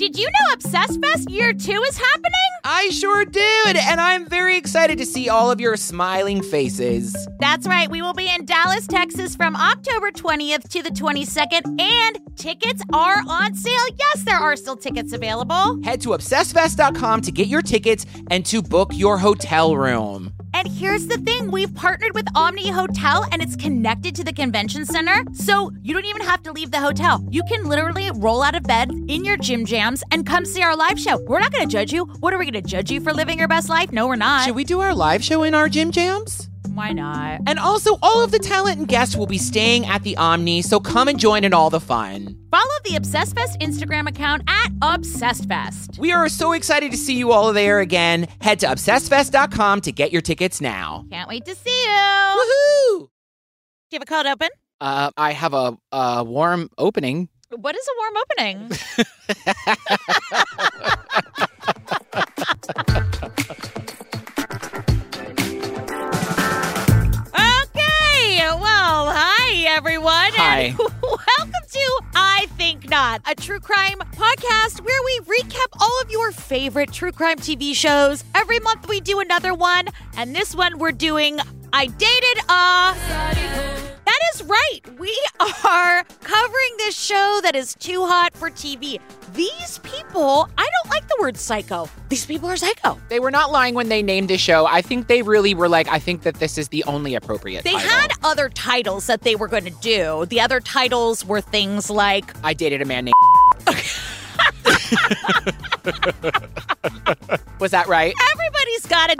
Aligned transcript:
Did 0.00 0.18
you 0.18 0.24
know 0.24 0.54
Obsessed 0.54 0.98
Fest 1.04 1.28
Year 1.28 1.52
2 1.52 1.72
is 1.72 1.98
happening? 1.98 2.32
I 2.64 2.88
sure 2.88 3.26
did, 3.26 3.76
and 3.76 4.00
I'm 4.00 4.26
very 4.26 4.56
excited 4.56 4.96
to 4.96 5.04
see 5.04 5.28
all 5.28 5.50
of 5.50 5.60
your 5.60 5.76
smiling 5.76 6.42
faces. 6.42 7.14
That's 7.38 7.66
right, 7.66 7.90
we 7.90 8.00
will 8.00 8.14
be 8.14 8.26
in 8.26 8.46
Dallas, 8.46 8.86
Texas 8.86 9.36
from 9.36 9.54
October 9.56 10.10
20th 10.10 10.70
to 10.70 10.82
the 10.82 10.88
22nd, 10.88 11.78
and 11.78 12.18
tickets 12.38 12.82
are 12.94 13.22
on 13.28 13.54
sale. 13.54 13.86
Yes, 13.98 14.24
there 14.24 14.38
are 14.38 14.56
still 14.56 14.78
tickets 14.78 15.12
available. 15.12 15.78
Head 15.84 16.00
to 16.00 16.08
obsessedfest.com 16.08 17.20
to 17.20 17.30
get 17.30 17.48
your 17.48 17.60
tickets 17.60 18.06
and 18.30 18.46
to 18.46 18.62
book 18.62 18.92
your 18.94 19.18
hotel 19.18 19.76
room. 19.76 20.32
And 20.60 20.68
here's 20.68 21.06
the 21.06 21.16
thing 21.16 21.50
we've 21.50 21.74
partnered 21.74 22.14
with 22.14 22.26
Omni 22.34 22.68
Hotel 22.68 23.26
and 23.32 23.40
it's 23.40 23.56
connected 23.56 24.14
to 24.16 24.22
the 24.22 24.32
convention 24.34 24.84
center. 24.84 25.24
So 25.32 25.72
you 25.82 25.94
don't 25.94 26.04
even 26.04 26.20
have 26.20 26.42
to 26.42 26.52
leave 26.52 26.70
the 26.70 26.78
hotel. 26.78 27.26
You 27.30 27.42
can 27.44 27.64
literally 27.64 28.10
roll 28.16 28.42
out 28.42 28.54
of 28.54 28.64
bed 28.64 28.90
in 28.90 29.24
your 29.24 29.38
gym 29.38 29.64
jams 29.64 30.04
and 30.10 30.26
come 30.26 30.44
see 30.44 30.62
our 30.62 30.76
live 30.76 31.00
show. 31.00 31.16
We're 31.26 31.40
not 31.40 31.50
going 31.50 31.66
to 31.66 31.72
judge 31.72 31.94
you. 31.94 32.04
What 32.04 32.34
are 32.34 32.38
we 32.38 32.44
going 32.44 32.62
to 32.62 32.68
judge 32.68 32.90
you 32.90 33.00
for 33.00 33.14
living 33.14 33.38
your 33.38 33.48
best 33.48 33.70
life? 33.70 33.90
No, 33.90 34.06
we're 34.06 34.16
not. 34.16 34.44
Should 34.44 34.54
we 34.54 34.64
do 34.64 34.80
our 34.80 34.94
live 34.94 35.24
show 35.24 35.44
in 35.44 35.54
our 35.54 35.70
gym 35.70 35.92
jams? 35.92 36.50
Why 36.80 36.92
not? 36.92 37.42
And 37.46 37.58
also, 37.58 37.98
all 38.00 38.24
of 38.24 38.30
the 38.30 38.38
talent 38.38 38.78
and 38.78 38.88
guests 38.88 39.14
will 39.14 39.26
be 39.26 39.36
staying 39.36 39.84
at 39.84 40.02
the 40.02 40.16
Omni, 40.16 40.62
so 40.62 40.80
come 40.80 41.08
and 41.08 41.20
join 41.20 41.44
in 41.44 41.52
all 41.52 41.68
the 41.68 41.78
fun. 41.78 42.38
Follow 42.50 42.64
the 42.86 42.96
Obsessed 42.96 43.34
Fest 43.34 43.60
Instagram 43.60 44.08
account 44.08 44.44
at 44.48 44.70
Obsessed 44.80 45.46
Fest. 45.46 45.98
We 45.98 46.10
are 46.10 46.26
so 46.30 46.52
excited 46.52 46.90
to 46.92 46.96
see 46.96 47.18
you 47.18 47.32
all 47.32 47.52
there 47.52 47.80
again. 47.80 48.28
Head 48.40 48.60
to 48.60 48.66
obsessedfest.com 48.68 49.82
to 49.82 49.92
get 49.92 50.10
your 50.10 50.22
tickets 50.22 50.62
now. 50.62 51.04
Can't 51.10 51.28
wait 51.28 51.44
to 51.44 51.54
see 51.54 51.82
you. 51.84 51.90
Woohoo! 51.90 53.00
Do 53.00 53.08
you 53.90 53.98
have 53.98 54.02
a 54.02 54.06
cold 54.06 54.24
open? 54.24 54.48
Uh, 54.80 55.10
I 55.18 55.32
have 55.32 55.52
a, 55.52 55.76
a 55.92 56.24
warm 56.24 56.70
opening. 56.78 57.28
What 57.50 57.76
is 57.76 57.86
a 57.88 57.92
warm 57.98 58.14
opening? 58.16 58.70
well, 68.58 69.10
hi 69.12 69.64
everyone. 69.68 70.32
Hi. 70.32 70.60
And 70.60 70.78
welcome 71.02 71.52
to 71.70 72.00
I 72.14 72.46
Think 72.56 72.88
Not, 72.88 73.20
a 73.26 73.34
true 73.34 73.60
crime 73.60 73.98
podcast 74.12 74.80
where 74.84 75.02
we 75.04 75.20
recap 75.20 75.66
all 75.80 76.00
of 76.02 76.10
your 76.10 76.32
favorite 76.32 76.92
true 76.92 77.12
crime 77.12 77.36
TV 77.36 77.74
shows. 77.74 78.24
Every 78.34 78.58
month 78.60 78.88
we 78.88 79.00
do 79.00 79.20
another 79.20 79.54
one, 79.54 79.86
and 80.16 80.34
this 80.34 80.54
one 80.54 80.78
we're 80.78 80.92
doing 80.92 81.38
I 81.72 81.86
Dated 81.86 82.38
a. 82.48 83.99
That 84.06 84.18
is 84.34 84.42
right. 84.42 84.80
We 84.98 85.16
are 85.64 86.04
covering 86.22 86.70
this 86.78 86.98
show 86.98 87.40
that 87.42 87.54
is 87.54 87.74
too 87.74 88.04
hot 88.06 88.34
for 88.34 88.50
TV. 88.50 88.98
These 89.34 89.78
people, 89.82 90.48
I 90.58 90.68
don't 90.68 90.90
like 90.90 91.06
the 91.08 91.16
word 91.20 91.36
psycho. 91.36 91.88
These 92.08 92.26
people 92.26 92.48
are 92.50 92.56
psycho. 92.56 92.98
They 93.08 93.20
were 93.20 93.30
not 93.30 93.52
lying 93.52 93.74
when 93.74 93.88
they 93.88 94.02
named 94.02 94.28
the 94.28 94.38
show. 94.38 94.66
I 94.66 94.82
think 94.82 95.06
they 95.06 95.22
really 95.22 95.54
were 95.54 95.68
like, 95.68 95.86
I 95.88 95.98
think 96.00 96.22
that 96.22 96.36
this 96.36 96.58
is 96.58 96.68
the 96.68 96.82
only 96.84 97.14
appropriate 97.14 97.62
They 97.64 97.72
title. 97.74 97.88
had 97.88 98.12
other 98.24 98.48
titles 98.48 99.06
that 99.06 99.22
they 99.22 99.36
were 99.36 99.48
going 99.48 99.64
to 99.64 99.74
do. 99.80 100.26
The 100.26 100.40
other 100.40 100.58
titles 100.60 101.24
were 101.24 101.40
things 101.40 101.88
like 101.90 102.34
I 102.44 102.52
dated 102.54 102.82
a 102.82 102.84
man 102.84 103.04
named. 103.06 103.14
was 107.60 107.70
that 107.70 107.86
right? 107.86 108.14
everybody's 108.32 108.86
got 108.86 109.10
a 109.10 109.16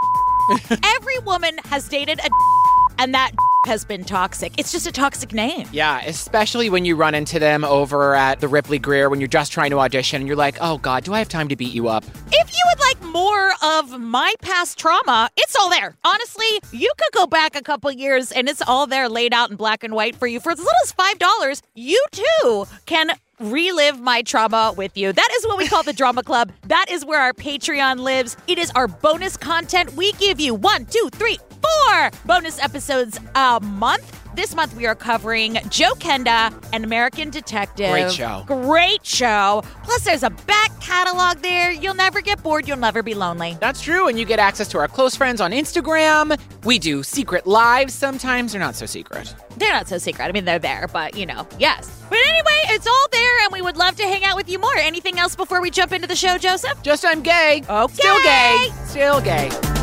every 0.97 1.19
woman 1.21 1.59
has 1.67 1.89
dated 1.89 2.19
a 2.21 2.29
and 2.99 3.15
that 3.15 3.31
has 3.67 3.85
been 3.85 4.05
toxic. 4.05 4.53
It's 4.59 4.73
just 4.73 4.87
a 4.87 4.93
toxic 4.93 5.33
name. 5.33 5.69
Yeah, 5.73 6.01
especially 6.07 6.71
when 6.71 6.85
you 6.85 6.97
run 6.97 7.15
into 7.15 7.39
them 7.39 7.65
over 7.65 8.15
at 8.15 8.41
the 8.41 8.49
Ripley 8.49 8.79
Grier 8.79 9.11
when 9.11 9.21
you're 9.21 9.29
just 9.29 9.53
trying 9.53 9.71
to 9.71 9.79
audition 9.81 10.21
and 10.21 10.27
you're 10.27 10.37
like, 10.37 10.57
oh 10.61 10.79
God, 10.79 11.05
do 11.05 11.13
I 11.13 11.19
have 11.19 11.29
time 11.29 11.49
to 11.49 11.57
beat 11.57 11.73
you 11.73 11.89
up? 11.89 12.05
If 12.33 12.53
you 12.53 12.63
would 12.71 12.81
like 12.81 13.03
more 13.13 13.53
of 13.63 14.01
my 14.01 14.35
past 14.41 14.79
trauma, 14.79 15.29
it's 15.37 15.55
all 15.57 15.69
there. 15.69 15.97
Honestly, 16.05 16.47
you 16.73 16.91
could 16.99 17.13
go 17.13 17.27
back 17.27 17.55
a 17.55 17.63
couple 17.63 17.91
years 17.93 18.33
and 18.33 18.49
it's 18.49 18.63
all 18.67 18.87
there 18.87 19.09
laid 19.09 19.35
out 19.35 19.51
in 19.51 19.57
black 19.57 19.85
and 19.85 19.95
white 19.95 20.17
for 20.17 20.27
you. 20.27 20.41
For 20.41 20.53
as 20.53 20.59
little 20.59 20.73
as 20.83 20.93
$5, 20.93 21.63
you 21.75 22.03
too 22.13 22.67
can 22.87 23.11
relive 23.41 24.01
my 24.01 24.23
trauma 24.23 24.75
with 24.77 24.97
you. 24.97 25.13
That 25.13 25.29
is 25.39 25.47
what 25.47 25.59
we 25.59 25.67
call 25.67 25.83
the 25.83 25.93
Drama 26.01 26.23
Club. 26.23 26.53
That 26.67 26.87
is 26.91 27.05
where 27.05 27.21
our 27.21 27.33
Patreon 27.33 28.01
lives. 28.01 28.37
It 28.47 28.59
is 28.59 28.71
our 28.73 28.87
bonus 28.87 29.37
content. 29.37 29.95
We 29.95 30.13
give 30.13 30.41
you 30.41 30.55
one, 30.55 30.85
two, 30.87 31.09
three, 31.13 31.39
four 31.63 32.11
bonus 32.27 32.63
episodes 32.63 33.19
a 33.57 33.61
month. 33.61 34.17
This 34.37 34.55
month 34.55 34.77
we 34.77 34.87
are 34.87 34.95
covering 34.95 35.59
Joe 35.69 35.93
Kenda 35.95 36.55
and 36.73 36.85
American 36.85 37.31
Detective. 37.31 37.91
Great 37.91 38.13
show. 38.13 38.45
Great 38.47 39.05
show. 39.05 39.65
Plus, 39.83 40.05
there's 40.05 40.23
a 40.23 40.31
back 40.31 40.71
catalog 40.81 41.39
there. 41.39 41.73
You'll 41.73 41.95
never 41.95 42.21
get 42.21 42.41
bored. 42.43 42.69
You'll 42.69 42.77
never 42.77 43.03
be 43.03 43.15
lonely. 43.15 43.57
That's 43.61 43.83
true, 43.83 44.07
and 44.07 44.19
you 44.19 44.25
get 44.25 44.39
access 44.39 44.69
to 44.69 44.79
our 44.79 44.87
close 44.87 45.17
friends 45.17 45.41
on 45.41 45.51
Instagram. 45.51 46.41
We 46.65 46.79
do 46.79 47.03
secret 47.03 47.47
lives 47.47 47.93
sometimes. 47.93 48.53
They're 48.53 48.61
not 48.61 48.77
so 48.77 48.87
secret. 48.87 49.35
They're 49.57 49.73
not 49.73 49.89
so 49.89 49.99
secret. 49.99 50.27
I 50.27 50.33
mean, 50.33 50.45
they're 50.45 50.61
there, 50.61 50.87
but 50.93 51.17
you 51.17 51.27
know, 51.27 51.47
yes. 51.59 52.01
But 52.09 52.21
anyway, 52.29 52.63
it's 52.69 52.87
all 52.87 53.07
there, 53.11 53.45
and 53.45 53.53
we 53.53 53.63
would 53.63 53.77
love 53.77 53.97
to 53.97 54.05
hang 54.05 54.25
out 54.25 54.37
with 54.37 54.49
you 54.49 54.61
more. 54.61 54.77
Anything 54.77 55.19
else 55.19 55.35
before 55.35 55.61
we 55.61 55.71
jump 55.71 55.93
into 55.93 56.07
the 56.07 56.17
show, 56.17 56.39
Joseph? 56.39 56.81
Just 56.83 57.05
I'm 57.05 57.23
gay. 57.23 57.65
Okay. 57.69 57.95
Still 57.95 58.23
gay. 58.23 58.69
Still 58.87 59.21
gay. 59.21 59.80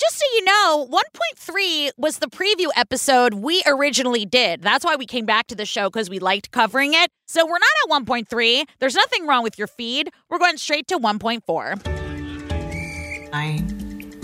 Just 0.00 0.16
so 0.16 0.24
you 0.34 0.44
know, 0.44 0.88
1.3 0.90 1.90
was 1.98 2.20
the 2.20 2.28
preview 2.28 2.68
episode 2.74 3.34
we 3.34 3.62
originally 3.66 4.24
did. 4.24 4.62
That's 4.62 4.82
why 4.82 4.96
we 4.96 5.04
came 5.04 5.26
back 5.26 5.48
to 5.48 5.54
the 5.54 5.66
show 5.66 5.90
because 5.90 6.08
we 6.08 6.18
liked 6.18 6.52
covering 6.52 6.94
it. 6.94 7.10
So 7.26 7.44
we're 7.44 7.58
not 7.58 7.68
at 7.84 7.90
1.3. 8.06 8.64
There's 8.78 8.94
nothing 8.94 9.26
wrong 9.26 9.42
with 9.42 9.58
your 9.58 9.66
feed. 9.66 10.08
We're 10.30 10.38
going 10.38 10.56
straight 10.56 10.86
to 10.86 10.98
1.4. 10.98 11.86
I 13.34 13.62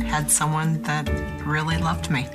had 0.03 0.31
someone 0.31 0.81
that 0.84 1.10
really 1.44 1.76
loved 1.76 2.10
me. 2.10 2.26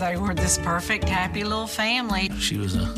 They 0.00 0.16
were 0.16 0.34
this 0.34 0.58
perfect, 0.58 1.08
happy 1.08 1.44
little 1.44 1.68
family. 1.68 2.28
She 2.40 2.58
was 2.58 2.74
a, 2.74 2.92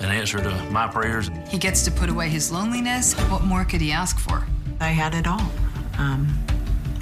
an 0.00 0.10
answer 0.10 0.42
to 0.42 0.50
my 0.72 0.88
prayers. 0.88 1.30
He 1.48 1.56
gets 1.56 1.84
to 1.84 1.92
put 1.92 2.10
away 2.10 2.30
his 2.30 2.50
loneliness. 2.50 3.14
What 3.30 3.44
more 3.44 3.64
could 3.64 3.80
he 3.80 3.92
ask 3.92 4.18
for? 4.18 4.44
I 4.80 4.88
had 4.88 5.14
it 5.14 5.28
all. 5.28 5.52
Um, 5.98 6.26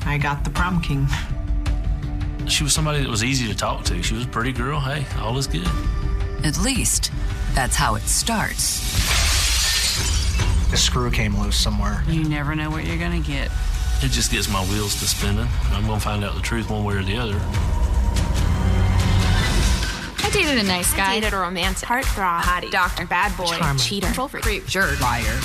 I 0.06 0.18
got 0.18 0.44
the 0.44 0.50
prom 0.50 0.80
king. 0.80 1.06
She 2.48 2.62
was 2.64 2.72
somebody 2.72 3.02
that 3.02 3.10
was 3.10 3.24
easy 3.24 3.46
to 3.48 3.54
talk 3.54 3.84
to. 3.86 4.02
She 4.02 4.14
was 4.14 4.24
a 4.24 4.28
pretty 4.28 4.52
girl. 4.52 4.80
Hey, 4.80 5.04
all 5.20 5.36
is 5.36 5.46
good. 5.46 5.68
At 6.44 6.58
least, 6.58 7.10
that's 7.54 7.74
how 7.76 7.96
it 7.96 8.02
starts. 8.02 8.80
A 10.72 10.76
screw 10.76 11.10
came 11.10 11.36
loose 11.38 11.56
somewhere. 11.56 12.02
You 12.08 12.24
never 12.28 12.54
know 12.54 12.70
what 12.70 12.84
you're 12.84 12.98
gonna 12.98 13.20
get. 13.20 13.50
It 14.02 14.10
just 14.10 14.30
gets 14.30 14.48
my 14.48 14.62
wheels 14.66 14.94
to 15.00 15.06
spinning. 15.08 15.48
I'm 15.72 15.86
going 15.86 15.98
to 15.98 16.04
find 16.04 16.22
out 16.22 16.34
the 16.34 16.42
truth 16.42 16.68
one 16.68 16.84
way 16.84 16.96
or 16.96 17.02
the 17.02 17.16
other. 17.16 17.40
I 20.18 20.30
dated 20.32 20.58
a 20.58 20.62
nice 20.64 20.92
guy. 20.94 21.12
I 21.12 21.20
dated 21.20 21.32
a 21.32 21.38
romantic, 21.38 21.88
heartthrob, 21.88 22.42
hottie, 22.42 22.70
doctor, 22.70 23.06
bad 23.06 23.34
boy, 23.38 23.56
Charmer. 23.56 23.78
cheater, 23.78 24.06
control 24.06 24.28
freak, 24.28 24.42
creep, 24.42 24.66
Jerk. 24.66 25.00
Liar. 25.00 25.40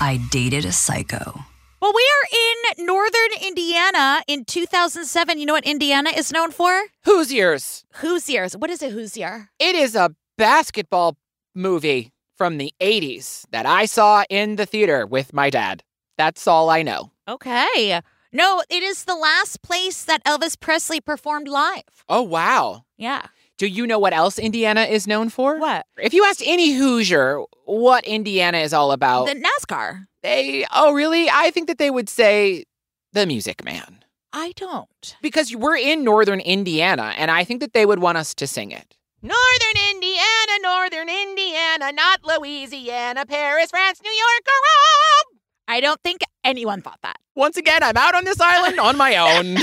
I 0.00 0.20
dated 0.30 0.64
a 0.64 0.70
psycho. 0.70 1.40
Well, 1.80 1.92
we 1.94 2.02
are 2.02 2.76
in 2.78 2.86
northern 2.86 3.32
Indiana 3.40 4.22
in 4.26 4.44
2007. 4.44 5.38
You 5.38 5.46
know 5.46 5.52
what 5.52 5.64
Indiana 5.64 6.10
is 6.10 6.32
known 6.32 6.50
for? 6.50 6.86
Hoosiers. 7.04 7.84
Hoosiers. 7.94 8.56
What 8.56 8.68
is 8.70 8.82
a 8.82 8.90
Hoosier? 8.90 9.50
It 9.60 9.76
is 9.76 9.94
a 9.94 10.10
basketball 10.36 11.16
movie 11.54 12.12
from 12.36 12.58
the 12.58 12.72
80s 12.80 13.44
that 13.52 13.64
I 13.64 13.84
saw 13.86 14.24
in 14.28 14.56
the 14.56 14.66
theater 14.66 15.06
with 15.06 15.32
my 15.32 15.50
dad. 15.50 15.84
That's 16.16 16.48
all 16.48 16.68
I 16.68 16.82
know. 16.82 17.12
Okay. 17.28 18.00
No, 18.32 18.62
it 18.68 18.82
is 18.82 19.04
the 19.04 19.14
last 19.14 19.62
place 19.62 20.04
that 20.04 20.24
Elvis 20.24 20.58
Presley 20.58 21.00
performed 21.00 21.46
live. 21.46 21.82
Oh, 22.08 22.22
wow. 22.22 22.84
Yeah. 22.96 23.26
Do 23.56 23.66
you 23.66 23.86
know 23.86 23.98
what 23.98 24.12
else 24.12 24.38
Indiana 24.38 24.82
is 24.82 25.06
known 25.06 25.30
for? 25.30 25.58
What? 25.58 25.86
If 25.96 26.12
you 26.12 26.24
asked 26.24 26.42
any 26.44 26.72
Hoosier 26.72 27.40
what 27.64 28.04
Indiana 28.04 28.58
is 28.58 28.72
all 28.72 28.92
about, 28.92 29.26
The 29.26 29.34
NASCAR. 29.34 30.06
They, 30.28 30.66
oh, 30.72 30.92
really? 30.92 31.28
I 31.30 31.50
think 31.50 31.68
that 31.68 31.78
they 31.78 31.90
would 31.90 32.08
say 32.08 32.64
the 33.12 33.26
Music 33.26 33.64
Man. 33.64 34.04
I 34.32 34.52
don't. 34.56 35.16
Because 35.22 35.54
we're 35.54 35.76
in 35.76 36.04
northern 36.04 36.40
Indiana, 36.40 37.14
and 37.16 37.30
I 37.30 37.44
think 37.44 37.60
that 37.60 37.72
they 37.72 37.86
would 37.86 37.98
want 37.98 38.18
us 38.18 38.34
to 38.34 38.46
sing 38.46 38.70
it. 38.70 38.94
Northern 39.22 39.82
Indiana, 39.90 40.52
northern 40.62 41.08
Indiana, 41.08 41.92
not 41.92 42.20
Louisiana, 42.24 43.24
Paris, 43.26 43.70
France, 43.70 44.00
New 44.02 44.10
York, 44.12 44.42
or 44.46 44.60
Rome. 44.68 45.40
I 45.66 45.80
don't 45.80 46.00
think 46.02 46.20
anyone 46.44 46.82
thought 46.82 47.00
that. 47.02 47.16
Once 47.34 47.56
again, 47.56 47.82
I'm 47.82 47.96
out 47.96 48.14
on 48.14 48.24
this 48.24 48.40
island 48.40 48.78
on 48.78 48.96
my 48.96 49.16
own. 49.16 49.56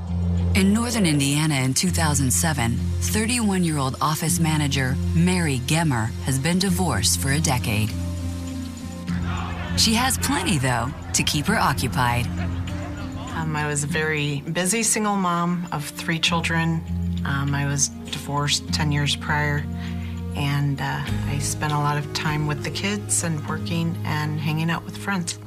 In 0.56 0.74
northern 0.74 1.06
Indiana 1.06 1.54
in 1.54 1.74
2007, 1.74 2.76
31 2.76 3.64
year 3.64 3.78
old 3.78 3.96
office 4.00 4.40
manager 4.40 4.96
Mary 5.14 5.60
Gemmer 5.66 6.10
has 6.24 6.38
been 6.38 6.58
divorced 6.58 7.20
for 7.20 7.32
a 7.32 7.40
decade. 7.40 7.90
She 9.80 9.94
has 9.94 10.18
plenty, 10.18 10.58
though, 10.58 10.90
to 11.14 11.22
keep 11.22 11.46
her 11.46 11.56
occupied. 11.56 12.26
Um, 13.34 13.56
I 13.56 13.66
was 13.66 13.82
a 13.82 13.86
very 13.86 14.42
busy 14.42 14.82
single 14.82 15.16
mom 15.16 15.66
of 15.72 15.86
three 15.86 16.18
children. 16.18 16.82
Um, 17.24 17.54
I 17.54 17.64
was 17.64 17.88
divorced 17.88 18.70
10 18.74 18.92
years 18.92 19.16
prior. 19.16 19.64
and 20.36 20.82
uh, 20.82 21.00
I 21.28 21.38
spent 21.38 21.72
a 21.72 21.78
lot 21.78 21.96
of 21.96 22.12
time 22.12 22.46
with 22.46 22.62
the 22.62 22.70
kids 22.70 23.24
and 23.24 23.48
working 23.48 23.96
and 24.04 24.38
hanging 24.38 24.70
out 24.70 24.84
with 24.84 24.98
friends. 24.98 25.38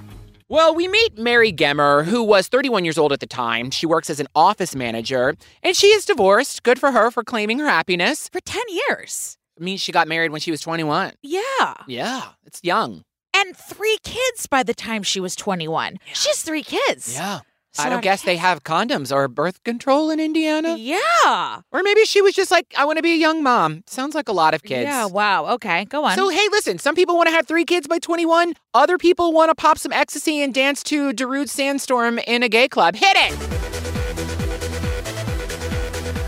Well, 0.50 0.74
we 0.74 0.88
meet 0.88 1.16
Mary 1.16 1.54
Gemmer, 1.54 2.04
who 2.04 2.24
was 2.24 2.48
31 2.48 2.86
years 2.86 2.98
old 2.98 3.14
at 3.14 3.20
the 3.20 3.28
time. 3.28 3.70
She 3.70 3.86
works 3.86 4.10
as 4.10 4.20
an 4.20 4.28
office 4.34 4.76
manager, 4.76 5.36
and 5.62 5.78
she 5.78 5.88
is 5.88 6.06
divorced. 6.06 6.64
Good 6.64 6.80
for 6.80 6.92
her 6.92 7.12
for 7.12 7.24
claiming 7.24 7.60
her 7.60 7.68
happiness. 7.68 8.30
For 8.30 8.40
10 8.42 8.64
years. 8.90 9.38
I 9.62 9.64
mean, 9.64 9.78
she 9.78 9.92
got 9.92 10.08
married 10.08 10.32
when 10.32 10.42
she 10.42 10.50
was 10.50 10.62
21. 10.62 11.14
Yeah. 11.22 11.76
Yeah, 11.86 12.30
it's 12.48 12.64
young. 12.64 13.04
And 13.44 13.58
three 13.58 13.98
kids 14.04 14.48
by 14.48 14.64
the 14.64 14.74
time 14.74 15.04
she 15.04 15.20
was 15.20 15.36
21. 15.36 15.98
She 16.14 16.30
has 16.30 16.42
three 16.42 16.64
kids. 16.64 17.14
Yeah. 17.14 17.42
So 17.74 17.84
I 17.84 17.90
don't 17.90 18.02
guess 18.02 18.22
they 18.22 18.38
have 18.38 18.64
condoms 18.64 19.14
or 19.14 19.28
birth 19.28 19.62
control 19.66 20.12
in 20.12 20.20
Indiana. 20.20 20.78
Yeah. 20.78 21.62
Or 21.72 21.84
maybe 21.84 22.06
she 22.06 22.22
was 22.22 22.36
just 22.36 22.52
like, 22.52 22.74
I 22.78 22.86
want 22.86 23.00
to 23.00 23.04
be 23.04 23.12
a 23.12 23.18
young 23.18 23.44
mom. 23.44 23.84
Sounds 23.86 24.16
like 24.16 24.30
a 24.30 24.32
lot 24.32 24.54
of 24.54 24.64
kids. 24.64 24.86
Yeah, 24.86 25.08
wow. 25.08 25.48
Okay, 25.56 25.84
go 25.86 26.06
on. 26.06 26.16
So, 26.16 26.30
hey, 26.30 26.48
listen, 26.52 26.78
some 26.80 26.96
people 26.96 27.18
want 27.18 27.28
to 27.28 27.34
have 27.34 27.46
three 27.46 27.66
kids 27.66 27.86
by 27.86 28.00
21. 28.00 28.54
Other 28.74 28.98
people 28.98 29.34
want 29.34 29.50
to 29.50 29.56
pop 29.56 29.78
some 29.78 29.92
ecstasy 29.92 30.42
and 30.42 30.54
dance 30.54 30.82
to 30.84 31.12
Darude 31.12 31.50
Sandstorm 31.50 32.20
in 32.20 32.44
a 32.44 32.50
gay 32.50 32.70
club. 32.70 32.96
Hit 32.96 33.18
it! 33.18 33.40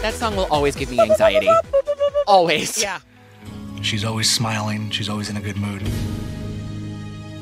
That 0.02 0.16
song 0.16 0.36
will 0.36 0.48
always 0.52 0.76
give 0.76 0.90
me 0.92 1.00
anxiety. 1.00 1.48
always. 2.28 2.82
yeah. 2.82 3.00
She's 3.82 4.04
always 4.04 4.30
smiling. 4.30 4.90
She's 4.90 5.08
always 5.08 5.30
in 5.30 5.38
a 5.38 5.42
good 5.42 5.58
mood. 5.58 5.88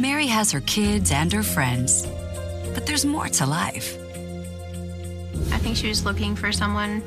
Mary 0.03 0.27
has 0.27 0.51
her 0.51 0.59
kids 0.59 1.13
and 1.13 1.31
her 1.31 1.41
friends, 1.41 2.05
but 2.73 2.85
there's 2.85 3.05
more 3.05 3.29
to 3.29 3.45
life. 3.45 3.97
I 5.49 5.57
think 5.59 5.77
she 5.77 5.87
was 5.87 6.03
looking 6.03 6.35
for 6.35 6.51
someone 6.51 7.01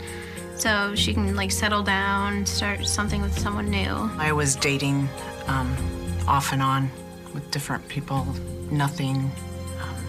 so 0.57 0.95
she 0.95 1.13
can 1.13 1.37
like 1.37 1.53
settle 1.53 1.83
down, 1.83 2.47
start 2.47 2.87
something 2.87 3.21
with 3.21 3.39
someone 3.39 3.69
new. 3.69 4.11
I 4.17 4.33
was 4.33 4.57
dating 4.57 5.11
um, 5.47 5.77
off 6.27 6.55
and 6.55 6.63
on 6.63 6.91
with 7.35 7.51
different 7.51 7.87
people. 7.87 8.25
Nothing 8.71 9.31
um, 9.83 10.05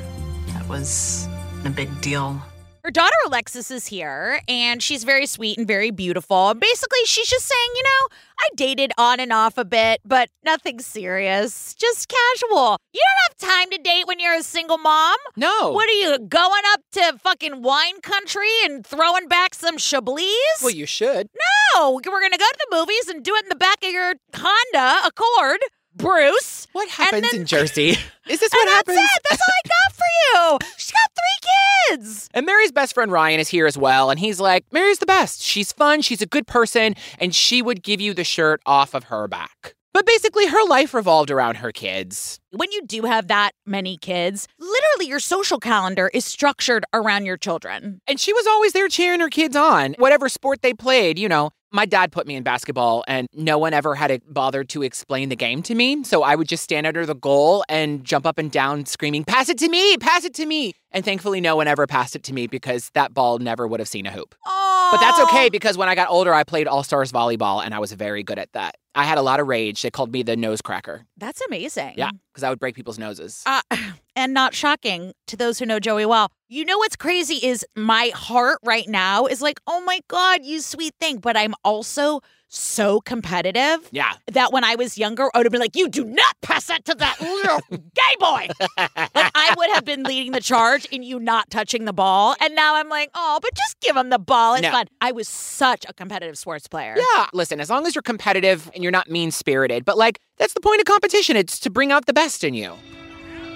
that 0.54 0.66
was 0.69 1.28
a 1.66 1.69
big 1.69 1.90
deal. 2.00 2.42
Her 2.88 2.92
daughter 2.92 3.18
Alexis 3.25 3.69
is 3.69 3.88
here, 3.88 4.39
and 4.48 4.81
she's 4.81 5.04
very 5.04 5.25
sweet 5.25 5.57
and 5.57 5.68
very 5.68 5.92
beautiful. 5.92 6.54
Basically, 6.54 7.01
she's 7.04 7.28
just 7.28 7.45
saying, 7.45 7.69
you 7.75 7.84
know, 7.84 8.16
I 8.39 8.48
dated 8.56 8.94
on 8.98 9.19
and 9.19 9.34
off 9.34 9.57
a 9.57 9.66
bit, 9.66 10.00
but 10.06 10.30
nothing 10.45 10.80
serious, 10.80 11.74
just 11.74 12.07
casual. 12.07 12.78
You 12.94 13.01
don't 13.01 13.42
have 13.50 13.56
time 13.57 13.69
to 13.72 13.78
date 13.78 14.07
when 14.07 14.22
you're 14.22 14.36
a 14.36 14.42
single 14.42 14.78
mom. 14.78 15.18
No. 15.36 15.74
What 15.74 15.89
are 15.89 15.92
you 15.92 16.18
going 16.18 16.62
up 16.72 16.80
to 16.94 17.18
fucking 17.19 17.62
wine 17.62 18.00
country 18.00 18.48
and 18.63 18.88
throwing 18.88 19.28
back 19.28 19.54
some 19.54 19.78
Chablis? 19.78 20.62
Well, 20.62 20.72
you 20.72 20.86
should. 20.86 21.28
no, 21.75 21.92
we're 21.92 22.22
gonna 22.22 22.38
go 22.38 22.45
to 22.45 22.68
the 22.69 22.78
movies 22.78 23.10
and 23.10 23.22
do 23.22 23.36
it 23.36 23.44
in 23.44 23.50
the 23.50 23.56
back 23.56 23.83
of 23.83 23.92
your 23.92 24.13
Honda 24.33 25.06
Accord, 25.06 25.60
Bruce. 25.97 26.67
What 26.73 26.89
happens 26.89 27.31
then- 27.31 27.41
in 27.41 27.45
Jersey? 27.47 27.89
Is 28.27 28.39
this 28.39 28.51
what 28.51 28.65
that's 28.65 28.75
happens? 28.75 28.97
it. 28.99 29.21
That's 29.29 29.41
all 29.41 29.53
I 29.63 29.67
got 29.67 29.95
for 29.95 30.61
you. 30.65 30.69
She's 30.77 30.91
got 30.91 31.11
three 31.15 31.97
kids. 31.97 32.29
And 32.33 32.45
Mary's 32.45 32.71
best 32.71 32.94
friend 32.94 33.11
Ryan 33.11 33.39
is 33.39 33.47
here 33.47 33.65
as 33.65 33.77
well, 33.77 34.09
and 34.09 34.19
he's 34.19 34.39
like, 34.41 34.65
Mary's 34.71 34.99
the 34.99 35.05
best. 35.05 35.41
She's 35.41 35.71
fun, 35.71 36.01
she's 36.01 36.21
a 36.21 36.25
good 36.25 36.45
person, 36.47 36.95
and 37.19 37.33
she 37.33 37.61
would 37.61 37.83
give 37.83 38.01
you 38.01 38.13
the 38.13 38.23
shirt 38.25 38.61
off 38.65 38.94
of 38.94 39.05
her 39.05 39.27
back. 39.27 39.75
But 39.94 40.05
basically, 40.05 40.45
her 40.47 40.63
life 40.67 40.94
revolved 40.94 41.31
around 41.31 41.55
her 41.57 41.71
kids. 41.71 42.39
when 42.51 42.71
you 42.71 42.85
do 42.85 43.03
have 43.03 43.27
that 43.29 43.51
many 43.65 43.97
kids, 43.97 44.47
literally 44.59 45.07
your 45.09 45.19
social 45.19 45.59
calendar 45.59 46.11
is 46.13 46.23
structured 46.25 46.83
around 46.94 47.25
your 47.25 47.38
children. 47.38 47.99
And 48.07 48.19
she 48.19 48.31
was 48.33 48.45
always 48.45 48.73
there 48.73 48.89
cheering 48.89 49.21
her 49.21 49.29
kids 49.29 49.55
on, 49.55 49.95
whatever 49.97 50.29
sport 50.29 50.61
they 50.61 50.73
played, 50.73 51.17
you 51.17 51.27
know. 51.29 51.49
My 51.72 51.86
dad 51.86 52.14
put 52.14 52.25
me 52.25 52.36
in 52.36 52.44
basketball, 52.44 53.04
and 53.10 53.28
no 53.34 53.58
one 53.58 53.74
ever 53.74 53.94
had 53.94 54.08
to 54.08 54.22
bother 54.30 54.64
to 54.66 54.84
explain 54.84 55.28
the 55.28 55.36
game 55.36 55.62
to 55.64 55.75
me. 55.75 56.04
So 56.06 56.24
I 56.24 56.36
would 56.36 56.48
just 56.48 56.64
stand 56.64 56.88
under 56.88 57.06
the 57.06 57.16
goal 57.16 57.66
and 57.68 58.06
jump 58.06 58.25
up 58.25 58.38
and 58.38 58.50
down 58.50 58.86
screaming, 58.86 59.25
Pass 59.25 59.50
it 59.50 59.58
to 59.58 59.68
me, 59.68 59.98
pass 59.98 60.24
it 60.24 60.34
to 60.36 60.46
me. 60.46 60.74
And 60.97 61.05
thankfully, 61.05 61.41
no 61.41 61.55
one 61.55 61.67
ever 61.67 61.85
passed 61.85 62.15
it 62.15 62.23
to 62.23 62.33
me 62.33 62.47
because 62.47 62.89
that 62.95 63.13
ball 63.13 63.38
never 63.38 63.67
would 63.67 63.79
have 63.79 63.88
seen 63.88 64.07
a 64.07 64.11
hoop. 64.11 64.33
Oh, 64.47 64.89
But 64.91 64.99
that's 64.99 65.19
okay 65.29 65.47
because 65.49 65.77
when 65.77 65.88
I 65.88 65.94
got 65.94 66.09
older, 66.09 66.33
I 66.33 66.44
played 66.44 66.67
All 66.67 66.81
Stars 66.81 67.11
volleyball 67.11 67.63
and 67.63 67.75
I 67.75 67.77
was 67.77 67.91
very 67.91 68.23
good 68.23 68.39
at 68.39 68.51
that. 68.53 68.77
I 68.95 69.03
had 69.03 69.19
a 69.19 69.21
lot 69.21 69.39
of 69.39 69.45
rage. 69.45 69.83
They 69.83 69.91
called 69.91 70.11
me 70.11 70.23
the 70.23 70.35
nose 70.35 70.59
cracker. 70.59 71.05
That's 71.15 71.39
amazing. 71.45 71.94
Yeah, 71.97 72.09
because 72.33 72.41
I 72.41 72.49
would 72.49 72.57
break 72.57 72.73
people's 72.73 72.97
noses. 72.97 73.44
Uh, 73.45 73.61
and 74.15 74.33
not 74.33 74.55
shocking 74.55 75.13
to 75.27 75.38
those 75.38 75.59
who 75.59 75.67
know 75.67 75.79
Joey 75.79 76.07
well. 76.07 76.31
You 76.49 76.65
know 76.65 76.79
what's 76.79 76.95
crazy 76.95 77.45
is 77.45 77.63
my 77.75 78.11
heart 78.15 78.57
right 78.63 78.88
now 78.88 79.27
is 79.27 79.39
like, 79.39 79.59
oh 79.67 79.81
my 79.81 79.99
God, 80.07 80.44
you 80.44 80.61
sweet 80.61 80.95
thing. 80.99 81.17
But 81.19 81.38
I'm 81.38 81.53
also 81.63 82.21
so 82.49 83.01
competitive 83.01 83.89
Yeah. 83.91 84.13
that 84.31 84.53
when 84.53 84.63
I 84.63 84.75
was 84.75 84.97
younger, 84.97 85.29
I 85.33 85.39
would 85.39 85.45
have 85.45 85.51
been 85.51 85.59
like, 85.61 85.75
you 85.75 85.89
do 85.89 86.05
not 86.05 86.35
pass 86.41 86.65
that 86.67 86.85
to 86.85 86.95
that 86.95 87.19
little 87.21 87.59
gay 87.69 88.15
boy. 88.19 88.47
like 88.77 89.31
I 89.35 89.53
would 89.57 89.69
have 89.71 89.83
been 89.85 90.03
leading 90.03 90.31
the 90.31 90.39
charge 90.39 90.85
in 90.85 91.03
you 91.03 91.19
not 91.19 91.49
touching 91.49 91.85
the 91.85 91.94
ball. 91.94 92.35
And 92.39 92.55
now 92.55 92.75
I'm 92.75 92.88
like, 92.89 93.09
oh, 93.15 93.39
but 93.41 93.53
just 93.55 93.79
give 93.81 93.97
him 93.97 94.09
the 94.09 94.19
ball. 94.19 94.53
It's 94.55 94.63
No. 94.63 94.71
fun. 94.71 94.88
I 95.01 95.11
was 95.11 95.27
such 95.27 95.85
a 95.89 95.94
competitive 95.94 96.38
sports 96.38 96.67
player. 96.67 96.95
Yeah. 96.97 97.27
Listen, 97.33 97.59
as 97.59 97.69
long 97.69 97.85
as 97.85 97.95
you're 97.95 98.01
competitive 98.01 98.71
and 98.73 98.81
you're 98.81 98.91
not 98.91 99.09
mean 99.09 99.31
spirited, 99.31 99.83
but 99.83 99.97
like, 99.97 100.19
that's 100.38 100.53
the 100.53 100.61
point 100.61 100.79
of 100.79 100.85
competition. 100.85 101.35
It's 101.35 101.59
to 101.59 101.69
bring 101.69 101.91
out 101.91 102.05
the 102.05 102.13
best 102.13 102.44
in 102.44 102.53
you. 102.53 102.73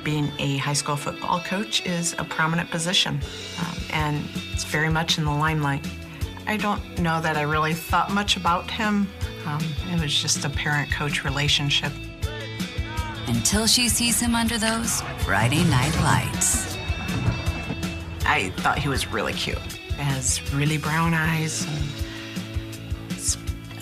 Being 0.03 0.31
a 0.39 0.57
high 0.57 0.73
school 0.73 0.95
football 0.95 1.39
coach 1.41 1.85
is 1.85 2.13
a 2.17 2.23
prominent 2.23 2.71
position, 2.71 3.21
um, 3.59 3.77
and 3.93 4.25
it's 4.51 4.63
very 4.63 4.89
much 4.89 5.19
in 5.19 5.25
the 5.25 5.31
limelight. 5.31 5.85
I 6.47 6.57
don't 6.57 6.99
know 6.99 7.21
that 7.21 7.37
I 7.37 7.43
really 7.43 7.73
thought 7.73 8.11
much 8.11 8.37
about 8.37 8.69
him. 8.69 9.07
Um, 9.45 9.63
it 9.91 10.01
was 10.01 10.13
just 10.13 10.43
a 10.45 10.49
parent 10.49 10.91
coach 10.91 11.23
relationship. 11.23 11.91
Until 13.27 13.67
she 13.67 13.87
sees 13.89 14.19
him 14.19 14.35
under 14.35 14.57
those 14.57 15.01
Friday 15.19 15.63
night 15.65 15.95
lights. 16.01 16.77
I 18.25 18.51
thought 18.57 18.77
he 18.77 18.89
was 18.89 19.07
really 19.07 19.33
cute. 19.33 19.57
Has 19.97 20.41
really 20.53 20.77
brown 20.77 21.13
eyes. 21.13 21.65
And 21.65 22.01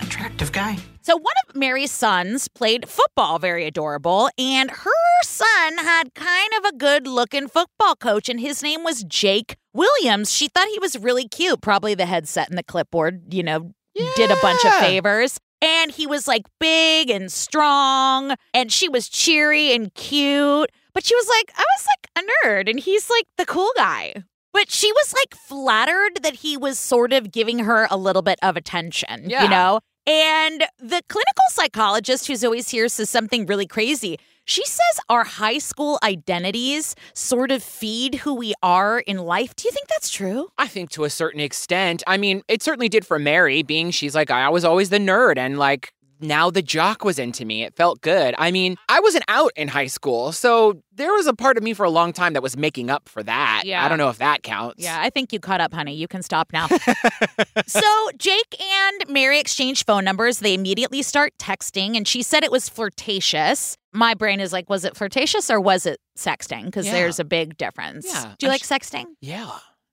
attractive 0.01 0.51
guy. 0.51 0.77
So 1.01 1.15
one 1.15 1.33
of 1.47 1.55
Mary's 1.55 1.91
sons 1.91 2.47
played 2.47 2.87
football, 2.87 3.39
very 3.39 3.65
adorable, 3.65 4.29
and 4.37 4.69
her 4.69 5.23
son 5.23 5.77
had 5.77 6.13
kind 6.13 6.51
of 6.57 6.65
a 6.65 6.75
good-looking 6.75 7.47
football 7.47 7.95
coach, 7.95 8.29
and 8.29 8.39
his 8.39 8.61
name 8.61 8.83
was 8.83 9.03
Jake 9.03 9.55
Williams. 9.79 10.31
She 10.31 10.47
thought 10.49 10.67
he 10.67 10.79
was 10.79 10.97
really 10.99 11.27
cute, 11.27 11.61
probably 11.61 11.95
the 11.95 12.05
headset 12.05 12.49
and 12.49 12.57
the 12.57 12.63
clipboard, 12.63 13.33
you 13.33 13.43
know, 13.43 13.71
did 14.15 14.29
a 14.31 14.37
bunch 14.41 14.63
of 14.65 14.73
favors. 14.75 15.39
And 15.61 15.91
he 15.91 16.05
was 16.07 16.27
like 16.27 16.43
big 16.59 17.09
and 17.09 17.31
strong, 17.31 18.35
and 18.53 18.71
she 18.71 18.87
was 18.87 19.09
cheery 19.09 19.73
and 19.73 19.93
cute. 19.93 20.69
But 20.93 21.05
she 21.05 21.15
was 21.15 21.27
like, 21.27 21.51
I 21.57 21.63
was 21.77 21.87
like 21.87 22.23
a 22.23 22.47
nerd, 22.47 22.69
and 22.69 22.79
he's 22.79 23.09
like 23.09 23.25
the 23.37 23.45
cool 23.45 23.71
guy. 23.75 24.23
But 24.53 24.71
she 24.71 24.91
was 24.91 25.13
like 25.13 25.35
flattered 25.35 26.23
that 26.23 26.35
he 26.35 26.57
was 26.57 26.79
sort 26.79 27.13
of 27.13 27.31
giving 27.31 27.59
her 27.59 27.87
a 27.91 27.97
little 27.97 28.21
bit 28.21 28.39
of 28.41 28.57
attention, 28.57 29.29
Yeah. 29.29 29.43
you 29.43 29.49
know? 29.49 29.79
And 30.07 30.61
the 30.79 31.01
clinical 31.07 31.43
psychologist 31.51 32.25
who's 32.27 32.43
always 32.43 32.69
here 32.69 32.87
says 32.87 33.09
something 33.11 33.45
really 33.45 33.67
crazy. 33.67 34.17
She 34.49 34.65
says 34.65 34.99
our 35.09 35.25
high 35.25 35.59
school 35.59 35.99
identities 36.01 36.95
sort 37.13 37.51
of 37.51 37.61
feed 37.61 38.15
who 38.15 38.33
we 38.33 38.55
are 38.63 38.97
in 38.97 39.19
life. 39.19 39.55
Do 39.55 39.67
you 39.67 39.71
think 39.71 39.87
that's 39.89 40.09
true? 40.09 40.49
I 40.57 40.65
think 40.65 40.89
to 40.91 41.03
a 41.03 41.09
certain 41.11 41.39
extent. 41.39 42.01
I 42.07 42.17
mean, 42.17 42.41
it 42.47 42.63
certainly 42.63 42.89
did 42.89 43.05
for 43.05 43.19
Mary, 43.19 43.61
being 43.61 43.91
she's 43.91 44.15
like, 44.15 44.31
I 44.31 44.49
was 44.49 44.65
always 44.65 44.89
the 44.89 44.97
nerd, 44.97 45.37
and 45.37 45.59
like, 45.59 45.93
now 46.19 46.49
the 46.49 46.61
jock 46.61 47.03
was 47.03 47.17
into 47.19 47.45
me. 47.45 47.63
It 47.63 47.75
felt 47.75 48.01
good. 48.01 48.35
I 48.37 48.51
mean, 48.51 48.75
I 48.89 48.99
wasn't 48.99 49.23
out 49.27 49.51
in 49.55 49.67
high 49.67 49.87
school, 49.87 50.31
so 50.31 50.81
there 50.93 51.13
was 51.13 51.27
a 51.27 51.33
part 51.33 51.57
of 51.57 51.63
me 51.63 51.73
for 51.73 51.85
a 51.85 51.89
long 51.89 52.11
time 52.13 52.33
that 52.33 52.43
was 52.43 52.57
making 52.57 52.89
up 52.89 53.07
for 53.07 53.23
that. 53.23 53.63
Yeah. 53.65 53.85
I 53.85 53.87
don't 53.89 53.97
know 53.97 54.09
if 54.09 54.17
that 54.17 54.43
counts. 54.43 54.83
Yeah, 54.83 54.97
I 54.99 55.09
think 55.09 55.31
you 55.31 55.39
caught 55.39 55.61
up, 55.61 55.73
honey. 55.73 55.95
You 55.95 56.07
can 56.07 56.21
stop 56.21 56.51
now. 56.51 56.67
so 57.67 58.09
Jake 58.17 58.61
and 58.61 59.03
Mary 59.09 59.39
exchanged 59.39 59.85
phone 59.85 60.03
numbers. 60.03 60.39
They 60.39 60.53
immediately 60.53 61.01
start 61.01 61.33
texting, 61.39 61.95
and 61.95 62.07
she 62.07 62.21
said 62.21 62.43
it 62.43 62.51
was 62.51 62.67
flirtatious. 62.69 63.77
My 63.93 64.13
brain 64.13 64.39
is 64.39 64.53
like, 64.53 64.69
was 64.69 64.85
it 64.85 64.95
flirtatious 64.95 65.49
or 65.49 65.59
was 65.59 65.85
it 65.85 65.99
sexting? 66.17 66.65
Because 66.65 66.85
Yeah. 66.85 66.93
there's 66.93 67.19
a 67.19 67.23
big 67.25 67.57
difference. 67.57 68.05
Yeah, 68.07 68.33
Do 68.37 68.45
you 68.45 68.49
I'm 68.49 68.53
like 68.53 68.63
sh- 68.63 68.67
sexting? 68.67 69.05
Yeah. 69.21 69.49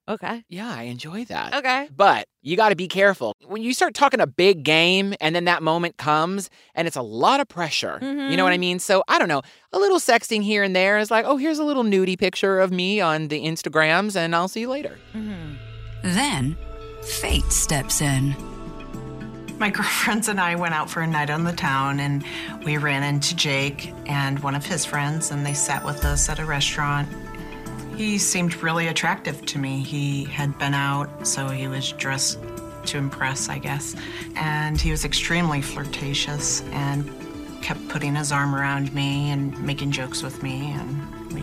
Okay. 0.09 0.45
Yeah, 0.49 0.73
I 0.73 0.83
enjoy 0.85 1.25
that. 1.25 1.55
Okay. 1.55 1.89
But 1.95 2.29
you 2.43 2.57
got 2.57 2.69
to 2.69 2.77
be 2.77 2.87
careful. 2.87 3.35
When 3.45 3.63
you 3.63 3.75
start 3.75 3.95
talking 3.95 4.21
a 4.21 4.27
big 4.27 4.63
game 4.63 5.15
and 5.21 5.35
then 5.35 5.47
that 5.47 5.63
moment 5.63 5.97
comes 5.97 6.49
and 6.75 6.87
it's 6.87 6.97
a 6.97 7.03
lot 7.03 7.41
of 7.41 7.49
pressure. 7.49 7.99
You 8.01 8.37
know 8.37 8.45
what 8.45 8.53
I 8.53 8.55
mm-hmm. 8.55 8.61
mean? 8.61 8.79
So 8.79 9.03
I 9.09 9.19
don't 9.19 9.29
know. 9.29 9.43
A 9.73 9.79
little 9.79 9.99
sexting 9.99 10.43
here 10.43 10.63
and 10.63 10.77
there 10.77 10.99
is 10.99 11.11
like, 11.11 11.25
oh, 11.27 11.37
here's 11.37 11.59
a 11.59 11.65
little 11.65 11.83
nudie 11.83 12.19
picture 12.19 12.61
of 12.61 12.71
me 12.71 13.01
on 13.01 13.29
the 13.29 13.45
Instagrams 13.45 14.15
and 14.15 14.35
I'll 14.35 14.49
see 14.49 14.61
you 14.61 14.69
later. 14.69 14.97
Mm-hmm. 15.13 15.55
Then, 16.05 16.57
fate 17.03 17.51
steps 17.51 18.01
in. 18.01 18.37
My 19.59 19.71
girlfriends 19.75 20.29
and 20.29 20.41
I 20.41 20.55
went 20.55 20.75
out 20.75 20.89
for 20.89 21.01
a 21.01 21.07
night 21.07 21.31
on 21.31 21.43
the 21.43 21.53
town 21.53 21.99
and 21.99 22.25
we 22.65 22.77
ran 22.77 23.03
into 23.03 23.35
Jake 23.35 23.93
and 24.07 24.39
one 24.41 24.55
of 24.55 24.65
his 24.65 24.85
friends 24.85 25.33
and 25.33 25.45
they 25.45 25.55
sat 25.55 25.85
with 25.85 26.05
us 26.05 26.29
at 26.29 26.39
a 26.39 26.45
restaurant. 26.45 27.09
He 27.97 28.19
seemed 28.19 28.63
really 28.63 28.89
attractive 28.89 29.47
to 29.47 29.59
me. 29.59 29.83
He 29.83 30.25
had 30.25 30.59
been 30.59 30.75
out, 30.75 31.27
so 31.27 31.49
he 31.49 31.67
was 31.67 31.93
dressed 31.93 32.39
to 32.87 32.99
impress, 32.99 33.49
I 33.49 33.59
guess. 33.59 33.97
And 34.35 34.79
he 34.79 34.91
was 34.91 35.07
extremely 35.07 35.63
flirtatious 35.63 36.63
and 36.73 37.11
kept 37.63 37.89
putting 37.89 38.15
his 38.15 38.33
arm 38.33 38.55
around 38.55 38.95
me 38.95 39.31
and 39.31 39.59
making 39.65 39.93
jokes 39.93 40.23
with 40.23 40.43
me, 40.43 40.73
and 40.73 41.33
we 41.33 41.43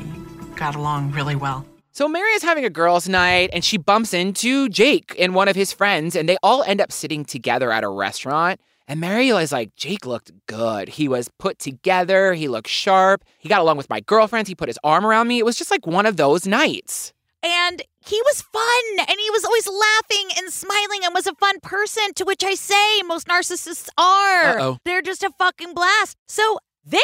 got 0.55 0.75
along 0.75 1.11
really 1.11 1.35
well. 1.35 1.65
So 1.91 2.07
Mary 2.07 2.31
is 2.33 2.43
having 2.43 2.65
a 2.65 2.69
girls' 2.69 3.09
night 3.09 3.49
and 3.51 3.63
she 3.63 3.77
bumps 3.77 4.13
into 4.13 4.69
Jake 4.69 5.15
and 5.19 5.35
one 5.35 5.47
of 5.47 5.55
his 5.55 5.73
friends, 5.73 6.15
and 6.15 6.29
they 6.29 6.37
all 6.43 6.63
end 6.63 6.81
up 6.81 6.91
sitting 6.91 7.25
together 7.25 7.71
at 7.71 7.83
a 7.83 7.89
restaurant. 7.89 8.59
And 8.87 8.99
Mary 8.99 9.29
is 9.29 9.51
like, 9.51 9.75
Jake 9.75 10.05
looked 10.05 10.31
good. 10.47 10.89
He 10.89 11.07
was 11.07 11.29
put 11.39 11.57
together, 11.59 12.33
he 12.33 12.47
looked 12.47 12.67
sharp. 12.67 13.23
He 13.39 13.47
got 13.47 13.61
along 13.61 13.77
with 13.77 13.89
my 13.89 14.01
girlfriends, 14.01 14.49
he 14.49 14.55
put 14.55 14.67
his 14.69 14.79
arm 14.83 15.05
around 15.05 15.27
me. 15.27 15.39
It 15.39 15.45
was 15.45 15.55
just 15.55 15.71
like 15.71 15.87
one 15.87 16.05
of 16.05 16.17
those 16.17 16.45
nights. 16.45 17.13
And 17.41 17.81
he 18.05 18.21
was 18.21 18.41
fun 18.41 18.83
and 18.99 19.17
he 19.19 19.29
was 19.31 19.43
always 19.43 19.67
laughing 19.67 20.29
and 20.37 20.51
smiling 20.51 21.01
and 21.03 21.13
was 21.13 21.27
a 21.27 21.35
fun 21.35 21.59
person, 21.61 22.13
to 22.15 22.25
which 22.25 22.43
I 22.43 22.55
say 22.55 23.01
most 23.03 23.27
narcissists 23.27 23.89
are. 23.97 24.59
Uh-oh. 24.59 24.77
They're 24.85 25.01
just 25.01 25.23
a 25.23 25.31
fucking 25.37 25.73
blast. 25.73 26.17
So 26.27 26.59
they 26.85 26.99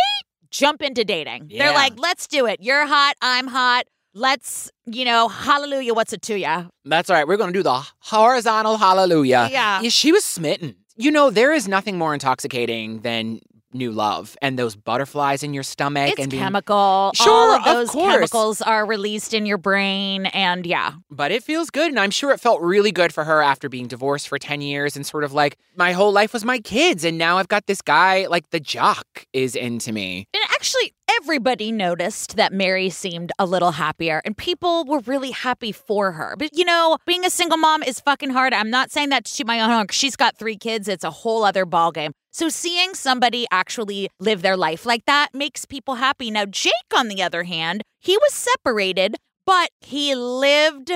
jump 0.50 0.82
into 0.82 1.04
dating. 1.04 1.48
Yeah. 1.50 1.66
They're 1.66 1.76
like, 1.76 1.94
let's 1.98 2.28
do 2.28 2.46
it. 2.46 2.60
You're 2.62 2.86
hot, 2.86 3.16
I'm 3.22 3.48
hot. 3.48 3.86
Let's, 4.14 4.72
you 4.86 5.06
know, 5.06 5.28
hallelujah, 5.28 5.94
what's 5.94 6.14
it 6.14 6.22
to 6.24 6.38
ya? 6.38 6.66
That's 6.84 7.10
all 7.10 7.16
right. 7.16 7.28
We're 7.28 7.38
going 7.38 7.54
to 7.54 7.60
do 7.60 7.64
the 7.64 7.86
horizontal 8.00 8.78
hallelujah. 8.78 9.50
Yeah. 9.52 9.82
She 9.90 10.12
was 10.12 10.26
smitten. 10.26 10.76
You 11.02 11.12
know, 11.12 11.30
there 11.30 11.54
is 11.54 11.66
nothing 11.66 11.98
more 11.98 12.14
intoxicating 12.14 13.00
than 13.04 13.40
new 13.72 13.92
love 13.92 14.36
and 14.42 14.60
those 14.60 14.76
butterflies 14.76 15.44
in 15.44 15.54
your 15.54 15.62
stomach 15.64 16.10
It's 16.12 16.20
and 16.20 16.30
being 16.30 16.42
chemical. 16.44 17.12
Sure, 17.16 17.32
All 17.32 17.52
of 17.56 17.60
of 17.60 17.66
those 17.66 17.90
course. 17.92 18.14
chemicals 18.16 18.62
are 18.64 18.86
released 18.86 19.34
in 19.34 19.46
your 19.46 19.60
brain. 19.60 20.26
And 20.26 20.66
yeah, 20.66 20.94
But 21.10 21.32
it 21.32 21.42
feels 21.44 21.70
good. 21.70 21.90
And 21.92 22.00
I'm 22.00 22.10
sure 22.12 22.32
it 22.32 22.42
felt 22.42 22.62
really 22.62 22.92
good 22.92 23.14
for 23.14 23.24
her 23.24 23.42
after 23.42 23.70
being 23.70 23.88
divorced 23.88 24.28
for 24.28 24.38
10 24.40 24.60
years 24.62 24.98
and 24.98 25.06
sort 25.06 25.24
of 25.24 25.32
like 25.34 25.58
my 25.78 25.94
whole 25.94 26.12
life 26.12 26.34
was 26.34 26.44
my 26.44 26.60
kids. 26.60 27.06
And 27.06 27.18
now 27.18 27.38
I've 27.38 27.48
got 27.48 27.66
this 27.68 27.82
guy, 27.82 28.26
like 28.28 28.50
the 28.50 28.60
jock 28.60 29.06
is 29.32 29.56
into 29.56 29.94
me. 29.94 30.28
And 30.34 30.44
actually, 30.52 30.94
everybody 31.18 31.72
noticed 31.72 32.36
that 32.36 32.54
Mary 32.54 32.90
seemed 32.90 33.32
a 33.40 33.46
little 33.46 33.72
happier, 33.72 34.22
and 34.26 34.38
people 34.38 34.86
were 34.86 35.00
really 35.00 35.32
happy 35.32 35.72
for 35.72 36.14
her. 36.14 36.36
But 36.38 36.52
you 36.54 36.66
know, 36.66 36.98
being 37.06 37.26
a 37.26 37.30
single 37.30 37.58
mom 37.58 37.84
is 37.84 38.00
fucking 38.00 38.32
hard. 38.32 38.54
I'm 38.54 38.70
not 38.70 38.92
saying 38.92 39.10
that 39.10 39.26
to 39.26 39.46
my 39.46 39.60
own 39.60 39.70
horn. 39.70 39.88
'cause 39.88 39.96
She's 39.96 40.16
got 40.16 40.38
three 40.38 40.58
kids. 40.58 40.88
It's 40.88 41.04
a 41.04 41.12
whole 41.12 41.44
other 41.44 41.66
ballgame. 41.66 42.12
So 42.32 42.50
seeing 42.50 42.94
somebody 42.94 43.46
actually 43.52 44.10
live 44.20 44.42
their 44.42 44.58
life 44.58 44.86
like 44.86 45.06
that 45.06 45.34
makes 45.34 45.66
people 45.66 45.96
happy. 45.96 46.30
Now, 46.32 46.46
Jake, 46.46 46.74
on 46.96 47.08
the 47.08 47.24
other 47.24 47.44
hand, 47.44 47.82
he 48.00 48.18
was 48.18 48.34
separated, 48.34 49.16
but 49.46 49.70
he 49.82 50.16
lived 50.16 50.92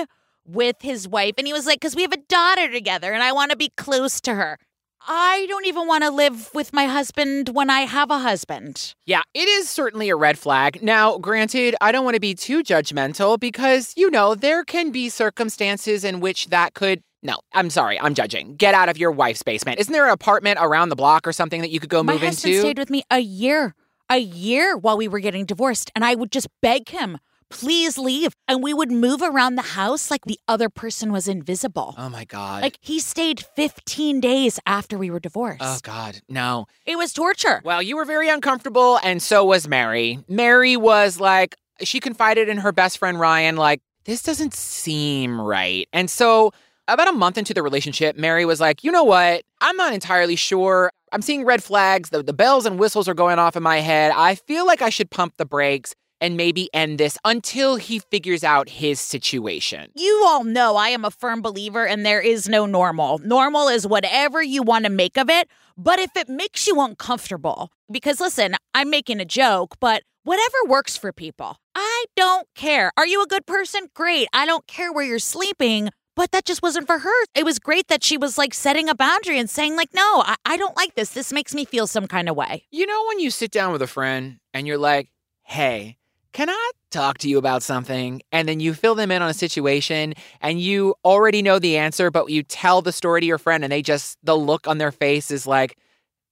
with 0.46 0.76
his 0.82 1.08
wife, 1.08 1.34
and 1.38 1.46
he 1.46 1.52
was 1.52 1.66
like, 1.66 1.80
"Because 1.80 1.96
we 1.96 2.02
have 2.02 2.12
a 2.12 2.18
daughter 2.18 2.70
together, 2.70 3.12
and 3.12 3.22
I 3.22 3.32
want 3.32 3.50
to 3.50 3.56
be 3.56 3.70
close 3.76 4.20
to 4.22 4.34
her." 4.34 4.58
I 5.06 5.44
don't 5.48 5.66
even 5.66 5.86
want 5.86 6.02
to 6.04 6.10
live 6.10 6.50
with 6.54 6.72
my 6.72 6.86
husband 6.86 7.50
when 7.50 7.68
I 7.68 7.80
have 7.80 8.10
a 8.10 8.18
husband. 8.20 8.94
Yeah, 9.04 9.20
it 9.34 9.48
is 9.48 9.68
certainly 9.68 10.08
a 10.08 10.16
red 10.16 10.38
flag. 10.38 10.82
Now, 10.82 11.18
granted, 11.18 11.74
I 11.80 11.92
don't 11.92 12.04
want 12.04 12.14
to 12.14 12.20
be 12.20 12.34
too 12.34 12.62
judgmental 12.62 13.38
because, 13.38 13.92
you 13.96 14.10
know, 14.10 14.34
there 14.34 14.64
can 14.64 14.90
be 14.92 15.10
circumstances 15.10 16.04
in 16.04 16.20
which 16.20 16.46
that 16.48 16.72
could. 16.74 17.02
No, 17.22 17.36
I'm 17.52 17.68
sorry, 17.70 18.00
I'm 18.00 18.14
judging. 18.14 18.56
Get 18.56 18.74
out 18.74 18.88
of 18.88 18.96
your 18.96 19.10
wife's 19.10 19.42
basement. 19.42 19.78
Isn't 19.78 19.92
there 19.92 20.06
an 20.06 20.12
apartment 20.12 20.58
around 20.60 20.88
the 20.88 20.96
block 20.96 21.26
or 21.26 21.32
something 21.32 21.60
that 21.60 21.70
you 21.70 21.80
could 21.80 21.90
go 21.90 22.02
My 22.02 22.14
move 22.14 22.22
husband 22.22 22.54
into? 22.54 22.60
stayed 22.60 22.78
with 22.78 22.90
me 22.90 23.02
a 23.10 23.18
year, 23.20 23.74
a 24.08 24.18
year 24.18 24.76
while 24.76 24.96
we 24.96 25.08
were 25.08 25.20
getting 25.20 25.44
divorced, 25.44 25.90
and 25.94 26.04
I 26.04 26.14
would 26.14 26.32
just 26.32 26.48
beg 26.62 26.88
him, 26.90 27.18
please 27.54 27.96
leave. 27.96 28.32
And 28.46 28.62
we 28.62 28.74
would 28.74 28.90
move 28.90 29.22
around 29.22 29.54
the 29.54 29.62
house 29.62 30.10
like 30.10 30.24
the 30.26 30.38
other 30.46 30.68
person 30.68 31.12
was 31.12 31.28
invisible. 31.28 31.94
oh 31.96 32.08
my 32.10 32.24
God. 32.24 32.62
Like 32.62 32.78
he 32.80 32.98
stayed 33.00 33.40
15 33.56 34.20
days 34.20 34.60
after 34.66 34.98
we 34.98 35.10
were 35.10 35.20
divorced. 35.20 35.62
oh 35.62 35.78
God, 35.82 36.20
no. 36.28 36.66
it 36.84 36.96
was 36.96 37.12
torture. 37.12 37.62
Well, 37.64 37.80
you 37.80 37.96
were 37.96 38.04
very 38.04 38.28
uncomfortable, 38.28 38.98
and 39.02 39.22
so 39.22 39.44
was 39.44 39.66
Mary. 39.68 40.18
Mary 40.28 40.76
was 40.76 41.20
like, 41.20 41.54
she 41.80 42.00
confided 42.00 42.48
in 42.48 42.58
her 42.58 42.72
best 42.72 42.98
friend 42.98 43.18
Ryan, 43.18 43.56
like, 43.56 43.80
this 44.04 44.22
doesn't 44.22 44.52
seem 44.52 45.40
right. 45.40 45.88
And 45.92 46.10
so, 46.10 46.52
about 46.88 47.08
a 47.08 47.12
month 47.12 47.38
into 47.38 47.54
the 47.54 47.62
relationship, 47.62 48.16
Mary 48.18 48.44
was 48.44 48.60
like, 48.60 48.84
you 48.84 48.92
know 48.92 49.04
what? 49.04 49.42
I'm 49.62 49.76
not 49.76 49.94
entirely 49.94 50.36
sure. 50.36 50.90
I'm 51.12 51.22
seeing 51.22 51.44
red 51.46 51.62
flags. 51.62 52.10
The, 52.10 52.22
the 52.22 52.34
bells 52.34 52.66
and 52.66 52.78
whistles 52.78 53.08
are 53.08 53.14
going 53.14 53.38
off 53.38 53.56
in 53.56 53.62
my 53.62 53.78
head. 53.78 54.12
I 54.14 54.34
feel 54.34 54.66
like 54.66 54.82
I 54.82 54.90
should 54.90 55.10
pump 55.10 55.34
the 55.38 55.46
brakes 55.46 55.94
and 56.24 56.38
maybe 56.38 56.70
end 56.72 56.96
this 56.98 57.18
until 57.26 57.76
he 57.76 57.98
figures 57.98 58.42
out 58.42 58.70
his 58.70 58.98
situation. 58.98 59.90
You 59.94 60.24
all 60.26 60.42
know 60.42 60.76
I 60.76 60.88
am 60.88 61.04
a 61.04 61.10
firm 61.10 61.42
believer 61.42 61.86
and 61.86 62.04
there 62.04 62.22
is 62.22 62.48
no 62.48 62.64
normal. 62.64 63.18
Normal 63.18 63.68
is 63.68 63.86
whatever 63.86 64.42
you 64.42 64.62
want 64.62 64.86
to 64.86 64.90
make 64.90 65.18
of 65.18 65.28
it, 65.28 65.48
but 65.76 65.98
if 65.98 66.16
it 66.16 66.30
makes 66.30 66.66
you 66.66 66.80
uncomfortable, 66.80 67.70
because 67.92 68.20
listen, 68.20 68.56
I'm 68.72 68.88
making 68.88 69.20
a 69.20 69.26
joke, 69.26 69.76
but 69.80 70.02
whatever 70.22 70.56
works 70.66 70.96
for 70.96 71.12
people. 71.12 71.58
I 71.74 72.06
don't 72.16 72.48
care. 72.54 72.90
Are 72.96 73.06
you 73.06 73.22
a 73.22 73.26
good 73.26 73.44
person? 73.44 73.88
Great. 73.92 74.26
I 74.32 74.46
don't 74.46 74.66
care 74.66 74.92
where 74.92 75.04
you're 75.04 75.18
sleeping. 75.18 75.90
But 76.16 76.30
that 76.30 76.44
just 76.44 76.62
wasn't 76.62 76.86
for 76.86 77.00
her. 77.00 77.24
It 77.34 77.44
was 77.44 77.58
great 77.58 77.88
that 77.88 78.04
she 78.04 78.16
was 78.16 78.38
like 78.38 78.54
setting 78.54 78.88
a 78.88 78.94
boundary 78.94 79.36
and 79.36 79.50
saying, 79.50 79.74
like, 79.74 79.92
no, 79.92 80.22
I, 80.24 80.36
I 80.46 80.56
don't 80.56 80.76
like 80.76 80.94
this. 80.94 81.10
This 81.10 81.32
makes 81.32 81.52
me 81.52 81.64
feel 81.64 81.88
some 81.88 82.06
kind 82.06 82.28
of 82.28 82.36
way. 82.36 82.66
You 82.70 82.86
know, 82.86 83.04
when 83.08 83.18
you 83.18 83.32
sit 83.32 83.50
down 83.50 83.72
with 83.72 83.82
a 83.82 83.88
friend 83.88 84.38
and 84.52 84.64
you're 84.64 84.78
like, 84.78 85.08
hey, 85.42 85.96
can 86.34 86.50
I 86.50 86.70
talk 86.90 87.18
to 87.18 87.28
you 87.28 87.38
about 87.38 87.62
something? 87.62 88.20
And 88.32 88.46
then 88.48 88.60
you 88.60 88.74
fill 88.74 88.94
them 88.94 89.10
in 89.10 89.22
on 89.22 89.30
a 89.30 89.34
situation 89.34 90.14
and 90.40 90.60
you 90.60 90.94
already 91.04 91.40
know 91.42 91.58
the 91.58 91.78
answer, 91.78 92.10
but 92.10 92.28
you 92.28 92.42
tell 92.42 92.82
the 92.82 92.92
story 92.92 93.20
to 93.20 93.26
your 93.26 93.38
friend 93.38 93.64
and 93.64 93.72
they 93.72 93.80
just, 93.82 94.18
the 94.22 94.36
look 94.36 94.66
on 94.68 94.78
their 94.78 94.92
face 94.92 95.30
is 95.30 95.46
like, 95.46 95.78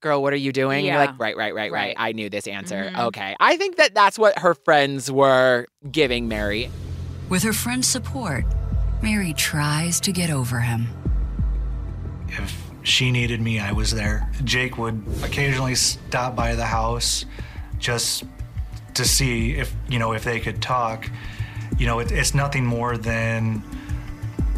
girl, 0.01 0.21
what 0.21 0.33
are 0.33 0.37
you 0.37 0.53
doing? 0.53 0.85
You're 0.85 0.97
like, 0.97 1.19
right, 1.21 1.37
right, 1.37 1.55
right, 1.55 1.71
right. 1.71 1.73
Right. 1.73 1.95
I 1.97 2.11
knew 2.13 2.29
this 2.29 2.49
answer. 2.49 2.91
Mhm. 2.93 2.99
Okay. 3.07 3.37
I 3.39 3.57
think 3.57 3.77
that 3.77 3.95
that's 3.95 4.19
what 4.19 4.37
her 4.41 4.55
friends 4.55 5.11
were 5.11 5.67
giving 5.91 6.27
Mary. 6.27 6.69
With 7.29 7.45
her 7.45 7.53
friend's 7.53 7.87
support, 7.87 8.45
Mary 9.01 9.33
tries 9.35 10.01
to 10.01 10.11
get 10.13 10.31
over 10.31 10.59
him. 10.61 10.89
If 12.29 12.71
she 12.83 13.13
needed 13.13 13.41
me, 13.41 13.61
I 13.61 13.71
was 13.71 13.93
there. 13.93 14.29
Jake 14.43 14.77
would 14.79 15.01
occasionally 15.23 15.77
stop 15.77 16.35
by 16.35 16.57
the 16.57 16.67
house 16.67 17.25
just 17.79 18.25
to 18.95 19.05
see 19.05 19.53
if, 19.53 19.75
you 19.89 19.99
know, 19.99 20.13
if 20.13 20.25
they 20.25 20.41
could 20.41 20.63
talk. 20.63 21.11
You 21.79 21.87
know, 21.87 21.99
it, 22.01 22.13
it's 22.13 22.35
nothing 22.35 22.65
more 22.67 22.97
than, 22.97 23.63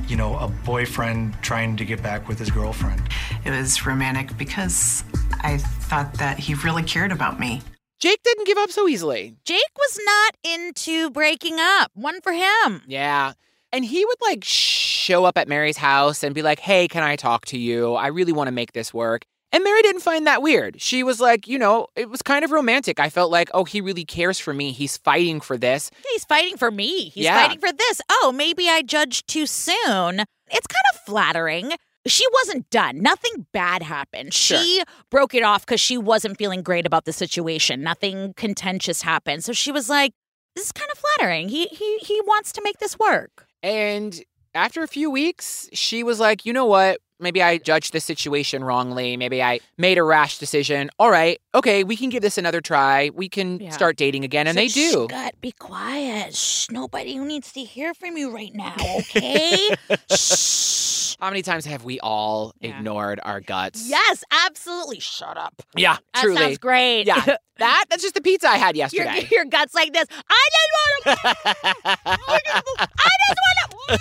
you 0.09 0.17
know, 0.17 0.37
a 0.39 0.49
boyfriend 0.49 1.35
trying 1.43 1.77
to 1.77 1.85
get 1.85 2.03
back 2.03 2.29
with 2.29 2.39
his 2.39 2.51
girlfriend. 2.51 3.09
It 3.45 3.51
was 3.51 3.87
romantic 3.87 4.37
because 4.37 5.05
I 5.43 5.59
thought 5.59 6.15
that 6.15 6.39
he 6.39 6.55
really 6.55 6.83
cared 6.83 7.13
about 7.13 7.39
me. 7.39 7.63
Jake 8.01 8.23
didn't 8.23 8.47
give 8.47 8.59
up 8.59 8.71
so 8.71 8.89
easily. 8.89 9.37
Jake 9.45 9.63
was 9.79 9.99
not 10.05 10.37
into 10.45 11.11
breaking 11.11 11.59
up. 11.59 11.91
One 11.95 12.21
for 12.21 12.33
him. 12.33 12.83
Yeah. 12.87 13.33
And 13.73 13.85
he 13.85 14.05
would 14.05 14.19
like 14.21 14.45
show 14.45 15.25
up 15.25 15.39
at 15.39 15.49
Mary's 15.49 15.79
house 15.79 16.23
and 16.23 16.35
be 16.35 16.43
like, 16.43 16.59
hey, 16.59 16.87
can 16.87 17.03
I 17.03 17.17
talk 17.17 17.47
to 17.47 17.59
you? 17.59 17.95
I 17.95 18.09
really 18.09 18.33
want 18.33 18.49
to 18.49 18.53
make 18.53 18.73
this 18.73 18.93
work. 18.93 19.25
And 19.55 19.63
Mary 19.63 19.83
didn't 19.83 20.01
find 20.03 20.27
that 20.27 20.43
weird. 20.43 20.83
She 20.83 21.05
was 21.05 21.21
like, 21.21 21.47
you 21.47 21.61
know, 21.61 21.87
it 21.95 22.11
was 22.11 22.23
kind 22.23 22.45
of 22.45 22.51
romantic. 22.51 22.99
I 22.99 23.09
felt 23.09 23.31
like, 23.31 23.51
oh, 23.55 23.63
he 23.65 23.81
really 23.81 24.05
cares 24.05 24.41
for 24.41 24.53
me. 24.53 24.73
He's 24.73 24.97
fighting 24.97 25.41
for 25.41 25.57
this. 25.57 25.93
He's 26.13 26.25
fighting 26.25 26.57
for 26.57 26.73
me. 26.73 27.11
He's 27.11 27.25
Yeah. 27.25 27.41
fighting 27.41 27.61
for 27.61 27.71
this. 27.73 28.01
Oh, 28.11 28.33
maybe 28.35 28.69
I 28.69 28.83
judged 28.83 29.29
too 29.29 29.47
soon. 29.47 30.25
It's 30.51 30.67
kind 30.67 30.85
of 30.93 31.01
flattering. 31.07 31.73
She 32.07 32.25
wasn't 32.33 32.69
done. 32.71 33.01
Nothing 33.01 33.47
bad 33.53 33.85
happened. 33.85 34.35
Sure. 34.35 34.59
She 34.59 34.83
broke 35.09 35.35
it 35.35 35.45
off 35.45 35.65
because 35.65 35.81
she 35.81 35.97
wasn't 35.97 36.37
feeling 36.37 36.63
great 36.63 36.85
about 36.85 37.05
the 37.05 37.13
situation. 37.13 37.81
Nothing 37.81 38.35
contentious 38.37 39.03
happened. 39.03 39.45
So 39.45 39.53
she 39.53 39.71
was 39.71 39.89
like, 39.89 40.13
this 40.57 40.67
is 40.67 40.73
kind 40.73 40.91
of 40.93 40.99
flattering. 40.99 41.49
He 41.49 41.67
he 41.67 41.99
he 41.99 42.21
wants 42.23 42.51
to 42.53 42.63
make 42.63 42.79
this 42.79 42.99
work. 42.99 43.47
And 43.63 44.21
after 44.55 44.83
a 44.83 44.89
few 44.89 45.11
weeks, 45.11 45.69
she 45.73 46.03
was 46.03 46.21
like, 46.21 46.47
you 46.47 46.53
know 46.53 46.67
what? 46.67 47.01
Maybe 47.21 47.43
I 47.43 47.59
judged 47.59 47.93
the 47.93 48.01
situation 48.01 48.65
wrongly. 48.65 49.17
Maybe 49.17 49.43
I 49.43 49.61
made 49.79 49.99
a 49.99 50.03
rash 50.03 50.39
decision. 50.39 50.91
All 50.99 51.11
right, 51.11 51.41
okay, 51.55 51.85
we 51.85 51.97
can 51.97 52.11
give 52.11 52.23
this 52.23 52.37
another 52.39 52.61
try. 52.61 53.11
We 53.15 53.29
can 53.29 53.61
Yeah. 53.61 53.71
start 53.71 53.97
dating 53.97 54.25
again. 54.25 54.47
And 54.47 54.59
they 54.59 54.67
do. 54.69 55.07
gut, 55.09 55.35
be 55.41 55.53
quiet. 55.53 56.35
Shh, 56.35 56.69
nobody 56.71 57.17
needs 57.19 57.53
to 57.53 57.61
hear 57.61 57.95
from 57.95 58.17
you 58.17 58.31
right 58.31 58.55
now, 58.55 58.75
okay? 58.99 59.71
Shh. 60.11 60.94
How 61.21 61.31
many 61.31 61.43
times 61.43 61.65
have 61.67 61.85
we 61.85 62.01
all 62.01 62.53
Yeah. 62.61 62.77
ignored 62.79 63.21
our 63.23 63.41
guts? 63.41 63.89
Yes, 63.89 64.25
absolutely. 64.47 65.01
Shut 65.01 65.37
up. 65.37 65.55
Yeah, 65.77 65.97
That 66.15 66.23
truly. 66.23 66.41
sounds 66.43 66.59
great. 66.59 67.05
Yeah. 67.07 67.25
that 67.59 67.85
that's 67.89 68.03
just 68.03 68.15
the 68.15 68.21
pizza 68.21 68.49
I 68.49 68.57
had 68.57 68.77
yesterday. 68.77 69.27
your 69.31 69.45
guts 69.45 69.75
like 69.75 69.93
this. 69.93 70.07
I 70.29 70.49
just 70.55 70.73
want 71.07 71.21
to. 71.25 71.99
I 72.07 73.09
just 73.29 73.39
want 73.39 74.01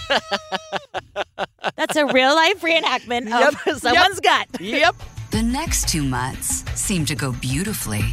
to. 1.38 1.48
That's 1.76 1.96
a 1.96 2.06
real 2.08 2.34
life 2.36 2.62
reenactment 2.62 3.28
of 3.28 3.56
Yep, 3.66 3.78
someone's 3.78 4.20
gut. 4.20 4.48
yep. 4.60 4.96
The 5.32 5.42
next 5.44 5.88
two 5.90 6.04
months 6.04 6.64
seem 6.80 7.06
to 7.06 7.16
go 7.16 7.32
beautifully. 7.34 8.04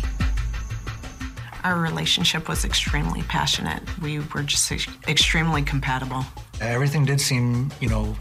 Our 1.64 1.78
relationship 1.78 2.48
was 2.48 2.64
extremely 2.64 3.22
passionate. 3.22 3.82
We 4.00 4.20
were 4.34 4.42
just 4.42 4.70
ex- 4.72 4.86
extremely 5.08 5.62
compatible. 5.62 6.24
Everything 6.60 7.04
did 7.04 7.20
seem, 7.20 7.70
you 7.80 7.88
know, 7.88 8.16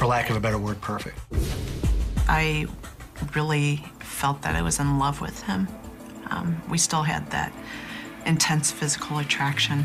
for 0.00 0.06
lack 0.06 0.30
of 0.30 0.36
a 0.36 0.40
better 0.40 0.56
word, 0.56 0.80
perfect. 0.80 1.18
I 2.26 2.66
really 3.34 3.84
felt 3.98 4.40
that 4.40 4.56
I 4.56 4.62
was 4.62 4.80
in 4.80 4.98
love 4.98 5.20
with 5.20 5.42
him. 5.42 5.68
Um, 6.30 6.62
we 6.70 6.78
still 6.78 7.02
had 7.02 7.30
that 7.32 7.52
intense 8.24 8.70
physical 8.70 9.18
attraction, 9.18 9.84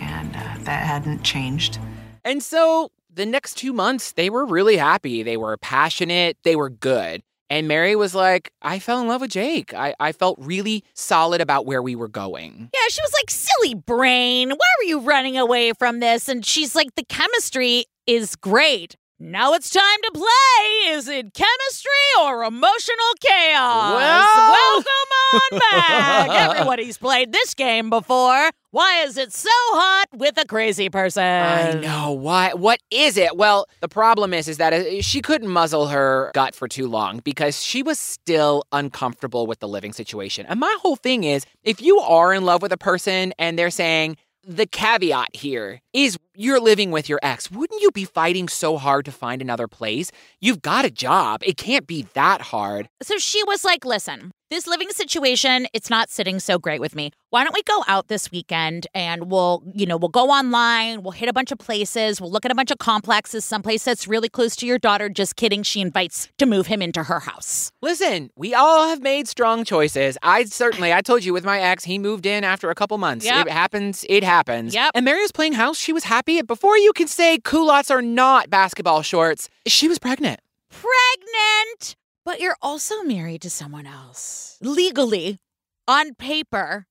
and 0.00 0.36
uh, 0.36 0.58
that 0.60 0.86
hadn't 0.86 1.24
changed. 1.24 1.80
And 2.24 2.44
so 2.44 2.92
the 3.12 3.26
next 3.26 3.54
two 3.54 3.72
months, 3.72 4.12
they 4.12 4.30
were 4.30 4.46
really 4.46 4.76
happy. 4.76 5.24
They 5.24 5.36
were 5.36 5.56
passionate, 5.56 6.36
they 6.44 6.54
were 6.54 6.70
good. 6.70 7.22
And 7.50 7.66
Mary 7.66 7.96
was 7.96 8.14
like, 8.14 8.52
I 8.62 8.78
fell 8.78 9.00
in 9.00 9.08
love 9.08 9.22
with 9.22 9.32
Jake. 9.32 9.74
I, 9.74 9.96
I 9.98 10.12
felt 10.12 10.38
really 10.38 10.84
solid 10.94 11.40
about 11.40 11.66
where 11.66 11.82
we 11.82 11.96
were 11.96 12.06
going. 12.06 12.70
Yeah, 12.72 12.88
she 12.88 13.02
was 13.02 13.12
like, 13.14 13.30
silly 13.30 13.74
brain. 13.74 14.50
Why 14.50 14.68
were 14.78 14.84
you 14.84 15.00
running 15.00 15.36
away 15.36 15.72
from 15.72 15.98
this? 15.98 16.28
And 16.28 16.46
she's 16.46 16.76
like, 16.76 16.94
the 16.94 17.04
chemistry 17.04 17.86
is 18.06 18.36
great. 18.36 18.94
Now 19.18 19.54
it's 19.54 19.70
time 19.70 19.82
to 20.02 20.10
play. 20.12 20.92
Is 20.94 21.08
it 21.08 21.32
chemistry 21.32 21.90
or 22.20 22.44
emotional 22.44 23.14
chaos? 23.20 23.94
Well- 23.94 24.52
Welcome 24.52 24.92
on 25.32 25.58
back. 25.72 26.28
Everybody's 26.50 26.98
played 26.98 27.32
this 27.32 27.54
game 27.54 27.88
before. 27.88 28.50
Why 28.72 29.04
is 29.04 29.16
it 29.16 29.32
so 29.32 29.48
hot 29.50 30.04
with 30.12 30.36
a 30.38 30.44
crazy 30.44 30.90
person? 30.90 31.22
I 31.22 31.72
know. 31.72 32.12
Why? 32.12 32.52
What 32.52 32.80
is 32.90 33.16
it? 33.16 33.36
Well, 33.38 33.66
the 33.80 33.88
problem 33.88 34.34
is, 34.34 34.48
is 34.48 34.58
that 34.58 34.74
uh, 34.74 35.00
she 35.00 35.22
couldn't 35.22 35.48
muzzle 35.48 35.86
her 35.86 36.30
gut 36.34 36.54
for 36.54 36.68
too 36.68 36.86
long 36.86 37.20
because 37.24 37.64
she 37.64 37.82
was 37.82 37.98
still 37.98 38.64
uncomfortable 38.72 39.46
with 39.46 39.60
the 39.60 39.68
living 39.68 39.94
situation. 39.94 40.44
And 40.46 40.60
my 40.60 40.74
whole 40.80 40.96
thing 40.96 41.24
is, 41.24 41.46
if 41.64 41.80
you 41.80 41.98
are 42.00 42.34
in 42.34 42.44
love 42.44 42.60
with 42.60 42.72
a 42.72 42.76
person 42.76 43.32
and 43.38 43.58
they're 43.58 43.70
saying 43.70 44.18
the 44.46 44.66
caveat 44.66 45.34
here 45.34 45.80
is 45.92 46.16
you're 46.36 46.60
living 46.60 46.92
with 46.92 47.08
your 47.08 47.18
ex, 47.22 47.50
wouldn't 47.50 47.82
you 47.82 47.90
be 47.90 48.04
fighting 48.04 48.48
so 48.48 48.76
hard 48.76 49.04
to 49.06 49.12
find 49.12 49.42
another 49.42 49.66
place? 49.66 50.12
You've 50.40 50.62
got 50.62 50.84
a 50.84 50.90
job. 50.90 51.42
It 51.44 51.56
can't 51.56 51.86
be 51.86 52.06
that 52.14 52.40
hard. 52.40 52.88
So 53.02 53.18
she 53.18 53.42
was 53.44 53.64
like, 53.64 53.84
listen, 53.84 54.30
this 54.50 54.66
living 54.66 54.90
situation, 54.90 55.66
it's 55.72 55.90
not 55.90 56.10
sitting 56.10 56.38
so 56.38 56.58
great 56.58 56.80
with 56.80 56.94
me. 56.94 57.10
Why 57.30 57.42
don't 57.42 57.54
we 57.54 57.62
go 57.64 57.82
out 57.88 58.08
this 58.08 58.30
weekend 58.30 58.86
and 58.94 59.30
we'll, 59.30 59.62
you 59.74 59.86
know, 59.86 59.96
we'll 59.96 60.08
go 60.08 60.30
online, 60.30 61.02
we'll 61.02 61.12
hit 61.12 61.28
a 61.28 61.32
bunch 61.32 61.50
of 61.50 61.58
places, 61.58 62.20
we'll 62.20 62.30
look 62.30 62.44
at 62.44 62.52
a 62.52 62.54
bunch 62.54 62.70
of 62.70 62.78
complexes, 62.78 63.44
someplace 63.44 63.84
that's 63.84 64.06
really 64.06 64.28
close 64.28 64.54
to 64.56 64.66
your 64.66 64.78
daughter. 64.78 65.08
Just 65.08 65.36
kidding. 65.36 65.62
She 65.62 65.80
invites 65.80 66.28
to 66.38 66.46
move 66.46 66.68
him 66.68 66.80
into 66.80 67.02
her 67.02 67.20
house. 67.20 67.72
Listen, 67.82 68.30
we 68.36 68.54
all 68.54 68.88
have 68.88 69.02
made 69.02 69.26
strong 69.26 69.64
choices. 69.64 70.16
I 70.22 70.44
certainly, 70.44 70.92
I 70.92 71.00
told 71.00 71.24
you 71.24 71.32
with 71.32 71.44
my 71.44 71.60
ex, 71.60 71.84
he 71.84 71.98
moved 71.98 72.26
in 72.26 72.44
after 72.44 72.70
a 72.70 72.74
couple 72.74 72.96
months. 72.98 73.26
Yep. 73.26 73.46
It 73.46 73.52
happens, 73.52 74.04
it 74.08 74.22
happens. 74.22 74.74
Yep. 74.74 74.92
And 74.94 75.04
Mary 75.04 75.20
was 75.20 75.32
playing 75.32 75.54
house. 75.54 75.78
She 75.78 75.92
was 75.92 76.04
happy. 76.04 76.40
Before 76.42 76.78
you 76.78 76.92
can 76.92 77.08
say 77.08 77.38
culottes 77.38 77.90
are 77.90 78.02
not 78.02 78.48
basketball 78.48 79.02
shorts, 79.02 79.48
she 79.66 79.88
was 79.88 79.98
pregnant. 79.98 80.40
Pregnant, 80.70 81.96
but 82.26 82.40
you're 82.40 82.56
also 82.60 83.02
married 83.04 83.40
to 83.40 83.48
someone 83.48 83.86
else. 83.86 84.58
Legally, 84.60 85.38
on 85.86 86.14
paper, 86.16 86.86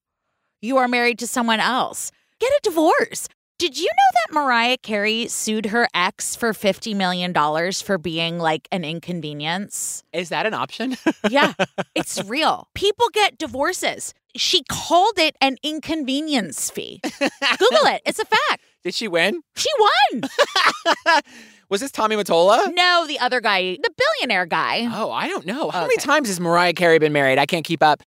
you 0.61 0.77
are 0.77 0.87
married 0.87 1.19
to 1.19 1.27
someone 1.27 1.59
else. 1.59 2.09
Get 2.39 2.51
a 2.53 2.59
divorce. 2.63 3.27
Did 3.59 3.77
you 3.77 3.85
know 3.85 4.11
that 4.13 4.33
Mariah 4.33 4.77
Carey 4.77 5.27
sued 5.27 5.67
her 5.67 5.87
ex 5.93 6.35
for 6.35 6.53
$50 6.53 6.95
million 6.95 7.33
for 7.73 7.97
being 7.97 8.39
like 8.39 8.67
an 8.71 8.83
inconvenience? 8.85 10.03
Is 10.13 10.29
that 10.29 10.45
an 10.45 10.53
option? 10.53 10.95
Yeah, 11.29 11.53
it's 11.95 12.23
real. 12.23 12.69
People 12.73 13.07
get 13.13 13.37
divorces. 13.37 14.13
She 14.35 14.63
called 14.69 15.17
it 15.17 15.35
an 15.41 15.57
inconvenience 15.63 16.69
fee. 16.69 17.01
Google 17.03 17.87
it. 17.87 18.01
It's 18.05 18.19
a 18.19 18.25
fact. 18.25 18.61
Did 18.83 18.93
she 18.93 19.07
win? 19.07 19.41
She 19.55 19.69
won. 19.79 20.23
Was 21.75 21.81
this 21.81 21.91
Tommy 21.91 22.15
Mottola? 22.15 22.73
No, 22.73 23.03
the 23.05 23.19
other 23.19 23.41
guy, 23.41 23.77
the 23.83 23.91
billionaire 23.97 24.45
guy. 24.45 24.87
Oh, 24.93 25.11
I 25.11 25.27
don't 25.27 25.45
know. 25.45 25.71
How 25.71 25.81
many 25.81 25.97
times 25.97 26.29
has 26.29 26.39
Mariah 26.39 26.71
Carey 26.71 26.99
been 26.99 27.11
married? 27.11 27.37
I 27.37 27.45
can't 27.45 27.65
keep 27.65 27.83
up. 27.83 28.01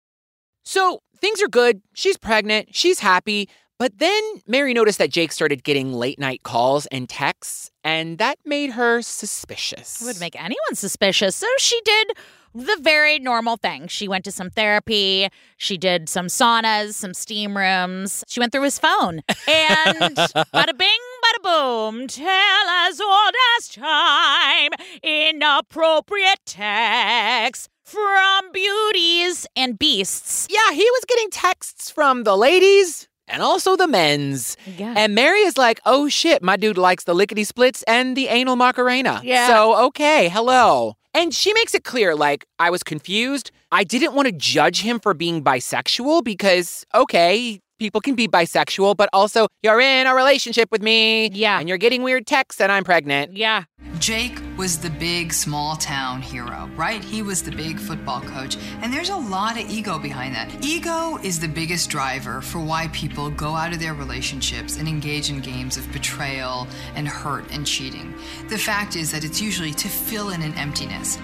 So 0.64 1.02
things 1.20 1.42
are 1.42 1.50
good. 1.50 1.82
She's 1.94 2.16
pregnant. 2.16 2.74
She's 2.74 3.00
happy. 3.00 3.50
But 3.78 4.00
then 4.00 4.24
Mary 4.48 4.74
noticed 4.74 5.00
that 5.00 5.10
Jake 5.10 5.34
started 5.34 5.66
getting 5.66 5.92
late 5.92 6.18
night 6.18 6.44
calls 6.44 6.86
and 6.86 7.10
texts, 7.10 7.70
and 7.84 8.20
that 8.20 8.38
made 8.46 8.70
her 8.72 9.02
suspicious. 9.02 10.02
It 10.02 10.06
would 10.06 10.20
make 10.22 10.42
anyone 10.42 10.76
suspicious. 10.76 11.36
So 11.36 11.48
she 11.60 11.82
did 11.84 12.12
the 12.56 12.78
very 12.80 13.20
normal 13.20 13.58
thing. 13.58 13.90
She 13.90 14.08
went 14.08 14.24
to 14.24 14.32
some 14.32 14.50
therapy. 14.50 15.28
She 15.58 15.78
did 15.78 16.08
some 16.08 16.28
saunas, 16.28 16.94
some 16.94 17.14
steam 17.14 17.58
rooms. 17.58 18.24
She 18.30 18.40
went 18.40 18.54
through 18.54 18.64
his 18.64 18.80
phone. 18.80 19.24
And 19.50 20.16
bada 20.54 20.78
bing, 20.78 20.90
bada 21.24 21.44
boom. 21.44 22.08
Tell 22.08 22.68
as 22.70 23.00
old 23.00 23.34
as 23.58 23.68
time. 23.68 24.72
Inappropriate 25.04 26.40
texts 26.46 27.70
from 27.84 28.52
beauties 28.52 29.48
and 29.56 29.80
beasts. 29.80 30.48
Yeah, 30.50 30.74
he 30.74 30.84
was 30.84 31.06
getting 31.08 31.30
texts 31.30 31.90
from 31.90 32.24
the 32.24 32.36
ladies 32.36 33.08
and 33.28 33.42
also 33.42 33.76
the 33.76 33.88
men's. 33.88 34.58
Yeah. 34.78 34.94
And 34.98 35.16
Mary 35.16 35.40
is 35.42 35.58
like, 35.58 35.80
oh 35.86 36.10
shit, 36.10 36.42
my 36.44 36.58
dude 36.58 36.78
likes 36.78 37.04
the 37.06 37.14
lickety 37.14 37.44
splits 37.44 37.84
and 37.84 38.16
the 38.16 38.28
anal 38.28 38.56
macarena. 38.56 39.22
Yeah. 39.24 39.48
So, 39.48 39.86
okay, 39.88 40.30
hello. 40.30 40.96
And 41.14 41.34
she 41.34 41.54
makes 41.54 41.74
it 41.74 41.84
clear, 41.84 42.16
like, 42.16 42.46
I 42.60 42.70
was 42.70 42.84
confused. 42.84 43.52
I 43.72 43.84
didn't 43.84 44.14
want 44.14 44.28
to 44.28 44.32
judge 44.32 44.82
him 44.82 45.00
for 45.00 45.14
being 45.14 45.44
bisexual 45.44 46.24
because, 46.24 46.86
okay, 46.94 47.60
people 47.78 48.02
can 48.02 48.16
be 48.16 48.28
bisexual, 48.28 48.98
but 48.98 49.10
also 49.14 49.48
you're 49.64 49.80
in 49.80 50.08
a 50.08 50.14
relationship 50.14 50.70
with 50.72 50.82
me. 50.82 51.30
Yeah. 51.30 51.60
And 51.60 51.68
you're 51.70 51.78
getting 51.78 52.04
weird 52.04 52.26
texts 52.28 52.62
and 52.62 52.72
I'm 52.72 52.84
pregnant. 52.84 53.36
yeah. 53.36 53.64
Jake 54.00 54.40
was 54.58 54.78
the 54.78 54.92
big 54.92 55.34
small 55.34 55.76
town 55.76 56.22
hero, 56.22 56.70
right? 56.76 57.04
He 57.04 57.24
was 57.24 57.42
the 57.42 57.52
big 57.52 57.80
football 57.80 58.22
coach. 58.22 58.56
And 58.84 58.94
there's 58.94 59.10
a 59.10 59.16
lot 59.16 59.60
of 59.60 59.68
ego 59.70 59.98
behind 59.98 60.36
that. 60.36 60.64
Ego 60.64 61.18
is 61.24 61.40
the 61.40 61.48
biggest 61.48 61.90
driver 61.90 62.42
for 62.42 62.60
why 62.60 62.90
people 62.90 63.32
go 63.32 63.56
out 63.56 63.74
of 63.74 63.80
their 63.80 63.96
relationships 63.96 64.78
and 64.78 64.88
engage 64.88 65.32
in 65.32 65.40
games 65.40 65.78
of 65.78 65.92
betrayal 65.92 66.68
and 66.94 67.08
hurt 67.08 67.50
and 67.52 67.66
cheating. 67.66 68.14
The 68.50 68.58
fact 68.58 68.96
is 68.96 69.12
that 69.14 69.24
it's 69.24 69.42
usually 69.42 69.74
to 69.74 69.88
fill 69.88 70.30
in 70.30 70.44
an 70.44 70.54
emptiness. 70.54 71.18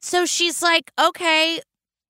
So 0.00 0.26
she's 0.26 0.60
like, 0.60 0.90
okay, 1.00 1.60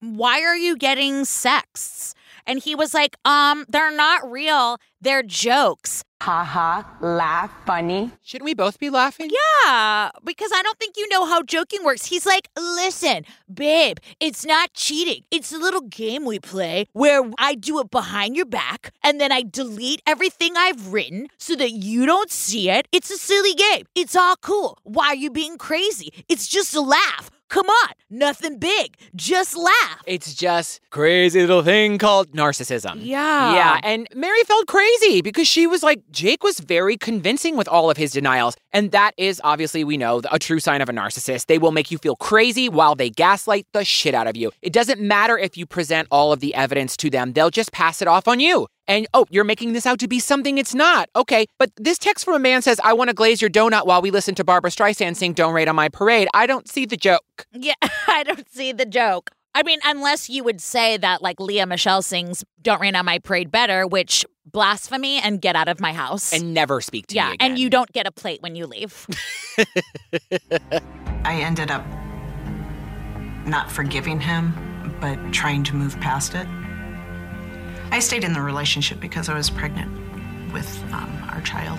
why 0.00 0.40
are 0.42 0.56
you 0.56 0.76
getting 0.76 1.26
sexts? 1.26 2.14
And 2.46 2.58
he 2.58 2.74
was 2.74 2.94
like, 2.94 3.16
um, 3.24 3.64
they're 3.68 3.94
not 3.94 4.30
real. 4.30 4.78
They're 5.00 5.22
jokes. 5.22 6.04
Haha, 6.22 6.84
laugh, 7.00 7.50
funny. 7.66 8.12
Shouldn't 8.22 8.44
we 8.44 8.54
both 8.54 8.78
be 8.78 8.90
laughing? 8.90 9.28
Yeah, 9.28 10.10
because 10.22 10.52
I 10.54 10.62
don't 10.62 10.78
think 10.78 10.96
you 10.96 11.08
know 11.08 11.26
how 11.26 11.42
joking 11.42 11.82
works. 11.84 12.06
He's 12.06 12.24
like, 12.24 12.48
listen, 12.56 13.24
babe, 13.52 13.96
it's 14.20 14.46
not 14.46 14.72
cheating. 14.72 15.24
It's 15.32 15.52
a 15.52 15.58
little 15.58 15.80
game 15.80 16.24
we 16.24 16.38
play 16.38 16.86
where 16.92 17.28
I 17.38 17.56
do 17.56 17.80
it 17.80 17.90
behind 17.90 18.36
your 18.36 18.46
back 18.46 18.92
and 19.02 19.20
then 19.20 19.32
I 19.32 19.42
delete 19.42 20.00
everything 20.06 20.56
I've 20.56 20.92
written 20.92 21.26
so 21.38 21.56
that 21.56 21.72
you 21.72 22.06
don't 22.06 22.30
see 22.30 22.70
it. 22.70 22.86
It's 22.92 23.10
a 23.10 23.18
silly 23.18 23.54
game. 23.54 23.86
It's 23.96 24.14
all 24.14 24.36
cool. 24.36 24.78
Why 24.84 25.08
are 25.08 25.16
you 25.16 25.30
being 25.32 25.58
crazy? 25.58 26.24
It's 26.28 26.46
just 26.46 26.72
a 26.76 26.80
laugh. 26.80 27.30
Come 27.52 27.66
on, 27.66 27.90
nothing 28.08 28.58
big. 28.58 28.96
Just 29.14 29.54
laugh. 29.54 30.02
It's 30.06 30.32
just 30.32 30.80
crazy 30.88 31.42
little 31.42 31.62
thing 31.62 31.98
called 31.98 32.32
narcissism. 32.32 33.00
Yeah. 33.02 33.54
Yeah, 33.54 33.80
and 33.82 34.08
Mary 34.14 34.42
felt 34.44 34.66
crazy 34.66 35.20
because 35.20 35.46
she 35.46 35.66
was 35.66 35.82
like, 35.82 36.00
Jake 36.10 36.42
was 36.42 36.60
very 36.60 36.96
convincing 36.96 37.58
with 37.58 37.68
all 37.68 37.90
of 37.90 37.98
his 37.98 38.12
denials. 38.12 38.56
And 38.72 38.90
that 38.92 39.10
is 39.18 39.38
obviously, 39.44 39.84
we 39.84 39.98
know, 39.98 40.22
a 40.30 40.38
true 40.38 40.60
sign 40.60 40.80
of 40.80 40.88
a 40.88 40.94
narcissist. 40.94 41.44
They 41.44 41.58
will 41.58 41.72
make 41.72 41.90
you 41.90 41.98
feel 41.98 42.16
crazy 42.16 42.70
while 42.70 42.94
they 42.94 43.10
gaslight 43.10 43.66
the 43.74 43.84
shit 43.84 44.14
out 44.14 44.26
of 44.26 44.34
you. 44.34 44.50
It 44.62 44.72
doesn't 44.72 45.02
matter 45.02 45.36
if 45.36 45.58
you 45.58 45.66
present 45.66 46.08
all 46.10 46.32
of 46.32 46.40
the 46.40 46.54
evidence 46.54 46.96
to 46.96 47.10
them, 47.10 47.34
they'll 47.34 47.50
just 47.50 47.70
pass 47.70 48.00
it 48.00 48.08
off 48.08 48.28
on 48.28 48.40
you. 48.40 48.66
And 48.88 49.06
oh, 49.14 49.26
you're 49.30 49.44
making 49.44 49.72
this 49.72 49.86
out 49.86 49.98
to 50.00 50.08
be 50.08 50.18
something 50.18 50.58
it's 50.58 50.74
not. 50.74 51.08
Okay, 51.14 51.46
but 51.58 51.70
this 51.76 51.98
text 51.98 52.24
from 52.24 52.34
a 52.34 52.38
man 52.38 52.62
says, 52.62 52.80
I 52.82 52.92
want 52.92 53.08
to 53.08 53.14
glaze 53.14 53.40
your 53.40 53.50
donut 53.50 53.86
while 53.86 54.02
we 54.02 54.10
listen 54.10 54.34
to 54.36 54.44
Barbra 54.44 54.70
Streisand 54.70 55.16
sing 55.16 55.32
Don't 55.32 55.54
Rain 55.54 55.68
on 55.68 55.76
My 55.76 55.88
Parade. 55.88 56.28
I 56.34 56.46
don't 56.46 56.68
see 56.68 56.84
the 56.84 56.96
joke. 56.96 57.46
Yeah, 57.52 57.74
I 58.08 58.22
don't 58.24 58.48
see 58.50 58.72
the 58.72 58.86
joke. 58.86 59.30
I 59.54 59.62
mean, 59.62 59.80
unless 59.84 60.30
you 60.30 60.44
would 60.44 60.60
say 60.60 60.96
that 60.96 61.22
like 61.22 61.38
Lea 61.38 61.64
Michele 61.66 62.02
sings 62.02 62.44
Don't 62.60 62.80
Rain 62.80 62.96
on 62.96 63.04
My 63.04 63.18
Parade 63.18 63.50
better, 63.50 63.86
which 63.86 64.24
blasphemy 64.46 65.20
and 65.20 65.40
get 65.40 65.56
out 65.56 65.68
of 65.68 65.80
my 65.80 65.92
house. 65.92 66.32
And 66.32 66.54
never 66.54 66.80
speak 66.80 67.06
to 67.08 67.14
yeah, 67.14 67.28
me 67.28 67.34
again. 67.34 67.50
and 67.50 67.58
you 67.58 67.70
don't 67.70 67.92
get 67.92 68.06
a 68.06 68.12
plate 68.12 68.42
when 68.42 68.54
you 68.56 68.66
leave. 68.66 69.06
I 71.24 71.40
ended 71.40 71.70
up 71.70 71.84
not 73.46 73.70
forgiving 73.70 74.20
him, 74.20 74.96
but 75.00 75.16
trying 75.32 75.64
to 75.64 75.74
move 75.74 75.98
past 76.00 76.34
it. 76.34 76.46
I 77.92 77.98
stayed 77.98 78.24
in 78.24 78.32
the 78.32 78.40
relationship 78.40 79.00
because 79.00 79.28
I 79.28 79.34
was 79.34 79.50
pregnant 79.50 79.92
with 80.50 80.82
um, 80.94 81.28
our 81.28 81.42
child. 81.42 81.78